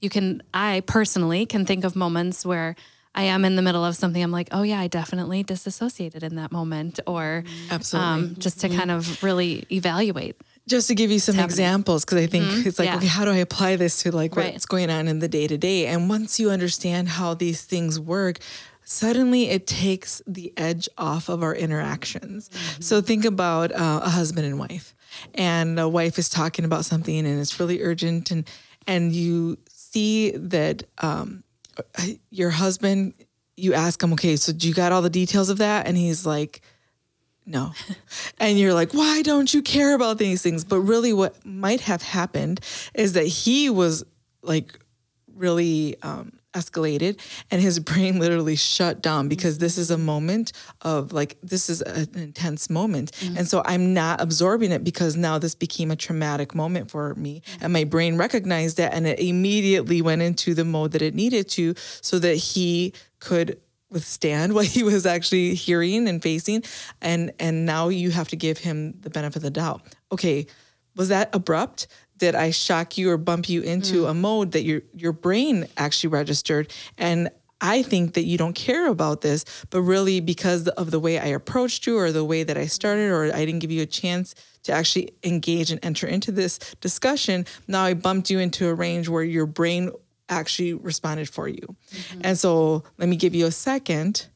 you 0.00 0.08
can, 0.08 0.42
I 0.52 0.82
personally 0.86 1.44
can 1.44 1.66
think 1.66 1.84
of 1.84 1.94
moments 1.94 2.46
where 2.46 2.76
I 3.14 3.24
am 3.24 3.44
in 3.44 3.56
the 3.56 3.62
middle 3.62 3.84
of 3.84 3.94
something. 3.94 4.22
I'm 4.22 4.32
like, 4.32 4.48
oh 4.52 4.62
yeah, 4.62 4.80
I 4.80 4.88
definitely 4.88 5.42
disassociated 5.42 6.22
in 6.22 6.36
that 6.36 6.50
moment, 6.50 6.98
or 7.06 7.44
absolutely, 7.70 8.10
um, 8.10 8.36
just 8.38 8.60
to 8.62 8.68
kind 8.68 8.90
of 8.90 9.22
really 9.22 9.66
evaluate 9.70 10.36
just 10.68 10.88
to 10.88 10.94
give 10.94 11.10
you 11.10 11.18
some 11.18 11.38
examples 11.38 12.04
because 12.04 12.22
i 12.22 12.26
think 12.26 12.44
mm-hmm. 12.44 12.68
it's 12.68 12.78
like 12.78 12.86
yeah. 12.86 12.96
okay 12.96 13.06
how 13.06 13.24
do 13.24 13.30
i 13.30 13.36
apply 13.36 13.76
this 13.76 14.02
to 14.02 14.10
like 14.10 14.34
right. 14.36 14.52
what's 14.52 14.66
going 14.66 14.90
on 14.90 15.08
in 15.08 15.18
the 15.18 15.28
day 15.28 15.46
to 15.46 15.58
day 15.58 15.86
and 15.86 16.08
once 16.08 16.40
you 16.40 16.50
understand 16.50 17.08
how 17.08 17.34
these 17.34 17.62
things 17.62 17.98
work 18.00 18.38
suddenly 18.84 19.48
it 19.48 19.66
takes 19.66 20.22
the 20.26 20.52
edge 20.56 20.88
off 20.98 21.28
of 21.28 21.42
our 21.42 21.54
interactions 21.54 22.48
mm-hmm. 22.48 22.82
so 22.82 23.00
think 23.00 23.24
about 23.24 23.72
uh, 23.72 24.00
a 24.02 24.10
husband 24.10 24.46
and 24.46 24.58
wife 24.58 24.94
and 25.34 25.78
a 25.78 25.88
wife 25.88 26.18
is 26.18 26.28
talking 26.28 26.64
about 26.64 26.84
something 26.84 27.26
and 27.26 27.40
it's 27.40 27.58
really 27.60 27.82
urgent 27.82 28.30
and 28.30 28.48
and 28.86 29.12
you 29.12 29.56
see 29.68 30.32
that 30.32 30.82
um, 30.98 31.42
your 32.30 32.50
husband 32.50 33.14
you 33.56 33.74
ask 33.74 34.02
him 34.02 34.12
okay 34.12 34.36
so 34.36 34.52
do 34.52 34.68
you 34.68 34.74
got 34.74 34.92
all 34.92 35.02
the 35.02 35.10
details 35.10 35.48
of 35.48 35.58
that 35.58 35.86
and 35.86 35.96
he's 35.96 36.26
like 36.26 36.60
no. 37.46 37.72
and 38.38 38.58
you're 38.58 38.74
like, 38.74 38.92
why 38.92 39.22
don't 39.22 39.52
you 39.52 39.62
care 39.62 39.94
about 39.94 40.18
these 40.18 40.42
things? 40.42 40.64
But 40.64 40.80
really, 40.80 41.12
what 41.12 41.44
might 41.44 41.82
have 41.82 42.02
happened 42.02 42.60
is 42.94 43.12
that 43.14 43.26
he 43.26 43.70
was 43.70 44.04
like 44.42 44.78
really 45.34 45.96
um, 46.02 46.32
escalated 46.54 47.18
and 47.50 47.60
his 47.60 47.78
brain 47.80 48.18
literally 48.18 48.56
shut 48.56 49.02
down 49.02 49.28
because 49.28 49.58
this 49.58 49.76
is 49.76 49.90
a 49.90 49.98
moment 49.98 50.52
of 50.82 51.12
like, 51.12 51.36
this 51.42 51.68
is 51.68 51.82
an 51.82 52.08
intense 52.14 52.70
moment. 52.70 53.12
Mm-hmm. 53.12 53.38
And 53.38 53.48
so 53.48 53.62
I'm 53.64 53.92
not 53.92 54.20
absorbing 54.20 54.72
it 54.72 54.84
because 54.84 55.16
now 55.16 55.38
this 55.38 55.54
became 55.54 55.90
a 55.90 55.96
traumatic 55.96 56.54
moment 56.54 56.90
for 56.90 57.14
me. 57.14 57.42
Mm-hmm. 57.44 57.64
And 57.64 57.72
my 57.72 57.84
brain 57.84 58.16
recognized 58.16 58.78
that 58.78 58.94
and 58.94 59.06
it 59.06 59.18
immediately 59.20 60.00
went 60.00 60.22
into 60.22 60.54
the 60.54 60.64
mode 60.64 60.92
that 60.92 61.02
it 61.02 61.14
needed 61.14 61.48
to 61.50 61.74
so 62.00 62.18
that 62.20 62.36
he 62.36 62.94
could 63.20 63.60
withstand 63.90 64.52
what 64.54 64.66
he 64.66 64.82
was 64.82 65.06
actually 65.06 65.54
hearing 65.54 66.08
and 66.08 66.22
facing 66.22 66.62
and 67.00 67.32
and 67.38 67.66
now 67.66 67.88
you 67.88 68.10
have 68.10 68.28
to 68.28 68.36
give 68.36 68.58
him 68.58 68.94
the 69.00 69.10
benefit 69.10 69.36
of 69.36 69.42
the 69.42 69.50
doubt. 69.50 69.82
Okay 70.12 70.46
was 70.96 71.08
that 71.08 71.34
abrupt? 71.34 71.86
Did 72.18 72.34
I 72.34 72.50
shock 72.50 72.96
you 72.96 73.10
or 73.10 73.16
bump 73.16 73.48
you 73.48 73.62
into 73.62 74.02
mm. 74.02 74.10
a 74.10 74.14
mode 74.14 74.52
that 74.52 74.62
your 74.62 74.82
your 74.94 75.12
brain 75.12 75.66
actually 75.76 76.10
registered? 76.10 76.72
And 76.96 77.30
I 77.60 77.82
think 77.82 78.14
that 78.14 78.24
you 78.24 78.36
don't 78.36 78.54
care 78.54 78.88
about 78.88 79.22
this, 79.22 79.44
but 79.70 79.80
really 79.80 80.20
because 80.20 80.68
of 80.68 80.90
the 80.90 81.00
way 81.00 81.18
I 81.18 81.26
approached 81.26 81.86
you 81.86 81.96
or 81.98 82.12
the 82.12 82.24
way 82.24 82.42
that 82.42 82.58
I 82.58 82.66
started, 82.66 83.10
or 83.10 83.34
I 83.34 83.44
didn't 83.44 83.60
give 83.60 83.70
you 83.70 83.82
a 83.82 83.86
chance 83.86 84.34
to 84.64 84.72
actually 84.72 85.10
engage 85.22 85.70
and 85.70 85.82
enter 85.84 86.06
into 86.06 86.30
this 86.30 86.58
discussion, 86.80 87.46
now 87.66 87.84
I 87.84 87.94
bumped 87.94 88.28
you 88.28 88.38
into 88.38 88.68
a 88.68 88.74
range 88.74 89.08
where 89.08 89.22
your 89.22 89.46
brain 89.46 89.90
actually 90.34 90.74
responded 90.74 91.28
for 91.28 91.48
you. 91.48 91.76
And 92.20 92.38
so 92.38 92.84
let 92.98 93.08
me 93.08 93.16
give 93.16 93.34
you 93.34 93.46
a 93.46 93.50
second, 93.50 94.26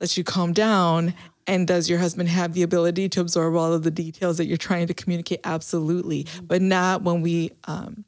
let 0.00 0.16
you 0.16 0.24
calm 0.24 0.52
down. 0.52 1.14
And 1.46 1.66
does 1.66 1.90
your 1.90 1.98
husband 1.98 2.30
have 2.30 2.54
the 2.54 2.62
ability 2.62 3.08
to 3.10 3.20
absorb 3.20 3.54
all 3.54 3.72
of 3.72 3.82
the 3.82 3.90
details 3.90 4.38
that 4.38 4.46
you're 4.46 4.56
trying 4.56 4.86
to 4.86 4.94
communicate? 4.94 5.40
Absolutely. 5.44 6.26
But 6.42 6.62
not 6.62 7.02
when 7.02 7.20
we 7.20 7.52
um, 7.64 8.04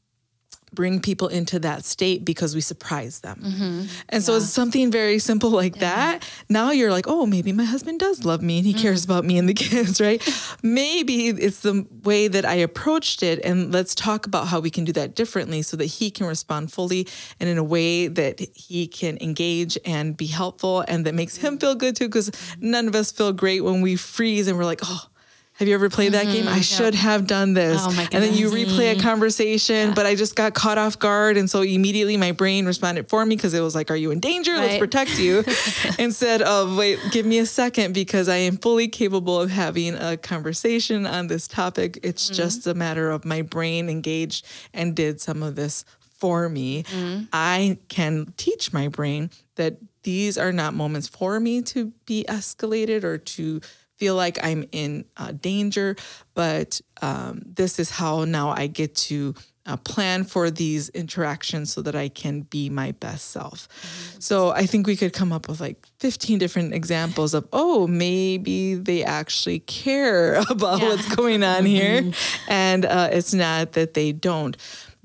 bring 0.77 1.01
people 1.01 1.27
into 1.27 1.59
that 1.59 1.85
state 1.85 2.25
because 2.25 2.55
we 2.55 2.61
surprise 2.61 3.21
them. 3.21 3.41
Mm-hmm. 3.45 3.83
And 4.11 4.23
so 4.23 4.37
it's 4.37 4.51
something 4.51 4.93
very 4.93 5.19
simple 5.19 5.51
like 5.51 5.81
that. 5.81 6.23
Now 6.49 6.71
you're 6.71 6.93
like, 6.93 7.09
oh, 7.09 7.27
maybe 7.27 7.51
my 7.51 7.65
husband 7.65 7.99
does 7.99 8.25
love 8.25 8.43
me 8.43 8.59
and 8.59 8.67
he 8.67 8.75
cares 8.75 9.03
mm-hmm. 9.03 9.13
about 9.13 9.25
me 9.25 9.39
and 9.39 9.49
the 9.49 9.55
kids, 9.67 10.01
right? 10.01 10.23
maybe 10.63 11.29
it's 11.29 11.61
the 11.61 11.87
way 12.05 12.29
that 12.29 12.45
I 12.45 12.55
approached 12.55 13.25
it. 13.25 13.45
And 13.45 13.73
let's 13.73 13.95
talk 13.95 14.27
about 14.27 14.47
how 14.47 14.61
we 14.61 14.71
can 14.71 14.85
do 14.85 14.93
that 14.93 15.17
differently 15.17 15.63
so 15.63 15.77
that 15.79 15.87
he 15.87 16.11
can 16.11 16.27
respond 16.27 16.73
fully 16.73 17.09
and 17.41 17.49
in 17.49 17.59
a 17.59 17.65
way 17.65 18.07
that 18.07 18.39
he 18.55 18.87
can 18.87 19.19
engage 19.21 19.77
and 19.85 20.17
be 20.17 20.27
helpful 20.27 20.85
and 20.87 21.05
that 21.07 21.15
makes 21.15 21.37
him 21.37 21.55
mm-hmm. 21.55 21.61
feel 21.61 21.75
good 21.75 21.97
too. 21.97 22.07
Because 22.07 22.31
none 22.61 22.87
of 22.87 22.95
us 22.95 23.11
feel 23.11 23.33
great 23.33 23.63
when 23.63 23.81
we 23.81 23.97
freeze 23.97 24.47
and 24.47 24.57
we're 24.57 24.65
like, 24.65 24.81
oh, 24.85 25.09
have 25.59 25.69
you 25.69 25.75
ever 25.75 25.89
played 25.89 26.13
that 26.13 26.27
game? 26.27 26.47
I 26.47 26.53
mm-hmm. 26.53 26.61
should 26.61 26.95
have 26.95 27.27
done 27.27 27.55
this. 27.55 27.81
Oh, 27.83 27.91
my 27.93 28.03
and 28.13 28.23
then 28.23 28.35
you 28.35 28.51
replay 28.51 28.95
a 28.95 29.01
conversation, 29.01 29.95
but 29.95 30.05
I 30.05 30.15
just 30.15 30.37
got 30.37 30.53
caught 30.53 30.77
off 30.77 30.99
guard. 30.99 31.39
And 31.39 31.49
so 31.49 31.63
immediately 31.63 32.19
my 32.19 32.33
brain 32.33 32.67
responded 32.67 33.09
for 33.09 33.25
me 33.25 33.37
because 33.37 33.55
it 33.55 33.61
was 33.61 33.75
like, 33.75 33.91
Are 33.91 33.97
you 33.97 34.11
in 34.11 34.21
danger? 34.21 34.55
Let's 34.55 34.79
protect 34.79 35.19
you. 35.19 35.45
Instead 35.99 36.43
of, 36.43 36.77
Wait, 36.77 36.99
give 37.11 37.25
me 37.25 37.39
a 37.39 37.47
second 37.47 37.95
because 37.95 38.29
I 38.29 38.37
am 38.37 38.59
fully 38.59 38.87
capable 38.87 39.41
of 39.41 39.51
having 39.51 39.95
a 39.95 40.19
conversation 40.19 41.07
on 41.07 41.29
this 41.29 41.49
topic. 41.49 42.01
It's 42.03 42.27
mm-hmm. 42.27 42.35
just 42.35 42.67
a 42.67 42.75
matter 42.75 43.11
of 43.11 43.25
my 43.25 43.41
brain 43.41 43.89
engaged 43.89 44.45
and 44.75 44.95
did 44.95 45.23
some 45.23 45.43
of 45.43 45.57
this 45.57 45.87
for 46.19 46.51
me. 46.51 46.83
Mm-hmm. 46.83 47.25
I 47.33 47.79
can 47.89 48.35
teach 48.37 48.75
my 48.75 48.89
brain 48.89 49.31
that 49.55 49.79
these 50.03 50.37
are 50.37 50.53
not 50.53 50.75
moments 50.75 51.09
for 51.09 51.41
me 51.41 51.63
to 51.63 51.93
be 52.05 52.25
escalated 52.29 53.05
or 53.05 53.17
to 53.19 53.61
feel 53.97 54.15
like 54.15 54.39
I'm 54.43 54.65
in 54.73 55.05
uh, 55.17 55.33
danger, 55.33 55.97
but 56.35 56.81
um, 57.03 57.43
this 57.45 57.79
is 57.79 57.91
how 57.91 58.25
now 58.25 58.51
I 58.51 58.67
get 58.67 58.95
to 58.97 59.35
uh, 59.67 59.77
plan 59.77 60.25
for 60.25 60.51
these 60.51 60.89
interactions 60.91 61.73
so 61.73 61.83
that 61.83 61.95
I 61.95 62.09
can 62.09 62.43
be 62.43 62.71
my 62.71 62.93
best 62.93 63.31
self. 63.31 63.69
So 64.21 64.51
I 64.51 64.65
think 64.67 64.87
we 64.87 64.97
could 64.97 65.13
come 65.13 65.33
up 65.33 65.49
with 65.49 65.61
like 65.61 65.85
15 65.99 66.39
different 66.39 66.73
examples 66.73 67.35
of, 67.35 67.49
oh, 67.53 67.87
maybe 67.87 68.75
they 68.75 69.03
actually 69.03 69.61
care 69.61 70.35
about 70.51 70.81
what's 70.81 71.13
going 71.15 71.43
on 71.43 71.65
here. 71.65 72.13
And 72.49 72.85
uh, 72.85 73.09
it's 73.13 73.35
not 73.35 73.73
that 73.73 73.95
they 73.95 74.13
don't 74.13 74.57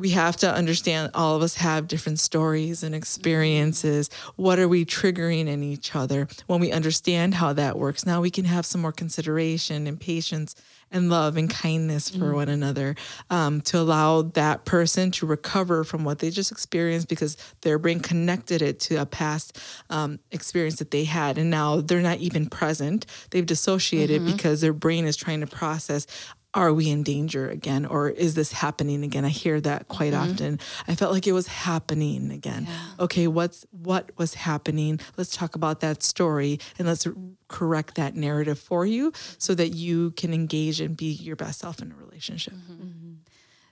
we 0.01 0.09
have 0.09 0.35
to 0.37 0.51
understand 0.51 1.11
all 1.13 1.35
of 1.35 1.43
us 1.43 1.55
have 1.55 1.87
different 1.87 2.19
stories 2.19 2.81
and 2.81 2.95
experiences. 2.95 4.09
What 4.35 4.57
are 4.57 4.67
we 4.67 4.83
triggering 4.83 5.47
in 5.47 5.61
each 5.61 5.95
other? 5.95 6.27
When 6.47 6.59
we 6.59 6.71
understand 6.71 7.35
how 7.35 7.53
that 7.53 7.77
works, 7.77 8.03
now 8.03 8.19
we 8.19 8.31
can 8.31 8.45
have 8.45 8.65
some 8.65 8.81
more 8.81 8.91
consideration 8.91 9.85
and 9.85 9.99
patience 9.99 10.55
and 10.91 11.09
love 11.09 11.37
and 11.37 11.49
kindness 11.49 12.09
for 12.09 12.33
one 12.33 12.49
another 12.49 12.95
um, 13.29 13.61
to 13.61 13.77
allow 13.77 14.23
that 14.23 14.65
person 14.65 15.09
to 15.11 15.25
recover 15.25 15.83
from 15.83 16.03
what 16.03 16.19
they 16.19 16.29
just 16.29 16.51
experienced 16.51 17.07
because 17.07 17.37
their 17.61 17.79
brain 17.79 17.99
connected 18.01 18.61
it 18.61 18.79
to 18.79 18.95
a 18.95 19.05
past 19.05 19.57
um, 19.89 20.19
experience 20.31 20.77
that 20.79 20.91
they 20.91 21.05
had. 21.05 21.37
And 21.37 21.49
now 21.49 21.79
they're 21.79 22.01
not 22.01 22.17
even 22.17 22.49
present. 22.49 23.05
They've 23.29 23.45
dissociated 23.45 24.25
because 24.25 24.59
their 24.59 24.73
brain 24.73 25.05
is 25.05 25.15
trying 25.15 25.39
to 25.41 25.47
process 25.47 26.07
are 26.53 26.73
we 26.73 26.89
in 26.89 27.03
danger 27.03 27.49
again 27.49 27.85
or 27.85 28.09
is 28.09 28.35
this 28.35 28.51
happening 28.51 29.03
again? 29.03 29.23
I 29.23 29.29
hear 29.29 29.61
that 29.61 29.87
quite 29.87 30.13
mm-hmm. 30.13 30.31
often. 30.31 30.59
I 30.87 30.95
felt 30.95 31.13
like 31.13 31.27
it 31.27 31.31
was 31.31 31.47
happening 31.47 32.31
again. 32.31 32.67
Okay 32.99 33.27
what's 33.27 33.65
what 33.71 34.11
was 34.17 34.33
happening? 34.33 34.99
Let's 35.17 35.35
talk 35.35 35.55
about 35.55 35.79
that 35.79 36.03
story 36.03 36.59
and 36.77 36.87
let's 36.87 37.07
correct 37.47 37.95
that 37.95 38.15
narrative 38.15 38.59
for 38.59 38.85
you 38.85 39.13
so 39.37 39.55
that 39.55 39.69
you 39.69 40.11
can 40.11 40.33
engage 40.33 40.81
and 40.81 40.95
be 40.95 41.11
your 41.11 41.35
best 41.35 41.59
self 41.59 41.81
in 41.81 41.91
a 41.91 41.95
relationship. 41.95 42.53
Mm-hmm. 42.53 42.83
Mm-hmm. 42.83 43.11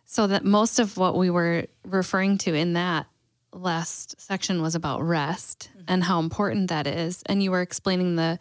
So 0.06 0.28
that 0.28 0.44
most 0.44 0.80
of 0.80 0.98
what 0.98 1.18
we 1.18 1.30
were 1.30 1.68
referring 1.86 2.38
to 2.39 2.54
in 2.54 2.74
that 2.74 3.08
last 3.54 4.20
section 4.20 4.62
was 4.62 4.76
about 4.76 5.02
rest 5.04 5.70
and 5.88 6.04
how 6.04 6.20
important 6.20 6.70
that 6.70 6.88
is. 6.88 7.24
And 7.26 7.44
you 7.44 7.52
were 7.52 7.62
explaining 7.62 8.15
the 8.15 8.39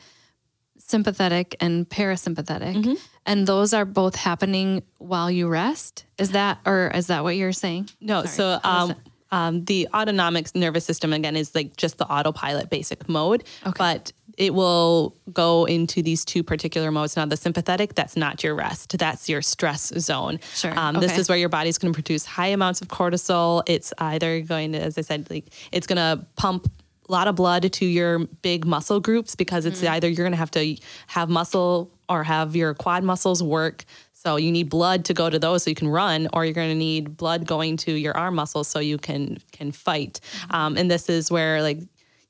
sympathetic 0.89 1.57
and 1.61 1.89
parasympathetic. 1.89 2.99
And 3.27 3.47
those 3.47 3.75
are 3.75 3.85
both 3.85 4.17
happening 4.17 4.83
while 4.99 5.31
you 5.31 5.49
rest. 5.49 6.05
Is 6.17 6.31
that 6.31 6.59
or 6.65 6.91
is 6.95 7.09
that 7.09 7.23
what 7.23 7.37
you're 7.37 7.53
saying? 7.53 7.91
No, 8.01 8.25
so 8.25 8.59
um, 8.65 8.95
um, 9.31 9.65
the 9.65 9.89
autonomic 9.93 10.55
nervous 10.55 10.85
system 10.85 11.13
again 11.13 11.37
is 11.37 11.55
like 11.55 11.77
just 11.77 11.99
the 11.99 12.07
autopilot 12.07 12.71
basic 12.71 13.09
mode, 13.09 13.45
okay. 13.67 13.77
but 13.77 14.13
it 14.39 14.55
will 14.55 15.17
go 15.33 15.65
into 15.65 16.01
these 16.01 16.25
two 16.25 16.45
particular 16.45 16.93
modes. 16.93 17.17
Now, 17.17 17.27
the 17.27 17.37
sympathetic, 17.37 17.95
that's 17.95 18.17
not 18.17 18.45
your 18.45 18.55
rest, 18.55 18.97
that's 18.97 19.29
your 19.29 19.43
stress 19.43 19.93
zone. 19.99 20.39
Sure, 20.55 20.79
Um, 20.79 20.95
This 20.95 21.19
is 21.19 21.29
where 21.29 21.37
your 21.37 21.49
body's 21.49 21.77
going 21.77 21.93
to 21.93 21.97
produce 21.97 22.25
high 22.25 22.47
amounts 22.47 22.81
of 22.81 22.87
cortisol. 22.87 23.63
It's 23.67 23.93
either 23.99 24.41
going 24.41 24.73
to, 24.73 24.81
as 24.81 24.97
I 24.97 25.01
said, 25.01 25.29
like 25.29 25.47
it's 25.73 25.89
going 25.89 25.97
to 25.97 26.25
pump 26.37 26.71
a 27.09 27.13
lot 27.13 27.29
of 27.29 27.37
blood 27.37 27.73
to 27.73 27.87
your 27.87 28.21
big 28.43 28.67
muscle 28.67 29.01
groups 29.01 29.35
because 29.35 29.65
it's 29.65 29.83
either 29.83 30.09
you're 30.09 30.25
going 30.25 30.33
to 30.33 30.37
have 30.37 30.51
to 30.53 30.77
have 31.07 31.29
muscle 31.29 31.91
or 32.09 32.23
have 32.23 32.55
your 32.55 32.75
quad 32.75 33.03
muscles 33.03 33.43
work. 33.43 33.85
So 34.13 34.37
you 34.37 34.51
need 34.51 34.69
blood 34.69 35.05
to 35.07 35.15
go 35.15 35.31
to 35.31 35.39
those 35.39 35.63
so 35.63 35.71
you 35.71 35.77
can 35.77 35.89
run, 35.89 36.29
or 36.33 36.45
you're 36.45 36.55
going 36.55 36.71
to 36.71 36.75
need 36.75 37.17
blood 37.17 37.47
going 37.47 37.77
to 37.79 37.93
your 37.93 38.17
arm 38.17 38.35
muscles 38.35 38.69
so 38.69 38.81
you 38.81 38.99
can 38.99 39.39
can 39.53 39.73
fight. 39.73 40.21
Um, 40.51 40.77
and 40.77 40.91
this 40.91 41.09
is 41.09 41.31
where 41.31 41.63
like 41.63 41.79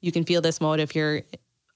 you 0.01 0.12
can 0.12 0.25
feel 0.25 0.41
this 0.41 0.61
mode 0.61 0.81
if 0.81 0.95
you're. 0.95 1.23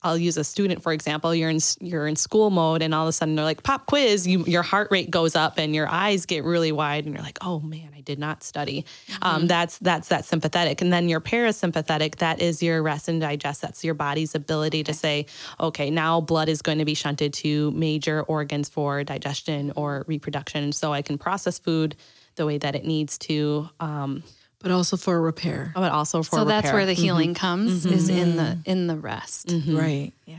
I'll 0.03 0.19
use 0.19 0.37
a 0.37 0.45
student 0.45 0.83
for 0.83 0.93
example. 0.93 1.35
You're 1.35 1.51
in 1.51 1.61
you're 1.81 2.07
in 2.07 2.17
school 2.17 2.51
mode, 2.51 2.83
and 2.83 2.95
all 2.95 3.05
of 3.05 3.09
a 3.09 3.13
sudden 3.13 3.35
they're 3.35 3.45
like 3.45 3.63
pop 3.63 3.87
quiz. 3.87 4.27
You, 4.27 4.45
your 4.45 4.63
heart 4.63 4.89
rate 4.91 5.11
goes 5.11 5.37
up, 5.37 5.59
and 5.59 5.75
your 5.75 5.89
eyes 5.89 6.27
get 6.27 6.45
really 6.45 6.73
wide, 6.73 7.05
and 7.05 7.15
you're 7.15 7.25
like, 7.25 7.39
oh 7.43 7.61
man, 7.61 7.91
I 7.97 8.01
did 8.01 8.19
not 8.19 8.43
study. 8.43 8.85
Um, 9.21 9.47
that's 9.47 9.79
that's 9.79 10.09
that 10.09 10.25
sympathetic, 10.25 10.81
and 10.81 10.93
then 10.93 11.09
your 11.09 11.21
parasympathetic. 11.21 12.17
That 12.17 12.41
is 12.41 12.63
your 12.63 12.83
rest 12.83 13.09
and 13.09 13.21
digest. 13.21 13.63
That's 13.63 13.85
your 13.85 13.95
body's 13.95 14.35
ability 14.35 14.85
to 14.85 14.95
say, 14.95 15.27
okay, 15.61 15.91
now 15.91 16.21
blood 16.21 16.49
is 16.49 16.63
going 16.63 16.79
to 16.79 16.85
be 16.85 16.95
shunted 16.95 17.33
to 17.35 17.71
major 17.73 18.23
organs 18.23 18.69
for 18.69 19.05
digestion 19.05 19.73
or 19.77 20.05
reproduction, 20.07 20.73
so 20.73 20.93
I 20.93 21.03
can 21.03 21.19
process 21.19 21.59
food 21.59 21.97
the 22.35 22.47
way 22.47 22.59
that 22.59 22.75
it 22.75 22.85
needs 22.85 23.19
to. 23.19 23.69
Um, 23.81 24.23
but 24.63 24.71
also 24.71 24.97
for 24.97 25.21
repair. 25.21 25.73
Oh, 25.77 25.81
but 25.81 25.93
also 25.93 26.23
for 26.23 26.37
so 26.37 26.45
that's 26.45 26.73
where 26.73 26.87
the 26.87 26.93
healing 26.93 27.31
mm-hmm. 27.35 27.41
comes 27.41 27.85
mm-hmm. 27.85 27.95
is 27.95 28.09
in 28.09 28.37
the 28.37 28.43
mm-hmm. 28.43 28.71
in 28.71 28.87
the 28.87 28.97
rest. 28.97 29.53
right 29.69 30.13
yeah. 30.25 30.37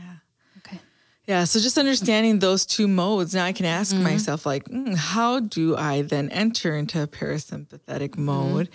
Okay. 0.58 0.78
Yeah, 1.26 1.44
so 1.44 1.58
just 1.58 1.78
understanding 1.78 2.40
those 2.40 2.66
two 2.66 2.86
modes, 2.86 3.34
now 3.34 3.46
I 3.46 3.52
can 3.52 3.64
ask 3.64 3.96
myself, 3.96 4.44
like, 4.44 4.64
mm, 4.66 4.94
how 4.94 5.40
do 5.40 5.74
I 5.74 6.02
then 6.02 6.28
enter 6.28 6.76
into 6.76 7.02
a 7.02 7.06
parasympathetic 7.06 8.18
mode 8.18 8.68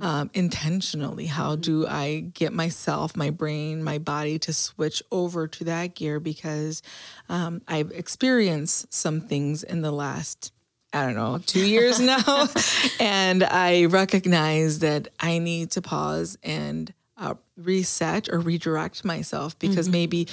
um, 0.00 0.30
intentionally? 0.32 1.26
How 1.26 1.56
do 1.56 1.88
I 1.88 2.20
get 2.34 2.52
myself, 2.52 3.16
my 3.16 3.30
brain, 3.30 3.82
my 3.82 3.98
body 3.98 4.38
to 4.40 4.52
switch 4.52 5.02
over 5.10 5.48
to 5.48 5.64
that 5.64 5.96
gear? 5.96 6.20
Because 6.20 6.82
um, 7.28 7.62
I've 7.66 7.90
experienced 7.90 8.94
some 8.94 9.20
things 9.20 9.64
in 9.64 9.82
the 9.82 9.90
last, 9.90 10.52
I 10.92 11.04
don't 11.04 11.14
know, 11.14 11.38
two 11.44 11.66
years 11.66 12.00
now, 12.00 12.46
and 12.98 13.44
I 13.44 13.84
recognize 13.86 14.78
that 14.78 15.08
I 15.20 15.38
need 15.38 15.72
to 15.72 15.82
pause 15.82 16.38
and 16.42 16.92
uh, 17.16 17.34
reset 17.56 18.28
or 18.30 18.38
redirect 18.38 19.04
myself 19.04 19.58
because 19.58 19.88
maybe 19.88 20.28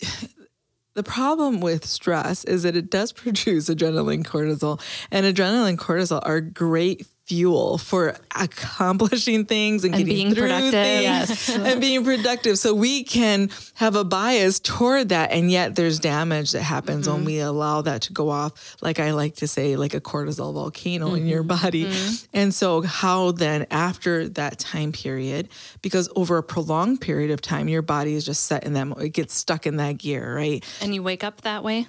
the 0.94 1.02
problem 1.02 1.60
with 1.60 1.84
stress 1.84 2.44
is 2.44 2.62
that 2.62 2.76
it 2.76 2.90
does 2.90 3.12
produce 3.12 3.68
adrenaline 3.68 4.24
cortisol. 4.24 4.80
And 5.10 5.26
adrenaline 5.26 5.76
cortisol 5.76 6.20
are 6.24 6.40
great 6.40 7.06
fuel 7.26 7.78
for 7.78 8.16
accomplishing 8.34 9.44
things 9.44 9.84
and, 9.84 9.92
getting 9.92 10.06
being 10.06 10.34
through 10.34 10.48
productive. 10.48 10.72
things 10.72 11.02
Yes. 11.02 11.48
and 11.56 11.80
being 11.80 12.04
productive 12.04 12.58
so 12.58 12.74
we 12.74 13.02
can 13.04 13.50
have 13.74 13.96
a 13.96 14.04
bias 14.04 14.60
toward 14.60 15.08
that 15.08 15.32
and 15.32 15.50
yet 15.50 15.74
there's 15.74 15.98
damage 15.98 16.52
that 16.52 16.62
happens 16.62 17.08
when 17.08 17.18
mm-hmm. 17.18 17.26
we 17.26 17.40
allow 17.40 17.82
that 17.82 18.02
to 18.02 18.12
go 18.12 18.30
off 18.30 18.76
like 18.80 19.00
i 19.00 19.10
like 19.10 19.36
to 19.36 19.48
say 19.48 19.76
like 19.76 19.92
a 19.92 20.00
cortisol 20.00 20.54
volcano 20.54 21.14
in 21.14 21.26
your 21.26 21.42
mm-hmm. 21.42 21.64
body 21.64 21.84
mm-hmm. 21.86 22.26
and 22.32 22.54
so 22.54 22.82
how 22.82 23.32
then 23.32 23.66
after 23.70 24.28
that 24.28 24.58
time 24.58 24.92
period 24.92 25.48
because 25.82 26.08
over 26.14 26.38
a 26.38 26.42
prolonged 26.42 27.00
period 27.00 27.30
of 27.30 27.40
time 27.40 27.68
your 27.68 27.82
body 27.82 28.14
is 28.14 28.24
just 28.24 28.44
set 28.44 28.64
in 28.64 28.72
that 28.74 28.86
it 28.98 29.10
gets 29.10 29.34
stuck 29.34 29.66
in 29.66 29.76
that 29.76 29.98
gear 29.98 30.36
right 30.36 30.64
And 30.80 30.94
you 30.94 31.02
wake 31.02 31.24
up 31.24 31.42
that 31.42 31.64
way? 31.64 31.86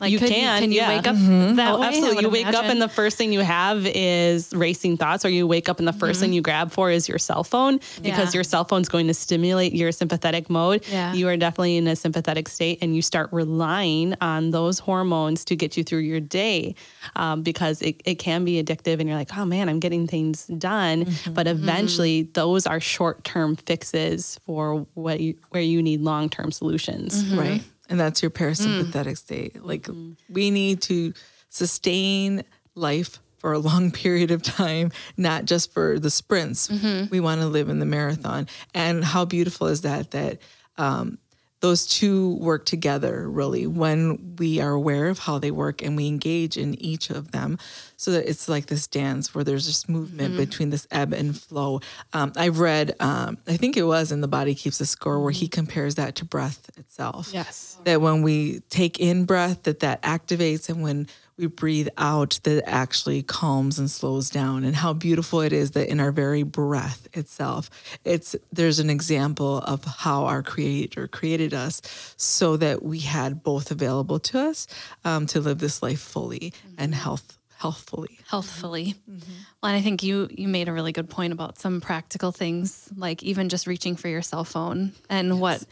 Like, 0.00 0.10
You 0.12 0.18
could 0.18 0.28
can, 0.28 0.60
can 0.60 0.72
you 0.72 0.78
yeah. 0.80 0.88
wake 0.96 1.06
up 1.06 1.16
Mm-hmm. 1.16 1.56
that 1.56 1.74
Oh, 1.74 1.80
way? 1.80 1.86
Absolutely. 1.88 2.16
would 2.16 2.24
You 2.24 2.30
wake 2.30 2.46
up 2.54 2.64
and 2.66 2.80
the 2.80 2.88
first 2.88 3.16
thing 3.16 3.32
you 3.32 3.40
have 3.40 3.86
is 3.86 4.52
racing 4.54 4.96
thoughts, 4.96 5.24
or 5.24 5.28
you 5.30 5.46
wake 5.46 5.68
up 5.68 5.78
and 5.78 5.88
the 5.88 5.92
1st 5.92 6.20
thing 6.20 6.32
you 6.32 6.42
grab 6.42 6.70
for 6.72 6.90
is 6.90 7.08
your 7.08 7.18
cell 7.18 7.44
phone 7.44 7.78
because 7.78 8.00
Mm-hmm. 8.00 8.06
Yeah. 8.20 8.30
your 8.34 8.44
cell 8.44 8.64
phone's 8.64 8.88
going 8.88 9.06
to 9.06 9.14
stimulate 9.14 9.72
your 9.74 9.92
sympathetic 9.92 10.48
mode. 10.50 10.84
Yeah. 10.90 11.12
You 11.14 11.28
are 11.28 11.36
definitely 11.36 11.76
in 11.76 11.86
a 11.88 11.96
sympathetic 11.96 12.48
state 12.48 12.78
and 12.82 12.94
you 12.94 13.02
start 13.02 13.28
relying 13.32 14.14
on 14.20 14.50
those 14.50 14.78
hormones 14.78 15.44
to 15.46 15.56
get 15.56 15.76
you 15.76 15.84
through 15.84 16.00
your 16.00 16.20
day 16.20 16.74
um, 17.16 17.42
because 17.42 17.82
it, 17.82 18.00
it 18.04 18.16
can 18.16 18.44
be 18.44 18.62
addictive 18.62 19.00
and 19.00 19.08
you're 19.08 19.18
like, 19.18 19.36
oh 19.36 19.44
man, 19.44 19.68
I'm 19.68 19.80
getting 19.80 20.06
things 20.06 20.46
done. 20.46 21.04
Mm-hmm. 21.04 21.32
But 21.34 21.46
eventually, 21.46 22.22
those 22.22 22.66
are 22.66 22.80
short 22.80 23.24
term 23.24 23.56
fixes 23.56 24.38
for 24.46 24.86
what 24.94 25.20
you, 25.20 25.34
where 25.50 25.62
you 25.62 25.82
need 25.82 26.00
long 26.00 26.28
term 26.28 26.50
solutions. 26.52 27.24
Mm-hmm. 27.24 27.38
Right. 27.38 27.62
And 27.90 27.98
that's 28.00 28.22
your 28.22 28.30
Mm. 28.30 28.40
parasympathetic 28.40 29.18
state. 29.18 29.62
Like 29.62 29.82
Mm-hmm. 29.82 30.12
we 30.32 30.50
need 30.50 30.80
to 30.82 31.12
sustain 31.50 32.44
life 32.74 33.18
for 33.38 33.52
a 33.52 33.58
long 33.58 33.90
period 34.02 34.30
of 34.30 34.42
time, 34.42 34.92
not 35.16 35.44
just 35.44 35.72
for 35.72 35.98
the 35.98 36.10
sprints. 36.10 36.68
Mm-hmm. 36.68 37.10
We 37.10 37.20
want 37.20 37.40
to 37.42 37.46
live 37.48 37.68
in 37.68 37.78
the 37.80 37.86
marathon. 37.86 38.46
And 38.74 39.04
how 39.04 39.24
beautiful 39.24 39.66
is 39.66 39.82
that 39.82 40.12
that 40.12 40.38
um, 40.78 41.18
those 41.60 41.86
two 41.86 42.34
work 42.36 42.64
together 42.64 43.28
really 43.28 43.66
when 43.66 44.34
we 44.38 44.60
are 44.60 44.70
aware 44.70 45.08
of 45.08 45.18
how 45.20 45.38
they 45.38 45.50
work 45.50 45.82
and 45.82 45.94
we 45.96 46.06
engage 46.08 46.56
in 46.56 46.74
each 46.82 47.10
of 47.10 47.32
them 47.32 47.58
so 47.98 48.10
that 48.12 48.26
it's 48.28 48.48
like 48.48 48.66
this 48.66 48.86
dance 48.86 49.34
where 49.34 49.44
there's 49.44 49.66
this 49.66 49.88
movement 49.88 50.30
Mm-hmm. 50.32 50.36
between 50.38 50.70
this 50.70 50.86
ebb 50.90 51.12
and 51.12 51.38
flow 51.38 51.80
um, 52.14 52.32
i've 52.36 52.58
read 52.60 52.94
um, 53.00 53.36
i 53.46 53.56
think 53.56 53.76
it 53.76 53.82
was 53.82 54.10
in 54.10 54.20
the 54.22 54.28
body 54.28 54.54
keeps 54.54 54.80
a 54.80 54.86
score 54.86 55.20
where 55.22 55.32
he 55.32 55.48
compares 55.48 55.96
that 55.96 56.14
to 56.16 56.24
breath 56.24 56.70
itself 56.78 57.30
Yes. 57.32 57.76
that 57.84 58.00
when 58.00 58.22
we 58.22 58.60
take 58.70 58.98
in 58.98 59.24
breath 59.26 59.62
that 59.64 59.80
that 59.80 60.00
activates 60.02 60.68
and 60.70 60.82
when 60.82 61.06
we 61.40 61.46
breathe 61.46 61.88
out 61.96 62.38
that 62.42 62.62
actually 62.68 63.22
calms 63.22 63.78
and 63.78 63.90
slows 63.90 64.28
down 64.28 64.62
and 64.62 64.76
how 64.76 64.92
beautiful 64.92 65.40
it 65.40 65.52
is 65.52 65.70
that 65.72 65.88
in 65.88 65.98
our 65.98 66.12
very 66.12 66.42
breath 66.42 67.08
itself 67.14 67.70
it's 68.04 68.36
there's 68.52 68.78
an 68.78 68.90
example 68.90 69.58
of 69.58 69.84
how 69.84 70.26
our 70.26 70.42
creator 70.42 71.08
created 71.08 71.54
us 71.54 71.80
so 72.16 72.56
that 72.58 72.82
we 72.82 72.98
had 72.98 73.42
both 73.42 73.70
available 73.70 74.18
to 74.18 74.38
us 74.38 74.66
um, 75.04 75.26
to 75.26 75.40
live 75.40 75.58
this 75.58 75.82
life 75.82 76.00
fully 76.00 76.52
and 76.76 76.94
health 76.94 77.38
healthfully 77.56 78.18
healthfully. 78.30 78.94
Mm-hmm. 79.10 79.32
Well, 79.62 79.72
and 79.72 79.76
I 79.76 79.82
think 79.82 80.02
you 80.02 80.28
you 80.30 80.46
made 80.46 80.68
a 80.68 80.72
really 80.72 80.92
good 80.92 81.10
point 81.10 81.32
about 81.32 81.58
some 81.58 81.80
practical 81.80 82.30
things, 82.32 82.88
like 82.96 83.22
even 83.22 83.48
just 83.48 83.66
reaching 83.66 83.96
for 83.96 84.08
your 84.08 84.22
cell 84.22 84.44
phone 84.44 84.92
and 85.08 85.40
what 85.40 85.64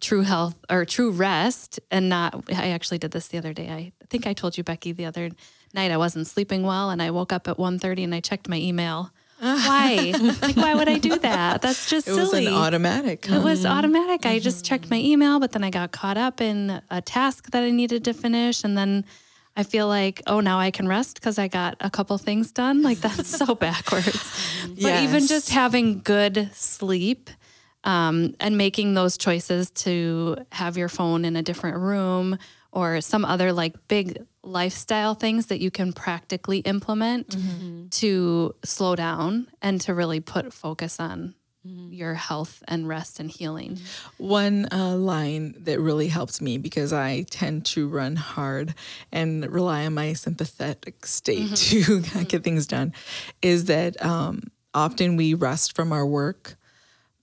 true 0.00 0.22
health 0.22 0.56
or 0.70 0.84
true 0.84 1.10
rest 1.10 1.80
and 1.90 2.08
not. 2.08 2.44
I 2.50 2.70
actually 2.70 2.98
did 2.98 3.10
this 3.10 3.28
the 3.28 3.38
other 3.38 3.52
day. 3.52 3.68
I 3.68 3.92
think 4.08 4.26
I 4.26 4.32
told 4.32 4.56
you, 4.56 4.64
Becky, 4.64 4.92
the 4.92 5.06
other 5.06 5.30
night 5.74 5.90
I 5.90 5.96
wasn't 5.96 6.26
sleeping 6.26 6.62
well, 6.62 6.90
and 6.90 7.02
I 7.02 7.10
woke 7.10 7.32
up 7.32 7.48
at 7.48 7.56
1.30 7.56 8.04
and 8.04 8.14
I 8.14 8.20
checked 8.20 8.48
my 8.48 8.56
email. 8.56 9.10
Why? 9.42 10.14
like, 10.40 10.56
why 10.56 10.76
would 10.76 10.88
I 10.88 10.98
do 10.98 11.18
that? 11.18 11.62
That's 11.62 11.90
just 11.90 12.06
it 12.06 12.12
was 12.12 12.30
silly. 12.30 12.46
an 12.46 12.52
automatic 12.54 13.28
It 13.28 13.42
was 13.42 13.66
automatic. 13.66 14.24
I 14.24 14.38
just 14.38 14.58
mm-hmm. 14.58 14.68
checked 14.68 14.88
my 14.88 14.98
email, 14.98 15.40
but 15.40 15.50
then 15.50 15.64
I 15.64 15.70
got 15.70 15.90
caught 15.90 16.16
up 16.16 16.40
in 16.40 16.80
a 16.92 17.02
task 17.02 17.50
that 17.50 17.64
I 17.64 17.70
needed 17.70 18.04
to 18.04 18.14
finish. 18.14 18.62
And 18.62 18.78
then 18.78 19.04
I 19.56 19.64
feel 19.64 19.88
like, 19.88 20.22
oh, 20.28 20.38
now 20.38 20.60
I 20.60 20.70
can 20.70 20.86
rest 20.86 21.16
because 21.16 21.40
I 21.40 21.48
got 21.48 21.76
a 21.80 21.90
couple 21.90 22.16
things 22.18 22.52
done. 22.52 22.82
Like 22.82 23.00
that's 23.00 23.36
so 23.36 23.54
backwards. 23.56 24.64
But 24.80 25.02
even 25.02 25.26
just 25.26 25.50
having 25.50 26.02
good 26.02 26.50
sleep 26.54 27.28
um, 27.84 28.34
and 28.40 28.56
making 28.56 28.94
those 28.94 29.16
choices 29.16 29.70
to 29.70 30.36
have 30.52 30.76
your 30.76 30.88
phone 30.88 31.24
in 31.24 31.36
a 31.36 31.42
different 31.42 31.78
room 31.78 32.38
or 32.72 33.00
some 33.00 33.24
other 33.24 33.52
like 33.52 33.74
big 33.88 34.22
lifestyle 34.42 35.14
things 35.14 35.46
that 35.46 35.60
you 35.60 35.70
can 35.70 35.92
practically 35.92 36.58
implement 36.58 37.36
to 37.90 38.54
slow 38.64 38.96
down 38.96 39.46
and 39.60 39.80
to 39.82 39.94
really 39.94 40.20
put 40.20 40.52
focus 40.52 40.98
on 40.98 41.34
your 41.64 42.14
health 42.14 42.60
and 42.66 42.88
rest 42.88 43.20
and 43.20 43.30
healing. 43.30 43.78
One 44.18 44.66
uh, 44.72 44.96
line 44.96 45.54
that 45.60 45.78
really 45.78 46.08
helps 46.08 46.40
me 46.40 46.58
because 46.58 46.92
I 46.92 47.22
tend 47.30 47.66
to 47.66 47.88
run 47.88 48.16
hard 48.16 48.74
and 49.12 49.48
rely 49.48 49.86
on 49.86 49.94
my 49.94 50.14
sympathetic 50.14 51.06
state 51.06 51.54
to 51.54 52.00
get 52.24 52.42
things 52.42 52.66
done 52.66 52.94
is 53.42 53.66
that 53.66 54.02
um, 54.04 54.50
often 54.74 55.16
we 55.16 55.34
rest 55.34 55.76
from 55.76 55.92
our 55.92 56.04
work, 56.04 56.56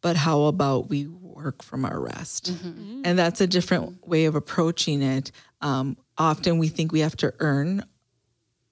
but 0.02 0.16
how 0.16 0.44
about 0.44 0.90
we 0.90 1.08
work 1.08 1.64
from 1.64 1.86
our 1.86 2.00
rest? 2.00 2.52
Mm-hmm. 2.54 2.68
Mm-hmm. 2.70 3.02
And 3.06 3.20
that's 3.20 3.42
a 3.42 3.48
different 3.48 4.08
way 4.08 4.26
of 4.26 4.36
approaching 4.36 5.02
it. 5.02 5.32
Um, 5.62 5.98
often 6.18 6.58
we 6.58 6.68
think 6.68 6.92
we 6.92 7.00
have 7.02 7.16
to 7.18 7.34
earn 7.40 7.84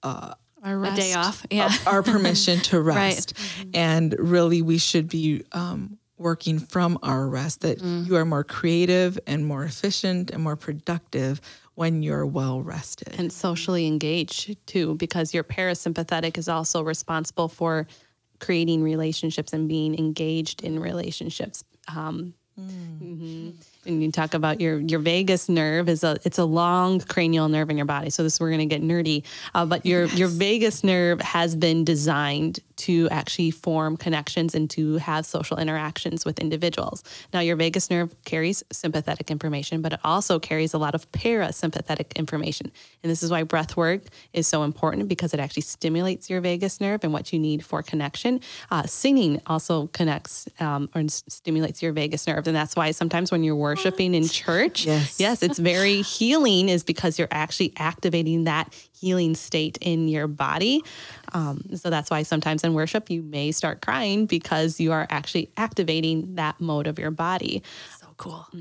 uh, 0.02 0.34
A 0.62 0.92
day 0.94 1.14
off. 1.14 1.44
Yeah. 1.50 1.72
our 1.86 2.02
permission 2.02 2.60
to 2.60 2.80
rest. 2.82 3.34
Right. 3.36 3.58
rest. 3.58 3.66
And 3.74 4.14
really, 4.18 4.62
we 4.62 4.78
should 4.78 5.08
be 5.08 5.44
um, 5.52 5.98
working 6.16 6.58
from 6.58 6.98
our 7.02 7.28
rest, 7.28 7.60
that 7.60 7.80
you 7.80 8.16
are 8.16 8.24
more 8.24 8.44
creative 8.44 9.18
and 9.26 9.46
more 9.46 9.64
efficient 9.64 10.30
and 10.30 10.42
more 10.42 10.56
productive 10.56 11.40
when 11.74 12.02
you're 12.02 12.26
well 12.26 12.60
rested. 12.60 13.14
and 13.18 13.32
socially 13.32 13.86
engaged 13.86 14.56
too, 14.66 14.96
because 14.96 15.32
your 15.32 15.44
parasympathetic 15.44 16.36
is 16.36 16.48
also 16.48 16.82
responsible 16.82 17.46
for 17.48 17.86
creating 18.40 18.82
relationships 18.82 19.52
and 19.52 19.68
being 19.68 19.98
engaged 19.98 20.62
in 20.62 20.78
relationships. 20.78 21.64
Um, 21.94 22.34
mhm. 22.58 23.54
And 23.86 24.02
you 24.02 24.12
talk 24.12 24.34
about 24.34 24.60
your 24.60 24.78
your 24.80 25.00
vagus 25.00 25.48
nerve 25.48 25.88
is 25.88 26.04
a 26.04 26.18
it's 26.24 26.38
a 26.38 26.44
long 26.44 27.00
cranial 27.00 27.48
nerve 27.48 27.70
in 27.70 27.76
your 27.76 27.86
body. 27.86 28.10
So 28.10 28.22
this 28.22 28.38
we're 28.38 28.50
going 28.50 28.68
to 28.68 28.74
get 28.76 28.82
nerdy, 28.82 29.24
uh, 29.54 29.64
but 29.64 29.86
your 29.86 30.06
your 30.06 30.28
vagus 30.28 30.84
nerve 30.84 31.20
has 31.20 31.56
been 31.56 31.84
designed 31.84 32.60
to 32.78 33.08
actually 33.10 33.50
form 33.50 33.96
connections 33.96 34.54
and 34.54 34.70
to 34.70 34.96
have 34.96 35.26
social 35.26 35.58
interactions 35.58 36.24
with 36.24 36.38
individuals. 36.40 37.02
Now 37.32 37.40
your 37.40 37.56
vagus 37.56 37.90
nerve 37.90 38.14
carries 38.24 38.62
sympathetic 38.72 39.30
information, 39.30 39.82
but 39.82 39.92
it 39.92 40.00
also 40.04 40.38
carries 40.38 40.74
a 40.74 40.78
lot 40.78 40.94
of 40.94 41.10
parasympathetic 41.12 42.14
information. 42.16 42.70
And 43.02 43.10
this 43.10 43.22
is 43.22 43.30
why 43.30 43.42
breath 43.42 43.76
work 43.76 44.02
is 44.32 44.46
so 44.46 44.62
important 44.62 45.08
because 45.08 45.34
it 45.34 45.40
actually 45.40 45.62
stimulates 45.62 46.30
your 46.30 46.40
vagus 46.40 46.80
nerve 46.80 47.04
and 47.04 47.12
what 47.12 47.32
you 47.32 47.38
need 47.38 47.64
for 47.64 47.82
connection. 47.82 48.40
Uh, 48.70 48.84
singing 48.84 49.40
also 49.46 49.88
connects 49.88 50.48
um, 50.60 50.88
or 50.94 51.02
stimulates 51.08 51.82
your 51.82 51.92
vagus 51.92 52.26
nerve. 52.26 52.46
And 52.46 52.56
that's 52.56 52.76
why 52.76 52.90
sometimes 52.92 53.30
when 53.32 53.42
you're 53.42 53.56
worshiping 53.56 54.14
in 54.14 54.28
church, 54.28 54.86
Yes. 54.86 55.18
yes, 55.20 55.42
it's 55.42 55.58
very 55.58 56.02
healing, 56.18 56.68
is 56.68 56.84
because 56.84 57.18
you're 57.18 57.28
actually 57.30 57.72
activating 57.76 58.44
that 58.44 58.72
healing 59.00 59.34
state 59.34 59.78
in 59.80 60.08
your 60.08 60.26
body. 60.26 60.82
Um, 61.32 61.62
so 61.76 61.88
that's 61.90 62.10
why 62.10 62.22
sometimes 62.24 62.64
in 62.68 62.74
worship 62.74 63.10
you 63.10 63.22
may 63.22 63.50
start 63.52 63.80
crying 63.82 64.26
because 64.26 64.78
you 64.78 64.92
are 64.92 65.06
actually 65.10 65.50
activating 65.56 66.36
that 66.36 66.60
mode 66.60 66.86
of 66.86 66.98
your 66.98 67.10
body. 67.10 67.62
So 68.00 68.06
cool. 68.16 68.46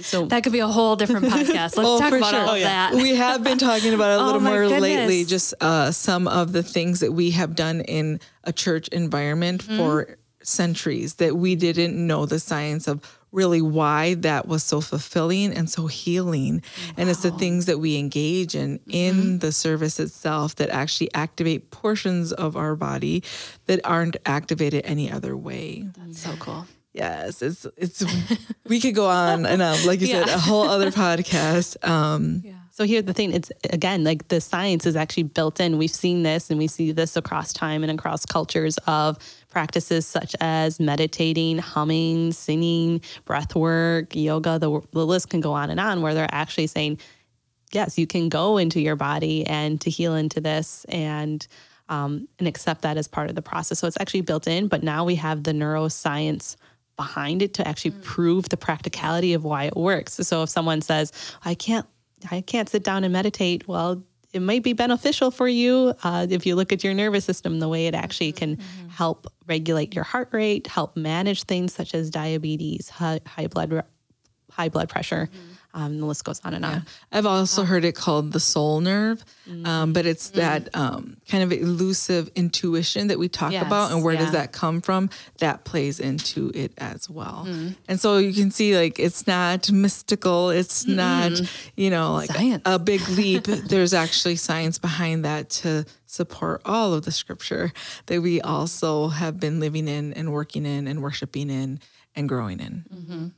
So 0.00 0.24
That 0.26 0.42
could 0.42 0.52
be 0.52 0.60
a 0.60 0.66
whole 0.68 0.96
different 0.96 1.26
podcast. 1.36 1.76
Let's 1.76 1.78
Oh, 1.78 1.98
talk 1.98 2.10
for 2.10 2.16
about 2.16 2.30
sure. 2.30 2.40
all 2.40 2.50
Oh, 2.50 2.54
yeah. 2.54 2.90
that. 2.90 2.94
We 2.94 3.14
have 3.16 3.44
been 3.44 3.58
talking 3.58 3.92
about 3.94 4.10
it 4.12 4.14
a 4.14 4.18
Oh, 4.22 4.26
little 4.26 4.40
my 4.40 4.50
more 4.52 4.66
lately, 4.68 5.24
just 5.24 5.52
uh, 5.60 5.90
some 5.92 6.26
of 6.28 6.52
the 6.52 6.62
things 6.62 7.00
that 7.00 7.12
we 7.12 7.30
have 7.32 7.54
done 7.54 7.82
in 7.82 8.18
a 8.44 8.52
church 8.52 8.88
environment 8.88 9.62
Mm-hmm. 9.64 9.76
for 9.76 10.16
centuries 10.42 11.14
that 11.14 11.36
we 11.36 11.54
didn't 11.54 11.94
know 12.06 12.26
the 12.26 12.40
science 12.40 12.88
of 12.88 13.00
really 13.32 13.62
why 13.62 14.14
that 14.14 14.46
was 14.46 14.62
so 14.62 14.80
fulfilling 14.80 15.52
and 15.52 15.68
so 15.68 15.86
healing. 15.86 16.62
And 16.96 17.08
it's 17.08 17.22
the 17.22 17.30
things 17.32 17.66
that 17.66 17.78
we 17.78 17.96
engage 17.96 18.54
in 18.54 18.78
Mm-hmm. 18.78 18.90
in 18.90 19.38
the 19.40 19.52
service 19.52 19.98
itself 19.98 20.54
that 20.56 20.68
actually 20.70 21.12
activate 21.14 21.70
portions 21.70 22.32
of 22.32 22.56
our 22.56 22.76
body 22.76 23.22
that 23.66 23.80
aren't 23.84 24.16
activated 24.26 24.82
any 24.84 25.10
other 25.10 25.36
way. 25.36 25.86
That's 25.96 26.20
so 26.20 26.34
cool. 26.38 26.66
Yes, 26.92 27.40
it's 27.40 27.66
it's 27.76 28.04
we 28.68 28.78
could 28.80 28.94
go 28.94 29.08
on 29.08 29.46
and 29.46 29.62
on, 29.62 29.84
like 29.86 30.00
you 30.02 30.06
said, 30.08 30.28
a 30.28 30.38
whole 30.38 30.68
other 30.68 30.90
podcast. 31.04 31.76
Um, 31.88 32.42
So 32.70 32.84
here's 32.84 33.04
the 33.04 33.12
thing: 33.14 33.32
it's 33.32 33.50
again 33.70 34.02
like 34.04 34.28
the 34.28 34.40
science 34.40 34.86
is 34.86 34.96
actually 34.96 35.24
built 35.24 35.60
in. 35.60 35.76
We've 35.78 35.90
seen 35.90 36.22
this, 36.22 36.50
and 36.50 36.58
we 36.58 36.66
see 36.68 36.92
this 36.92 37.16
across 37.16 37.52
time 37.52 37.82
and 37.82 37.98
across 37.98 38.24
cultures 38.26 38.78
of 38.86 39.16
practices 39.52 40.06
such 40.06 40.34
as 40.40 40.80
meditating, 40.80 41.58
humming, 41.58 42.32
singing, 42.32 43.00
breath 43.24 43.54
work, 43.54 44.16
yoga. 44.16 44.58
The, 44.58 44.80
the 44.92 45.06
list 45.06 45.30
can 45.30 45.40
go 45.40 45.52
on 45.52 45.70
and 45.70 45.78
on, 45.78 46.02
where 46.02 46.14
they're 46.14 46.34
actually 46.34 46.66
saying, 46.66 46.98
yes, 47.72 47.98
you 47.98 48.06
can 48.06 48.28
go 48.28 48.58
into 48.58 48.80
your 48.80 48.96
body 48.96 49.46
and 49.46 49.80
to 49.82 49.90
heal 49.90 50.14
into 50.16 50.40
this 50.40 50.84
and. 50.88 51.46
Um, 51.88 52.28
and 52.38 52.48
accept 52.48 52.82
that 52.82 52.96
as 52.96 53.06
part 53.06 53.28
of 53.28 53.34
the 53.34 53.42
process. 53.42 53.80
So 53.80 53.86
it's 53.86 54.00
actually 54.00 54.22
built 54.22 54.46
in, 54.46 54.68
but 54.68 54.82
now 54.82 55.04
we 55.04 55.16
have 55.16 55.42
the 55.42 55.52
neuroscience 55.52 56.56
behind 56.96 57.42
it 57.42 57.52
to 57.54 57.68
actually 57.68 57.90
prove 58.00 58.48
the 58.48 58.56
practicality 58.56 59.34
of 59.34 59.44
why 59.44 59.64
it 59.64 59.76
works. 59.76 60.14
So 60.14 60.44
if 60.44 60.48
someone 60.48 60.80
says, 60.80 61.12
"I 61.44 61.54
can't, 61.54 61.86
I 62.30 62.40
can't 62.40 62.68
sit 62.70 62.82
down 62.82 63.04
and 63.04 63.12
meditate," 63.12 63.68
well, 63.68 64.02
it 64.32 64.40
might 64.40 64.62
be 64.62 64.72
beneficial 64.72 65.30
for 65.30 65.46
you. 65.46 65.94
Uh, 66.02 66.26
if 66.28 66.46
you 66.46 66.54
look 66.54 66.72
at 66.72 66.82
your 66.82 66.94
nervous 66.94 67.24
system, 67.24 67.60
the 67.60 67.68
way 67.68 67.86
it 67.86 67.94
actually 67.94 68.32
can 68.32 68.58
help 68.88 69.26
regulate 69.46 69.94
your 69.94 70.04
heart 70.04 70.30
rate, 70.32 70.66
help 70.66 70.96
manage 70.96 71.42
things 71.44 71.74
such 71.74 71.94
as 71.94 72.10
diabetes, 72.10 72.88
high, 72.88 73.20
high 73.26 73.46
blood 73.46 73.84
high 74.50 74.68
blood 74.68 74.88
pressure. 74.88 75.28
Um, 75.74 75.98
the 76.00 76.04
list 76.06 76.24
goes 76.24 76.38
on 76.44 76.52
and 76.52 76.64
on. 76.64 76.84
I've 77.10 77.24
also 77.24 77.64
heard 77.64 77.84
it 77.86 77.94
called 77.94 78.32
the 78.32 78.40
soul 78.40 78.80
nerve, 78.80 79.24
um, 79.64 79.92
but 79.94 80.04
it's 80.04 80.28
that 80.30 80.68
um, 80.74 81.16
kind 81.28 81.42
of 81.42 81.50
elusive 81.52 82.30
intuition 82.34 83.06
that 83.08 83.18
we 83.18 83.28
talk 83.28 83.52
Yes, 83.52 83.66
about, 83.66 83.90
and 83.90 84.04
where 84.04 84.16
does 84.16 84.32
that 84.32 84.52
come 84.52 84.82
from? 84.82 85.08
That 85.38 85.64
plays 85.64 85.98
into 85.98 86.50
it 86.54 86.72
as 86.76 87.08
well. 87.08 87.46
And 87.88 87.98
so 87.98 88.18
you 88.18 88.34
can 88.34 88.50
see, 88.50 88.76
like, 88.76 88.98
it's 88.98 89.26
not 89.26 89.72
mystical. 89.72 90.50
It's 90.50 90.86
not, 90.86 91.32
you 91.74 91.88
know, 91.88 92.12
like 92.14 92.30
Science. 92.30 92.62
a 92.66 92.78
big 92.78 93.08
leap. 93.08 93.44
There's 93.44 93.94
actually 93.94 94.36
science 94.36 94.78
behind 94.78 95.24
that 95.24 95.48
to 95.62 95.86
support 96.06 96.60
all 96.66 96.92
of 96.92 97.04
the 97.04 97.12
scripture 97.12 97.72
that 98.06 98.20
we 98.20 98.42
also 98.42 99.08
have 99.08 99.40
been 99.40 99.58
living 99.58 99.88
in 99.88 100.12
and 100.12 100.30
working 100.32 100.66
in 100.66 100.86
and 100.86 101.02
worshiping 101.02 101.48
in 101.48 101.80
and 102.14 102.28
growing 102.28 102.60
in. 102.60 103.32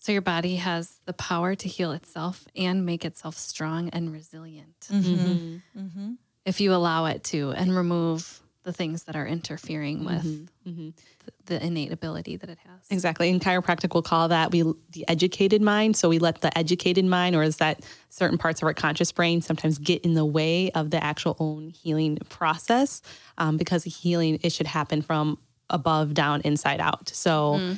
So 0.00 0.12
your 0.12 0.22
body 0.22 0.56
has 0.56 0.98
the 1.04 1.12
power 1.12 1.54
to 1.54 1.68
heal 1.68 1.92
itself 1.92 2.46
and 2.56 2.84
make 2.86 3.04
itself 3.04 3.36
strong 3.36 3.90
and 3.90 4.12
resilient. 4.12 4.88
Mm-hmm. 4.90 5.14
Mm-hmm. 5.14 5.80
Mm-hmm. 5.80 6.12
If 6.46 6.60
you 6.60 6.72
allow 6.74 7.04
it 7.04 7.22
to 7.24 7.50
and 7.50 7.76
remove 7.76 8.40
the 8.62 8.72
things 8.72 9.04
that 9.04 9.16
are 9.16 9.26
interfering 9.26 10.04
with 10.04 10.22
th- 10.64 10.94
the 11.46 11.64
innate 11.64 11.92
ability 11.92 12.36
that 12.36 12.48
it 12.48 12.58
has. 12.58 12.80
Exactly. 12.90 13.28
In 13.28 13.40
chiropractic, 13.40 13.94
we'll 13.94 14.02
call 14.02 14.28
that 14.28 14.50
we 14.50 14.62
the 14.90 15.06
educated 15.08 15.62
mind. 15.62 15.96
So 15.96 16.08
we 16.08 16.18
let 16.18 16.40
the 16.40 16.56
educated 16.56 17.04
mind, 17.04 17.36
or 17.36 17.42
is 17.42 17.56
that 17.58 17.84
certain 18.08 18.38
parts 18.38 18.60
of 18.60 18.66
our 18.66 18.74
conscious 18.74 19.12
brain, 19.12 19.40
sometimes 19.40 19.78
get 19.78 20.04
in 20.04 20.14
the 20.14 20.26
way 20.26 20.70
of 20.72 20.90
the 20.90 21.02
actual 21.02 21.36
own 21.38 21.70
healing 21.70 22.18
process, 22.28 23.00
um, 23.38 23.56
because 23.56 23.84
healing 23.84 24.38
it 24.42 24.52
should 24.52 24.66
happen 24.66 25.02
from 25.02 25.38
above 25.68 26.14
down, 26.14 26.40
inside 26.42 26.80
out. 26.80 27.10
So. 27.10 27.56
Mm. 27.58 27.76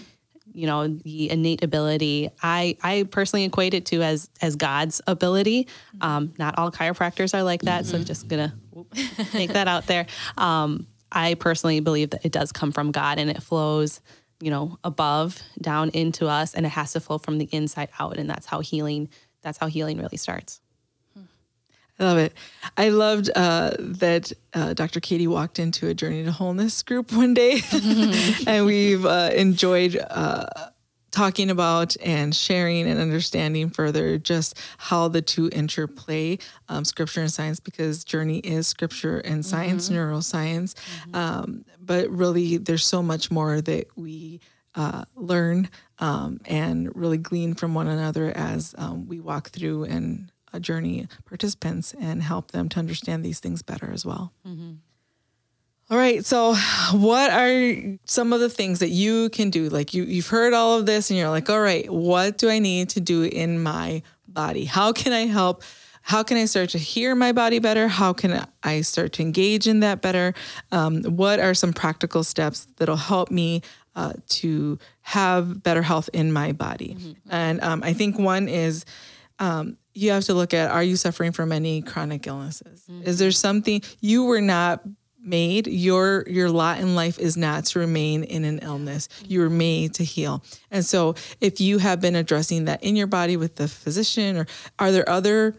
You 0.54 0.66
know 0.66 0.88
the 0.88 1.30
innate 1.30 1.62
ability. 1.62 2.30
I 2.42 2.76
I 2.82 3.04
personally 3.10 3.44
equate 3.44 3.74
it 3.74 3.86
to 3.86 4.02
as 4.02 4.30
as 4.40 4.56
God's 4.56 5.00
ability. 5.06 5.68
Um, 6.00 6.32
not 6.38 6.58
all 6.58 6.70
chiropractors 6.70 7.34
are 7.34 7.42
like 7.42 7.62
that, 7.62 7.86
so 7.86 7.96
I'm 7.96 8.04
just 8.04 8.28
gonna 8.28 8.54
make 9.34 9.52
that 9.52 9.68
out 9.68 9.86
there. 9.86 10.06
Um, 10.36 10.86
I 11.10 11.34
personally 11.34 11.80
believe 11.80 12.10
that 12.10 12.24
it 12.24 12.32
does 12.32 12.52
come 12.52 12.72
from 12.72 12.90
God 12.90 13.18
and 13.18 13.28
it 13.28 13.42
flows, 13.42 14.00
you 14.40 14.50
know, 14.50 14.78
above 14.82 15.38
down 15.60 15.90
into 15.90 16.26
us, 16.26 16.54
and 16.54 16.64
it 16.64 16.70
has 16.70 16.92
to 16.92 17.00
flow 17.00 17.18
from 17.18 17.38
the 17.38 17.48
inside 17.52 17.90
out, 17.98 18.16
and 18.16 18.28
that's 18.28 18.46
how 18.46 18.60
healing. 18.60 19.08
That's 19.42 19.58
how 19.58 19.66
healing 19.66 19.98
really 19.98 20.16
starts. 20.16 20.61
I 22.02 22.04
love 22.04 22.18
it. 22.18 22.34
I 22.76 22.88
loved 22.88 23.30
uh, 23.36 23.76
that 23.78 24.32
uh, 24.54 24.74
Dr. 24.74 24.98
Katey 24.98 25.28
walked 25.28 25.60
into 25.60 25.86
a 25.86 25.94
Journey 25.94 26.24
to 26.24 26.32
Wholeness 26.32 26.82
group 26.82 27.12
one 27.16 27.32
day, 27.32 27.60
and 28.46 28.66
we've 28.66 29.06
uh, 29.06 29.30
enjoyed 29.32 29.96
uh, 30.10 30.46
talking 31.12 31.48
about 31.48 31.96
and 32.02 32.34
sharing 32.34 32.88
and 32.88 32.98
understanding 32.98 33.70
further 33.70 34.18
just 34.18 34.58
how 34.78 35.06
the 35.06 35.22
two 35.22 35.48
interplay, 35.52 36.38
um, 36.68 36.84
scripture 36.84 37.20
and 37.20 37.32
science, 37.32 37.60
because 37.60 38.02
Journey 38.02 38.38
is 38.38 38.66
scripture 38.66 39.18
and 39.20 39.46
science, 39.46 39.88
neuroscience. 39.88 40.74
Um, 41.14 41.64
but 41.80 42.10
really, 42.10 42.56
there's 42.56 42.84
so 42.84 43.00
much 43.00 43.30
more 43.30 43.60
that 43.60 43.86
we 43.94 44.40
uh, 44.74 45.04
learn 45.14 45.70
um, 46.00 46.40
and 46.46 46.90
really 46.96 47.18
glean 47.18 47.54
from 47.54 47.74
one 47.74 47.86
another 47.86 48.32
as 48.36 48.74
um, 48.76 49.06
we 49.06 49.20
walk 49.20 49.50
through 49.50 49.84
and 49.84 50.31
journey 50.60 51.06
participants 51.24 51.94
and 52.00 52.22
help 52.22 52.50
them 52.50 52.68
to 52.70 52.78
understand 52.78 53.24
these 53.24 53.40
things 53.40 53.62
better 53.62 53.90
as 53.92 54.04
well. 54.04 54.32
All 55.90 55.98
right. 55.98 56.24
So, 56.24 56.54
what 56.92 57.30
are 57.30 57.98
some 58.06 58.32
of 58.32 58.40
the 58.40 58.48
things 58.48 58.78
that 58.78 58.88
you 58.88 59.28
can 59.28 59.50
do? 59.50 59.68
Like 59.68 59.92
you, 59.92 60.04
you've 60.04 60.28
heard 60.28 60.54
all 60.54 60.78
of 60.78 60.86
this, 60.86 61.10
and 61.10 61.18
you're 61.18 61.28
like, 61.28 61.50
all 61.50 61.60
right, 61.60 61.90
what 61.92 62.38
do 62.38 62.48
I 62.48 62.58
need 62.60 62.88
to 62.90 63.00
do 63.00 63.24
in 63.24 63.62
my 63.62 64.02
body? 64.26 64.64
How 64.64 64.92
can 64.92 65.12
I 65.12 65.26
help? 65.26 65.62
How 66.04 66.22
can 66.22 66.36
I 66.36 66.46
start 66.46 66.70
to 66.70 66.78
hear 66.78 67.14
my 67.14 67.32
body 67.32 67.58
better? 67.58 67.88
How 67.88 68.12
can 68.12 68.44
I 68.62 68.80
start 68.80 69.12
to 69.14 69.22
engage 69.22 69.68
in 69.68 69.80
that 69.80 70.00
better? 70.02 70.34
Um, 70.72 71.02
what 71.04 71.38
are 71.40 71.54
some 71.54 71.72
practical 71.72 72.24
steps 72.24 72.66
that'll 72.76 72.96
help 72.96 73.30
me 73.30 73.62
uh, 73.94 74.14
to 74.30 74.78
have 75.02 75.62
better 75.62 75.82
health 75.82 76.08
in 76.12 76.32
my 76.32 76.52
body? 76.52 76.96
And 77.28 77.60
um, 77.60 77.82
I 77.84 77.92
think 77.92 78.18
one 78.18 78.48
is 78.48 78.84
um, 79.42 79.76
you 79.92 80.12
have 80.12 80.24
to 80.24 80.34
look 80.34 80.54
at 80.54 80.70
are 80.70 80.82
you 80.82 80.96
suffering 80.96 81.32
from 81.32 81.52
any 81.52 81.82
chronic 81.82 82.26
illnesses? 82.26 82.86
Is 83.04 83.18
there 83.18 83.32
something 83.32 83.82
you 84.00 84.24
were 84.24 84.40
not 84.40 84.82
made 85.24 85.66
your 85.66 86.24
your 86.26 86.50
lot 86.50 86.80
in 86.80 86.94
life 86.94 87.18
is 87.18 87.36
not 87.36 87.64
to 87.64 87.78
remain 87.78 88.24
in 88.24 88.44
an 88.44 88.58
illness. 88.60 89.08
You 89.26 89.40
were 89.40 89.50
made 89.50 89.94
to 89.94 90.04
heal. 90.04 90.42
And 90.70 90.84
so 90.84 91.14
if 91.40 91.60
you 91.60 91.78
have 91.78 92.00
been 92.00 92.16
addressing 92.16 92.64
that 92.64 92.82
in 92.82 92.96
your 92.96 93.06
body 93.06 93.36
with 93.36 93.56
the 93.56 93.68
physician 93.68 94.36
or 94.36 94.46
are 94.78 94.90
there 94.90 95.08
other 95.08 95.54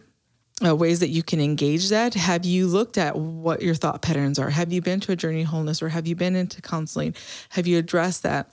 uh, 0.65 0.75
ways 0.75 0.99
that 0.99 1.09
you 1.09 1.23
can 1.23 1.39
engage 1.39 1.89
that? 1.89 2.13
Have 2.13 2.45
you 2.45 2.67
looked 2.67 2.97
at 2.97 3.15
what 3.15 3.61
your 3.61 3.75
thought 3.75 4.01
patterns 4.01 4.37
are? 4.37 4.49
Have 4.49 4.71
you 4.71 4.81
been 4.81 4.99
to 5.01 5.13
a 5.13 5.15
journey 5.15 5.43
wholeness 5.43 5.81
or 5.81 5.89
have 5.89 6.07
you 6.07 6.15
been 6.15 6.35
into 6.35 6.61
counseling? 6.61 7.15
Have 7.49 7.65
you 7.65 7.77
addressed 7.77 8.23
that 8.23 8.49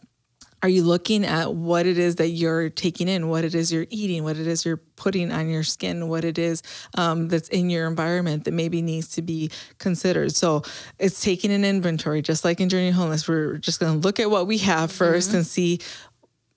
are 0.63 0.69
you 0.69 0.83
looking 0.83 1.25
at 1.25 1.55
what 1.55 1.87
it 1.87 1.99
is 1.99 2.17
that 2.17 2.29
you're 2.29 2.69
taking 2.69 3.09
in, 3.09 3.29
what 3.29 3.45
it 3.45 3.55
is 3.55 3.73
you're 3.73 3.87
eating, 3.89 4.25
what 4.25 4.37
it 4.37 4.47
is 4.47 4.65
you're 4.65 4.77
putting 4.97 5.33
on 5.33 5.49
your 5.49 5.63
skin, 5.63 6.09
what 6.09 6.25
it 6.25 6.39
is 6.39 6.63
um, 6.97 7.29
that's 7.29 7.49
in 7.49 7.71
your 7.71 7.87
environment 7.87 8.45
that 8.45 8.53
maybe 8.53 8.83
needs 8.83 9.09
to 9.09 9.23
be 9.23 9.51
considered? 9.79 10.35
So 10.35 10.63
it's 10.99 11.23
taking 11.23 11.51
an 11.51 11.65
inventory, 11.65 12.21
just 12.21 12.45
like 12.45 12.61
in 12.61 12.69
Journey 12.69 12.91
to 12.91 12.97
Wholeness. 12.97 13.27
We're 13.27 13.57
just 13.57 13.81
going 13.81 14.01
to 14.01 14.07
look 14.07 14.21
at 14.21 14.31
what 14.31 14.47
we 14.47 14.59
have 14.59 14.91
1st 14.93 15.35
and 15.35 15.47
see, 15.47 15.81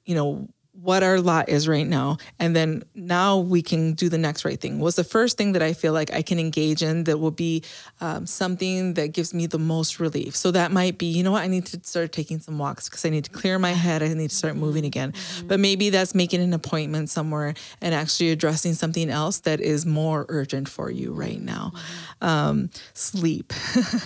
you 0.06 0.16
know, 0.16 0.50
what 0.82 1.04
our 1.04 1.20
lot 1.22 1.50
is 1.50 1.68
right 1.68 1.86
now. 1.88 2.18
And 2.40 2.56
then 2.56 2.84
now 2.96 3.38
we 3.38 3.62
can 3.62 3.94
do 3.94 4.10
the 4.10 4.18
next 4.18 4.44
right 4.44 4.60
thing. 4.60 4.80
What's 4.80 4.96
the 4.96 5.04
first 5.04 5.38
thing 5.38 5.52
that 5.54 5.62
I 5.62 5.74
feel 5.74 5.94
like 5.94 6.12
I 6.12 6.24
can 6.24 6.40
engage 6.40 6.82
in 6.82 7.04
that 7.04 7.20
will 7.20 7.32
be 7.32 7.64
um, 8.02 8.26
something 8.26 8.96
that 8.96 9.10
gives 9.14 9.34
me 9.36 9.46
the 9.46 9.60
most 9.60 10.00
relief? 10.00 10.36
So 10.36 10.50
that 10.52 10.72
might 10.72 10.98
be, 10.98 11.06
you 11.06 11.22
know 11.22 11.32
what, 11.32 11.44
I 11.44 11.48
need 11.48 11.68
to 11.68 11.80
start 11.84 12.12
taking 12.12 12.40
some 12.40 12.58
walks 12.58 12.90
because 12.90 13.06
I 13.06 13.10
need 13.10 13.24
to 13.26 13.30
clear 13.30 13.60
my 13.60 13.72
head. 13.72 14.02
I 14.02 14.08
need 14.14 14.32
to 14.32 14.36
start 14.36 14.56
moving 14.56 14.84
again. 14.84 15.14
But 15.48 15.60
maybe 15.60 15.92
that's 15.92 16.16
making 16.16 16.42
an 16.42 16.54
appointment 16.54 17.10
somewhere 17.12 17.54
and 17.80 17.94
actually 17.94 18.32
addressing 18.32 18.74
something 18.74 19.10
else 19.12 19.40
that 19.42 19.62
is 19.62 19.86
more 19.86 20.26
urgent 20.28 20.68
for 20.68 20.90
you 20.90 21.14
right 21.14 21.40
now. 21.40 21.72
Um, 22.20 22.72
sleep. 22.94 23.54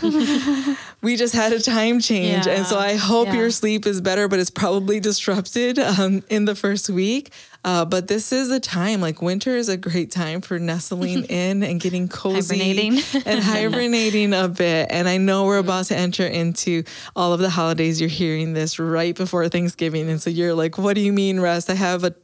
we 1.02 1.16
just 1.16 1.34
had 1.34 1.54
a 1.54 1.62
time 1.62 2.02
change. 2.02 2.46
And 2.48 2.66
so 2.66 2.78
I 2.78 2.96
hope 2.96 3.28
Yeah. 3.28 3.36
your 3.36 3.52
sleep 3.52 3.86
is 3.88 4.02
better, 4.02 4.28
but 4.28 4.40
it's 4.40 4.50
probably 4.50 5.00
disrupted 5.00 5.80
um, 5.80 6.24
in 6.30 6.46
the 6.46 6.57
first 6.58 6.90
week. 6.90 7.32
Uh, 7.64 7.84
but 7.84 8.08
this 8.08 8.32
is 8.32 8.50
a 8.50 8.60
time 8.60 9.02
like 9.02 9.22
winter 9.22 9.56
is 9.56 9.68
a 9.68 9.78
great 9.78 10.10
time 10.12 10.42
for 10.42 10.58
nestling 10.58 11.24
in 11.30 11.64
and 11.64 11.80
getting 11.80 12.08
cozy 12.08 12.58
Hibernating. 12.58 13.00
and 13.26 13.40
hibernating 13.44 14.34
a 14.34 14.48
bit. 14.48 14.88
And 14.90 15.08
I 15.08 15.18
know 15.18 15.46
we're 15.46 15.58
about 15.58 15.86
to 15.88 15.98
enter 15.98 16.26
into 16.26 16.84
all 17.16 17.34
of 17.34 17.40
the 17.40 17.50
holidays. 17.50 18.00
You're 18.00 18.10
hearing 18.10 18.54
this 18.54 18.80
right 18.80 19.16
before 19.16 19.48
Thanksgiving. 19.50 20.10
And 20.10 20.22
so 20.22 20.30
you're 20.30 20.54
like, 20.54 20.78
what 20.78 20.94
do 20.96 21.02
you 21.02 21.12
mean 21.14 21.40
rest? 21.40 21.70
I 21.70 21.76
have 21.76 22.04
a 22.04 22.16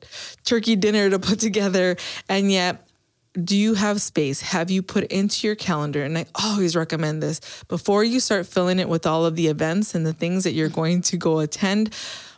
turkey 0.46 0.76
dinner 0.76 1.10
to 1.10 1.20
put 1.20 1.40
together. 1.40 1.98
And 2.30 2.52
yet, 2.52 2.88
do 3.42 3.58
you 3.58 3.74
have 3.74 4.02
space? 4.02 4.42
Have 4.42 4.70
you 4.70 4.84
put 4.84 5.06
into 5.06 5.48
your 5.48 5.56
calendar? 5.56 6.04
And 6.04 6.18
I 6.18 6.26
always 6.36 6.76
recommend 6.76 7.24
this 7.24 7.64
before 7.68 8.04
you 8.04 8.20
start 8.20 8.46
filling 8.46 8.80
it 8.80 8.88
with 8.88 9.08
all 9.08 9.26
of 9.26 9.36
the 9.36 9.48
events 9.48 9.96
and 9.96 10.06
the 10.06 10.14
things 10.14 10.44
that 10.44 10.52
you're 10.54 10.70
going 10.70 11.02
to 11.04 11.18
go 11.18 11.40
attend, 11.40 11.96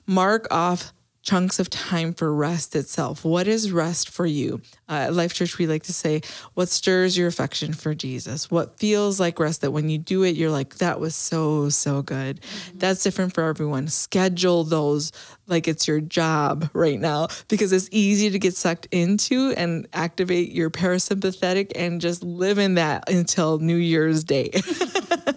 mark 0.08 0.48
off 0.52 0.94
chunks 1.26 1.60
of 1.60 1.70
time 1.70 2.14
for 2.14 2.34
rest 2.34 2.76
itself. 2.76 3.26
What 3.26 3.48
is 3.48 3.72
rest 3.72 4.10
for 4.10 4.26
you? 4.26 4.62
Uh, 4.88 5.08
at 5.08 5.14
Life 5.14 5.34
Church, 5.34 5.58
we 5.58 5.66
like 5.66 5.84
to 5.84 5.94
say, 5.94 6.22
what 6.54 6.70
stirs 6.70 7.18
your 7.18 7.28
affection 7.28 7.74
for 7.74 7.96
Jesus? 7.96 8.52
What 8.52 8.78
feels 8.78 9.20
like 9.20 9.40
rest 9.40 9.62
that 9.62 9.72
when 9.72 9.90
you 9.90 9.98
do 9.98 10.24
it, 10.24 10.36
you're 10.36 10.52
like, 10.52 10.76
that 10.76 11.00
was 11.00 11.16
so, 11.16 11.70
so 11.70 12.04
good. 12.04 12.40
That's 12.76 13.04
different 13.04 13.34
for 13.34 13.44
everyone. 13.44 13.88
Schedule 13.88 14.64
those 14.64 15.12
like 15.48 15.68
it's 15.68 15.88
your 15.88 16.02
job 16.02 16.70
right 16.74 17.00
now 17.00 17.28
because 17.48 17.72
it's 17.72 17.90
easy 17.92 18.30
to 18.30 18.40
get 18.40 18.56
sucked 18.56 18.88
into 18.92 19.54
and 19.58 19.88
activate 19.94 20.52
your 20.52 20.70
parasympathetic 20.70 21.72
and 21.76 22.02
just 22.02 22.24
live 22.24 22.58
in 22.58 22.76
that 22.76 23.10
until 23.10 23.60
New 23.60 23.78
Year's 23.78 24.24
Day. 24.24 24.52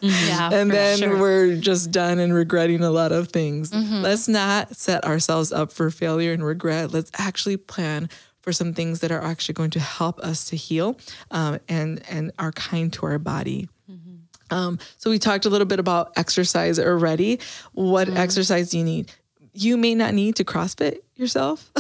Yeah. 0.01 0.51
and 0.53 0.71
then 0.71 0.99
sure. 0.99 1.19
we're 1.19 1.57
just 1.57 1.91
done 1.91 2.21
and 2.21 2.33
regretting 2.33 2.85
a 2.85 2.91
lot 2.91 3.11
of 3.11 3.31
things. 3.31 3.75
Let's 3.75 4.29
not 4.29 4.77
set 4.77 5.05
ourselves 5.05 5.51
up 5.51 5.73
for 5.73 5.91
failure 5.91 6.33
and 6.33 6.45
regret. 6.45 6.93
Let's 6.93 7.11
actually 7.19 7.57
plan 7.57 8.09
for 8.41 8.53
some 8.53 8.75
things 8.75 9.01
that 9.01 9.11
are 9.11 9.21
actually 9.21 9.55
going 9.55 9.71
to 9.71 9.81
help 9.81 10.21
us 10.21 10.45
to 10.51 10.57
heal 10.57 10.99
um, 11.33 11.59
and 11.69 12.01
and 12.09 12.31
are 12.39 12.53
kind 12.53 12.93
to 12.93 13.07
our 13.07 13.19
body. 13.19 13.69
Um, 14.51 14.79
so 14.97 15.11
we 15.11 15.19
talked 15.19 15.45
a 15.45 15.51
little 15.51 15.67
bit 15.67 15.79
about 15.79 16.13
exercise 16.17 16.79
already. 16.79 17.41
What 17.73 18.09
exercise 18.09 18.71
do 18.71 18.79
you 18.79 18.85
need? 18.85 19.13
You 19.61 19.77
may 19.77 19.95
not 19.95 20.15
need 20.15 20.37
to 20.37 20.45
CrossFit 20.45 20.99
yourself. 21.17 21.71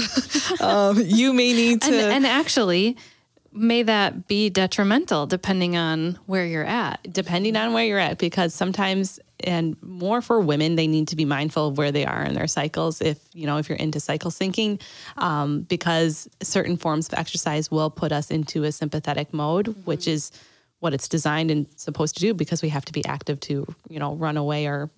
um, 0.61 1.01
you 1.01 1.33
may 1.33 1.53
need 1.53 1.83
to. 1.83 1.89
and, 1.89 1.97
and 1.97 2.26
actually, 2.26 2.97
may 3.53 3.83
that 3.85 4.26
be 4.26 4.51
detrimental 4.51 5.26
depending 5.26 5.76
on 5.76 6.18
where 6.26 6.45
you're 6.45 6.64
at? 6.64 7.01
depending 7.12 7.57
on 7.57 7.72
where 7.72 7.85
you're 7.85 7.99
at 7.99 8.18
because 8.18 8.53
sometimes 8.53 9.20
and 9.45 9.81
more 9.83 10.20
for 10.20 10.41
women 10.41 10.74
they 10.74 10.87
need 10.89 11.07
to 11.09 11.16
be 11.16 11.24
mindful 11.24 11.68
of 11.68 11.79
where 11.79 11.93
they 11.93 12.05
are 12.05 12.24
in 12.24 12.35
their 12.35 12.49
cycles 12.49 13.01
if 13.01 13.18
you 13.33 13.47
know 13.47 13.57
if 13.59 13.68
you're 13.68 13.79
into 13.79 14.01
cycle 14.01 14.31
syncing 14.31 14.81
um, 15.16 15.62
because 15.62 16.29
certain 16.43 16.76
forms 16.76 17.09
of 17.09 17.14
exercise 17.14 17.70
will 17.70 17.91
put 17.91 18.11
us 18.11 18.31
into 18.31 18.64
a 18.64 18.72
sympathetic 18.72 19.33
mode 19.33 19.68
which 19.87 20.09
is 20.09 20.33
what 20.81 20.93
it's 20.93 21.09
designed 21.09 21.51
and 21.51 21.66
supposed 21.76 22.14
to 22.16 22.20
do 22.20 22.35
because 22.35 22.62
we 22.62 22.68
have 22.68 22.85
to 22.85 22.93
be 22.93 23.05
active 23.05 23.39
to 23.41 23.64
you 23.89 23.99
know 23.99 24.14
run 24.16 24.37
away 24.37 24.66
or 24.66 24.91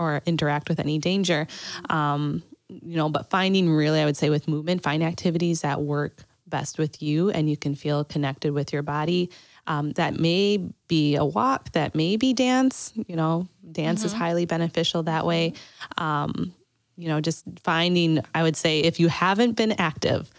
or 0.00 0.22
interact 0.26 0.68
with 0.68 0.80
any 0.80 0.98
danger. 0.98 1.46
Um, 1.88 2.42
you 2.68 2.96
know 2.96 3.08
but 3.08 3.28
finding 3.30 3.68
really 3.68 4.00
i 4.00 4.04
would 4.04 4.16
say 4.16 4.30
with 4.30 4.46
movement 4.46 4.80
find 4.80 5.02
activities 5.02 5.62
that 5.62 5.80
work 5.80 6.24
best 6.46 6.78
with 6.78 7.02
you 7.02 7.30
and 7.30 7.48
you 7.48 7.56
can 7.56 7.74
feel 7.74 8.04
connected 8.04 8.52
with 8.52 8.72
your 8.72 8.82
body. 8.82 9.30
Um, 9.66 9.92
that 9.92 10.18
may 10.18 10.58
be 10.88 11.14
a 11.14 11.24
walk 11.24 11.72
that 11.72 11.94
may 11.94 12.16
be 12.16 12.32
dance 12.32 12.92
you 13.06 13.16
know 13.16 13.48
dance 13.70 14.04
is 14.04 14.12
highly 14.12 14.46
beneficial 14.46 15.04
that 15.04 15.24
way. 15.24 15.52
Um, 15.96 16.52
you 16.96 17.08
know 17.08 17.20
just 17.20 17.44
finding 17.62 18.20
i 18.34 18.42
would 18.42 18.56
say 18.56 18.80
if 18.80 19.00
you 19.00 19.08
haven't 19.08 19.52
been 19.52 19.72
active 19.72 20.30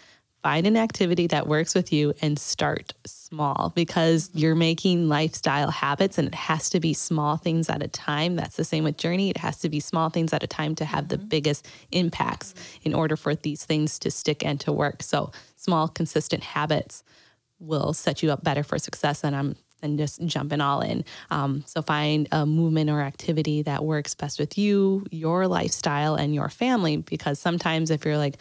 find 0.44 0.68
an 0.68 0.78
activity 0.78 1.28
that 1.28 1.48
works 1.48 1.74
with 1.74 1.92
you 1.92 2.14
and 2.22 2.38
start 2.38 2.94
small 3.32 3.72
because 3.76 4.30
you're 4.34 4.56
making 4.56 5.08
lifestyle 5.08 5.72
habits 5.72 6.18
and 6.18 6.28
it 6.28 6.36
has 6.36 6.70
to 6.70 6.82
be 6.82 6.94
small 6.94 7.38
things 7.38 7.70
at 7.70 7.82
a 7.82 7.88
time. 7.88 8.36
That's 8.36 8.58
the 8.58 8.66
same 8.66 8.84
with 8.84 8.98
Journey. 8.98 9.30
It 9.30 9.38
has 9.38 9.58
to 9.60 9.70
be 9.70 9.80
small 9.80 10.10
things 10.10 10.34
at 10.34 10.44
a 10.44 10.48
time 10.48 10.76
to 10.76 10.84
have 10.84 11.08
the 11.08 11.18
biggest 11.18 11.66
impacts 11.94 12.54
in 12.84 12.94
order 12.94 13.16
for 13.16 13.34
these 13.34 13.64
things 13.64 13.98
to 14.00 14.12
stick 14.12 14.44
and 14.44 14.60
to 14.60 14.74
work. 14.74 15.02
So, 15.02 15.32
small, 15.56 15.88
consistent 15.88 16.44
habits 16.44 17.06
will 17.58 17.94
set 17.94 18.22
you 18.22 18.32
up 18.32 18.44
better 18.44 18.64
for 18.64 18.78
success 18.78 19.22
than 19.22 19.34
I'm 19.34 19.56
than 19.80 19.98
just 19.98 20.24
jumping 20.26 20.62
all 20.62 20.82
in. 20.82 21.04
Um, 21.32 21.64
so 21.66 21.82
find 21.82 22.28
a 22.32 22.46
movement 22.46 22.90
or 22.90 23.02
activity 23.02 23.64
that 23.64 23.84
works 23.84 24.14
best 24.14 24.40
with 24.40 24.56
you, 24.56 25.06
your 25.10 25.48
lifestyle, 25.48 26.16
and 26.16 26.36
your 26.36 26.50
family. 26.50 26.98
Because 26.98 27.40
sometimes 27.40 27.90
if 27.90 28.06
you're 28.06 28.18
like, 28.18 28.38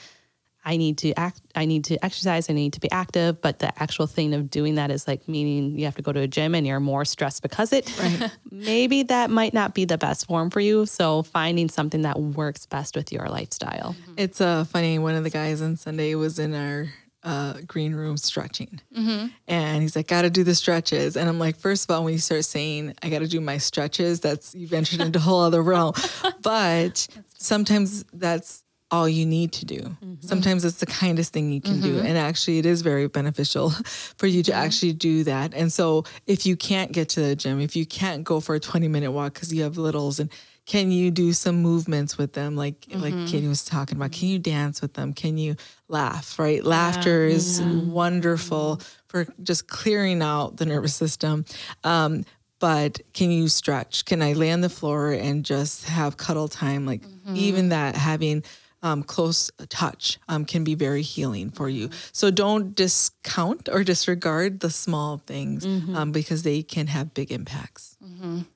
I 0.64 0.76
need 0.76 0.98
to 0.98 1.12
act, 1.18 1.40
I 1.54 1.64
need 1.64 1.84
to 1.84 2.04
exercise, 2.04 2.50
I 2.50 2.52
need 2.52 2.74
to 2.74 2.80
be 2.80 2.90
active, 2.90 3.40
but 3.40 3.58
the 3.60 3.82
actual 3.82 4.06
thing 4.06 4.34
of 4.34 4.50
doing 4.50 4.74
that 4.74 4.90
is 4.90 5.08
like 5.08 5.26
meaning 5.26 5.78
you 5.78 5.86
have 5.86 5.96
to 5.96 6.02
go 6.02 6.12
to 6.12 6.20
a 6.20 6.26
gym 6.26 6.54
and 6.54 6.66
you're 6.66 6.80
more 6.80 7.04
stressed 7.04 7.42
because 7.42 7.72
it. 7.72 7.90
Right. 7.98 8.30
Maybe 8.50 9.02
that 9.04 9.30
might 9.30 9.54
not 9.54 9.74
be 9.74 9.84
the 9.84 9.98
best 9.98 10.26
form 10.26 10.50
for 10.50 10.60
you. 10.60 10.86
So 10.86 11.22
finding 11.22 11.68
something 11.68 12.02
that 12.02 12.18
works 12.18 12.66
best 12.66 12.94
with 12.94 13.12
your 13.12 13.28
lifestyle. 13.28 13.96
It's 14.16 14.40
uh, 14.40 14.64
funny. 14.64 14.98
One 14.98 15.14
of 15.14 15.24
the 15.24 15.30
guys 15.30 15.62
on 15.62 15.76
Sunday 15.76 16.14
was 16.14 16.38
in 16.38 16.54
our 16.54 16.88
uh, 17.22 17.54
green 17.66 17.94
room 17.94 18.16
stretching, 18.16 18.80
and 19.46 19.82
he's 19.82 19.94
like, 19.94 20.06
"Got 20.08 20.22
to 20.22 20.30
do 20.30 20.42
the 20.42 20.54
stretches." 20.54 21.16
And 21.16 21.28
I'm 21.28 21.38
like, 21.38 21.56
first 21.56 21.84
of 21.84 21.94
all, 21.94 22.04
when 22.04 22.14
you 22.14 22.18
start 22.18 22.44
saying, 22.44 22.94
"I 23.02 23.10
got 23.10 23.18
to 23.18 23.28
do 23.28 23.40
my 23.40 23.58
stretches," 23.58 24.20
that's 24.20 24.54
you've 24.54 24.72
entered 24.72 25.00
into 25.00 25.18
a 25.18 25.22
whole 25.22 25.42
other 25.42 25.62
realm. 25.62 25.94
But 26.42 27.06
sometimes 27.36 28.04
that's 28.14 28.64
all 28.90 29.08
you 29.08 29.24
need 29.24 29.52
to 29.52 29.64
do. 29.64 29.80
Mm-hmm. 29.80 30.14
Sometimes 30.20 30.64
it's 30.64 30.78
the 30.78 30.86
kindest 30.86 31.32
thing 31.32 31.52
you 31.52 31.60
can 31.60 31.80
do, 31.80 31.96
mm-hmm. 31.96 32.06
and 32.06 32.18
actually, 32.18 32.58
it 32.58 32.66
is 32.66 32.82
very 32.82 33.06
beneficial 33.08 33.70
for 34.16 34.26
you 34.26 34.42
to 34.44 34.52
actually 34.52 34.92
do 34.92 35.24
that. 35.24 35.54
And 35.54 35.72
so, 35.72 36.04
if 36.26 36.46
you 36.46 36.56
can't 36.56 36.92
get 36.92 37.08
to 37.10 37.20
the 37.20 37.36
gym, 37.36 37.60
if 37.60 37.76
you 37.76 37.86
can't 37.86 38.24
go 38.24 38.40
for 38.40 38.54
a 38.54 38.60
20 38.60 38.88
minute 38.88 39.12
walk 39.12 39.34
because 39.34 39.52
you 39.52 39.62
have 39.62 39.78
littles 39.78 40.20
and 40.20 40.30
can 40.66 40.92
you 40.92 41.10
do 41.10 41.32
some 41.32 41.62
movements 41.62 42.16
with 42.16 42.32
them? 42.34 42.54
Like 42.54 42.86
like 42.90 43.14
mm-hmm. 43.14 43.24
Katey 43.24 43.48
was 43.48 43.64
talking 43.64 43.96
about 43.96 44.12
can 44.12 44.28
you 44.28 44.38
dance 44.38 44.80
with 44.80 44.94
them? 44.94 45.12
Can 45.12 45.36
you 45.36 45.56
laugh 45.88 46.38
right? 46.38 46.62
Laughter 46.62 47.24
is 47.24 47.60
wonderful 47.60 48.80
for 49.08 49.26
just 49.42 49.66
clearing 49.66 50.22
out 50.22 50.58
the 50.58 50.66
nervous 50.66 50.94
system. 50.94 51.44
Um, 51.82 52.24
but 52.60 53.00
can 53.14 53.30
you 53.30 53.48
stretch? 53.48 54.04
Can 54.04 54.22
i 54.22 54.34
lay 54.34 54.52
on 54.52 54.60
the 54.60 54.68
floor 54.68 55.12
and 55.12 55.44
just 55.44 55.88
have 55.88 56.18
cuddle 56.18 56.46
time? 56.46 56.86
Like 56.86 57.02
even 57.34 57.70
that 57.70 57.96
having 57.96 58.44
um, 58.82 59.02
close 59.02 59.50
touch 59.68 60.18
um, 60.28 60.44
can 60.44 60.64
be 60.64 60.74
very 60.74 61.02
healing 61.02 61.50
for 61.50 61.68
you 61.68 61.90
so 62.12 62.30
don't 62.30 62.74
discount 62.74 63.68
or 63.70 63.84
disregard 63.84 64.60
the 64.60 64.70
small 64.70 65.18
things 65.18 65.64
um, 65.94 66.12
because 66.12 66.42
they 66.42 66.62
can 66.62 66.86
have 66.86 67.12
big 67.14 67.30
impacts 67.30 67.96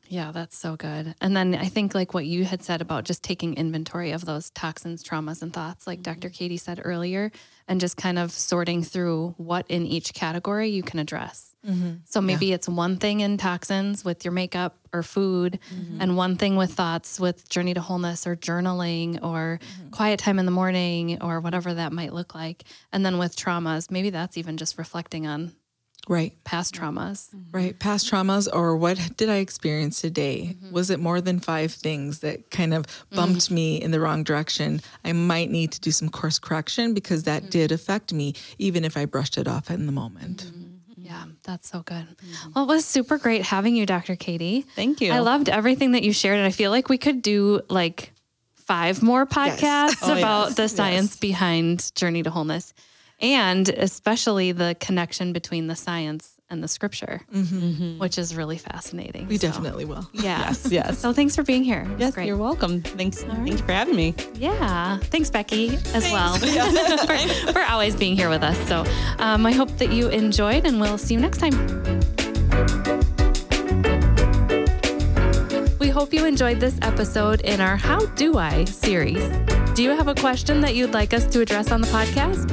Yeah, 0.08 0.32
that's 0.32 0.56
so 0.56 0.76
good. 0.76 1.14
And 1.20 1.36
then 1.36 1.54
I 1.54 1.66
think 1.66 1.94
like 1.94 2.14
what 2.14 2.26
you 2.26 2.44
had 2.44 2.62
said 2.62 2.80
about 2.80 3.04
just 3.04 3.22
taking 3.22 3.54
inventory 3.54 4.12
of 4.12 4.24
those 4.24 4.50
toxins, 4.50 5.02
traumas, 5.02 5.42
and 5.42 5.52
thoughts, 5.52 5.86
like 5.86 6.02
Dr. 6.02 6.28
Katey 6.28 6.60
said 6.60 6.80
earlier, 6.84 7.32
and 7.66 7.80
just 7.80 7.96
kind 7.96 8.18
of 8.18 8.30
sorting 8.30 8.82
through 8.82 9.34
what 9.38 9.66
in 9.68 9.86
each 9.86 10.14
category 10.14 10.68
you 10.68 10.82
can 10.82 10.98
address. 10.98 11.53
Mm-hmm. 11.66 11.94
So 12.04 12.20
maybe 12.20 12.52
it's 12.52 12.68
one 12.68 12.98
thing 12.98 13.20
in 13.20 13.36
toxins 13.38 14.04
with 14.04 14.24
your 14.24 14.32
makeup 14.32 14.76
or 14.92 15.02
food, 15.02 15.58
mm-hmm. 15.74 16.00
and 16.00 16.16
one 16.16 16.36
thing 16.36 16.56
with 16.56 16.72
thoughts 16.72 17.18
with 17.18 17.48
Journey 17.48 17.74
to 17.74 17.80
Wholeness 17.80 18.26
or 18.26 18.36
journaling 18.36 19.22
or 19.22 19.58
mm-hmm. 19.60 19.90
quiet 19.90 20.20
time 20.20 20.38
in 20.38 20.44
the 20.44 20.52
morning 20.52 21.20
or 21.22 21.40
whatever 21.40 21.74
that 21.74 21.92
might 21.92 22.12
look 22.12 22.34
like. 22.34 22.64
And 22.92 23.04
then 23.04 23.18
with 23.18 23.36
traumas, 23.36 23.90
maybe 23.90 24.10
that's 24.10 24.36
even 24.36 24.56
just 24.56 24.78
reflecting 24.78 25.26
on 25.26 25.52
right 26.08 26.32
past 26.44 26.74
traumas. 26.74 27.28
Right. 27.52 27.78
Past 27.78 28.10
traumas, 28.10 28.48
or 28.52 28.76
what 28.76 29.16
did 29.16 29.28
I 29.28 29.36
experience 29.36 30.00
today? 30.00 30.56
Was 30.70 30.90
it 30.90 31.00
more 31.00 31.20
than 31.20 31.40
five 31.40 31.72
things 31.72 32.20
that 32.20 32.50
kind 32.50 32.74
of 32.74 32.84
bumped 33.10 33.50
me 33.50 33.80
in 33.80 33.90
the 33.90 34.00
wrong 34.00 34.22
direction? 34.22 34.80
I 35.04 35.12
might 35.12 35.50
need 35.50 35.72
to 35.72 35.80
do 35.80 35.90
some 35.90 36.08
course 36.08 36.38
correction 36.38 36.94
because 36.94 37.22
that 37.24 37.50
did 37.50 37.72
affect 37.72 38.12
me, 38.12 38.34
even 38.58 38.84
if 38.84 38.96
I 38.96 39.06
brushed 39.06 39.38
it 39.38 39.48
off 39.48 39.70
in 39.70 39.86
the 39.86 39.92
moment. 39.92 40.50
Yeah, 41.04 41.24
that's 41.44 41.68
so 41.68 41.82
good. 41.82 42.06
Mm-hmm. 42.16 42.50
Well, 42.54 42.64
it 42.64 42.68
was 42.68 42.86
super 42.86 43.18
great 43.18 43.42
having 43.42 43.76
you, 43.76 43.84
Dr. 43.84 44.16
Katey. 44.16 44.64
Thank 44.74 45.02
you. 45.02 45.12
I 45.12 45.18
loved 45.18 45.50
everything 45.50 45.92
that 45.92 46.02
you 46.02 46.14
shared. 46.14 46.38
And 46.38 46.46
I 46.46 46.50
feel 46.50 46.70
like 46.70 46.88
we 46.88 46.96
could 46.96 47.20
do 47.20 47.60
like 47.68 48.12
five 48.54 49.02
more 49.02 49.26
podcasts 49.26 49.98
Oh, 50.02 50.16
about 50.16 50.46
yes. 50.48 50.54
the 50.54 50.68
science 50.70 51.16
behind 51.16 51.94
Journey 51.94 52.22
to 52.22 52.30
Wholeness 52.30 52.72
and 53.20 53.68
especially 53.68 54.52
the 54.52 54.74
connection 54.80 55.34
between 55.34 55.66
the 55.66 55.76
science 55.76 56.33
and 56.50 56.62
the 56.62 56.68
scripture, 56.68 57.22
which 57.98 58.18
is 58.18 58.36
really 58.36 58.58
fascinating. 58.58 59.22
Mm-hmm. 59.22 59.28
We 59.30 59.38
So, 59.38 59.48
defor 59.48 59.84
will. 59.86 60.08
Yeah. 60.12 60.34
Yes, 60.44 60.66
yes. 60.70 60.98
So 60.98 61.12
thanks 61.12 61.34
for 61.34 61.42
being 61.42 61.64
here. 61.64 61.86
Yes, 61.98 62.14
great. 62.14 62.26
you're 62.26 62.36
welcome. 62.36 62.82
Thanks. 62.82 63.22
Thanks 63.22 63.60
for 63.62 63.72
having 63.72 63.96
me. 63.96 64.14
Yeah. 64.34 64.98
Thanks, 64.98 65.30
Becky, 65.30 65.76
as 65.94 66.04
well, 66.12 66.36
for, 67.06 67.52
for 67.52 67.62
always 67.62 67.96
being 67.96 68.14
here 68.16 68.28
with 68.28 68.42
us. 68.42 68.58
So 68.68 68.84
um, 69.18 69.46
I 69.46 69.52
hope 69.52 69.70
that 69.78 69.90
you 69.92 70.08
enjoyed, 70.08 70.66
and 70.66 70.80
we'll 70.80 70.98
see 70.98 71.14
you 71.14 71.20
next 71.20 71.38
time. 71.38 71.54
We 75.78 75.88
hope 75.88 76.12
you 76.12 76.26
enjoyed 76.26 76.60
this 76.60 76.78
episode 76.82 77.40
in 77.42 77.60
our 77.60 77.76
How 77.76 78.04
Do 78.16 78.36
I 78.38 78.64
series. 78.64 79.24
Do 79.74 79.82
you 79.82 79.90
have 79.90 80.08
a 80.08 80.14
question 80.14 80.60
that 80.60 80.74
you'd 80.74 80.92
like 80.92 81.14
us 81.14 81.26
to 81.26 81.40
address 81.40 81.70
on 81.72 81.80
the 81.80 81.88
podcast? 81.88 82.50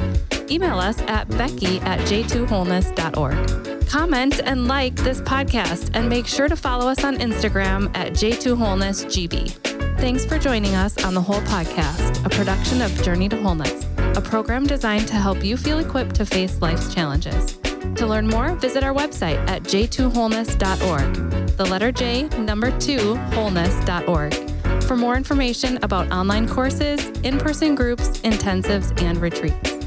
Email 0.50 0.78
us 0.78 1.00
at 1.02 1.28
becky 1.30 1.78
at 1.80 2.00
j2wholeness.org. 2.00 3.71
Comment 3.88 4.40
and 4.44 4.66
like 4.66 4.94
this 4.96 5.20
podcast 5.20 5.90
and 5.94 6.08
make 6.08 6.26
sure 6.26 6.48
to 6.48 6.56
follow 6.56 6.88
us 6.88 7.04
on 7.04 7.16
Instagram 7.18 7.90
at 7.96 8.12
j2wholenessgb. 8.12 9.98
Thanks 9.98 10.24
for 10.24 10.38
joining 10.38 10.74
us 10.74 11.02
on 11.04 11.14
the 11.14 11.20
Whole 11.20 11.42
Podcast, 11.42 12.24
a 12.24 12.28
production 12.28 12.82
of 12.82 12.90
Journey 13.02 13.28
to 13.28 13.36
Wholeness, 13.36 13.86
a 14.16 14.20
program 14.20 14.66
designed 14.66 15.06
to 15.08 15.14
help 15.14 15.44
you 15.44 15.56
feel 15.56 15.78
equipped 15.78 16.16
to 16.16 16.26
face 16.26 16.60
life's 16.60 16.92
challenges. 16.92 17.58
To 17.96 18.06
learn 18.06 18.26
more, 18.26 18.54
visit 18.56 18.82
our 18.82 18.94
website 18.94 19.38
at 19.48 19.62
j2wholeness.org. 19.62 21.56
The 21.56 21.64
letter 21.64 21.92
J, 21.92 22.28
number 22.38 22.76
two, 22.78 23.16
wholeness.org. 23.16 24.34
For 24.84 24.96
more 24.96 25.16
information 25.16 25.78
about 25.82 26.10
online 26.10 26.48
courses, 26.48 27.06
in 27.22 27.38
person 27.38 27.74
groups, 27.74 28.08
intensives, 28.22 29.00
and 29.02 29.18
retreats. 29.18 29.81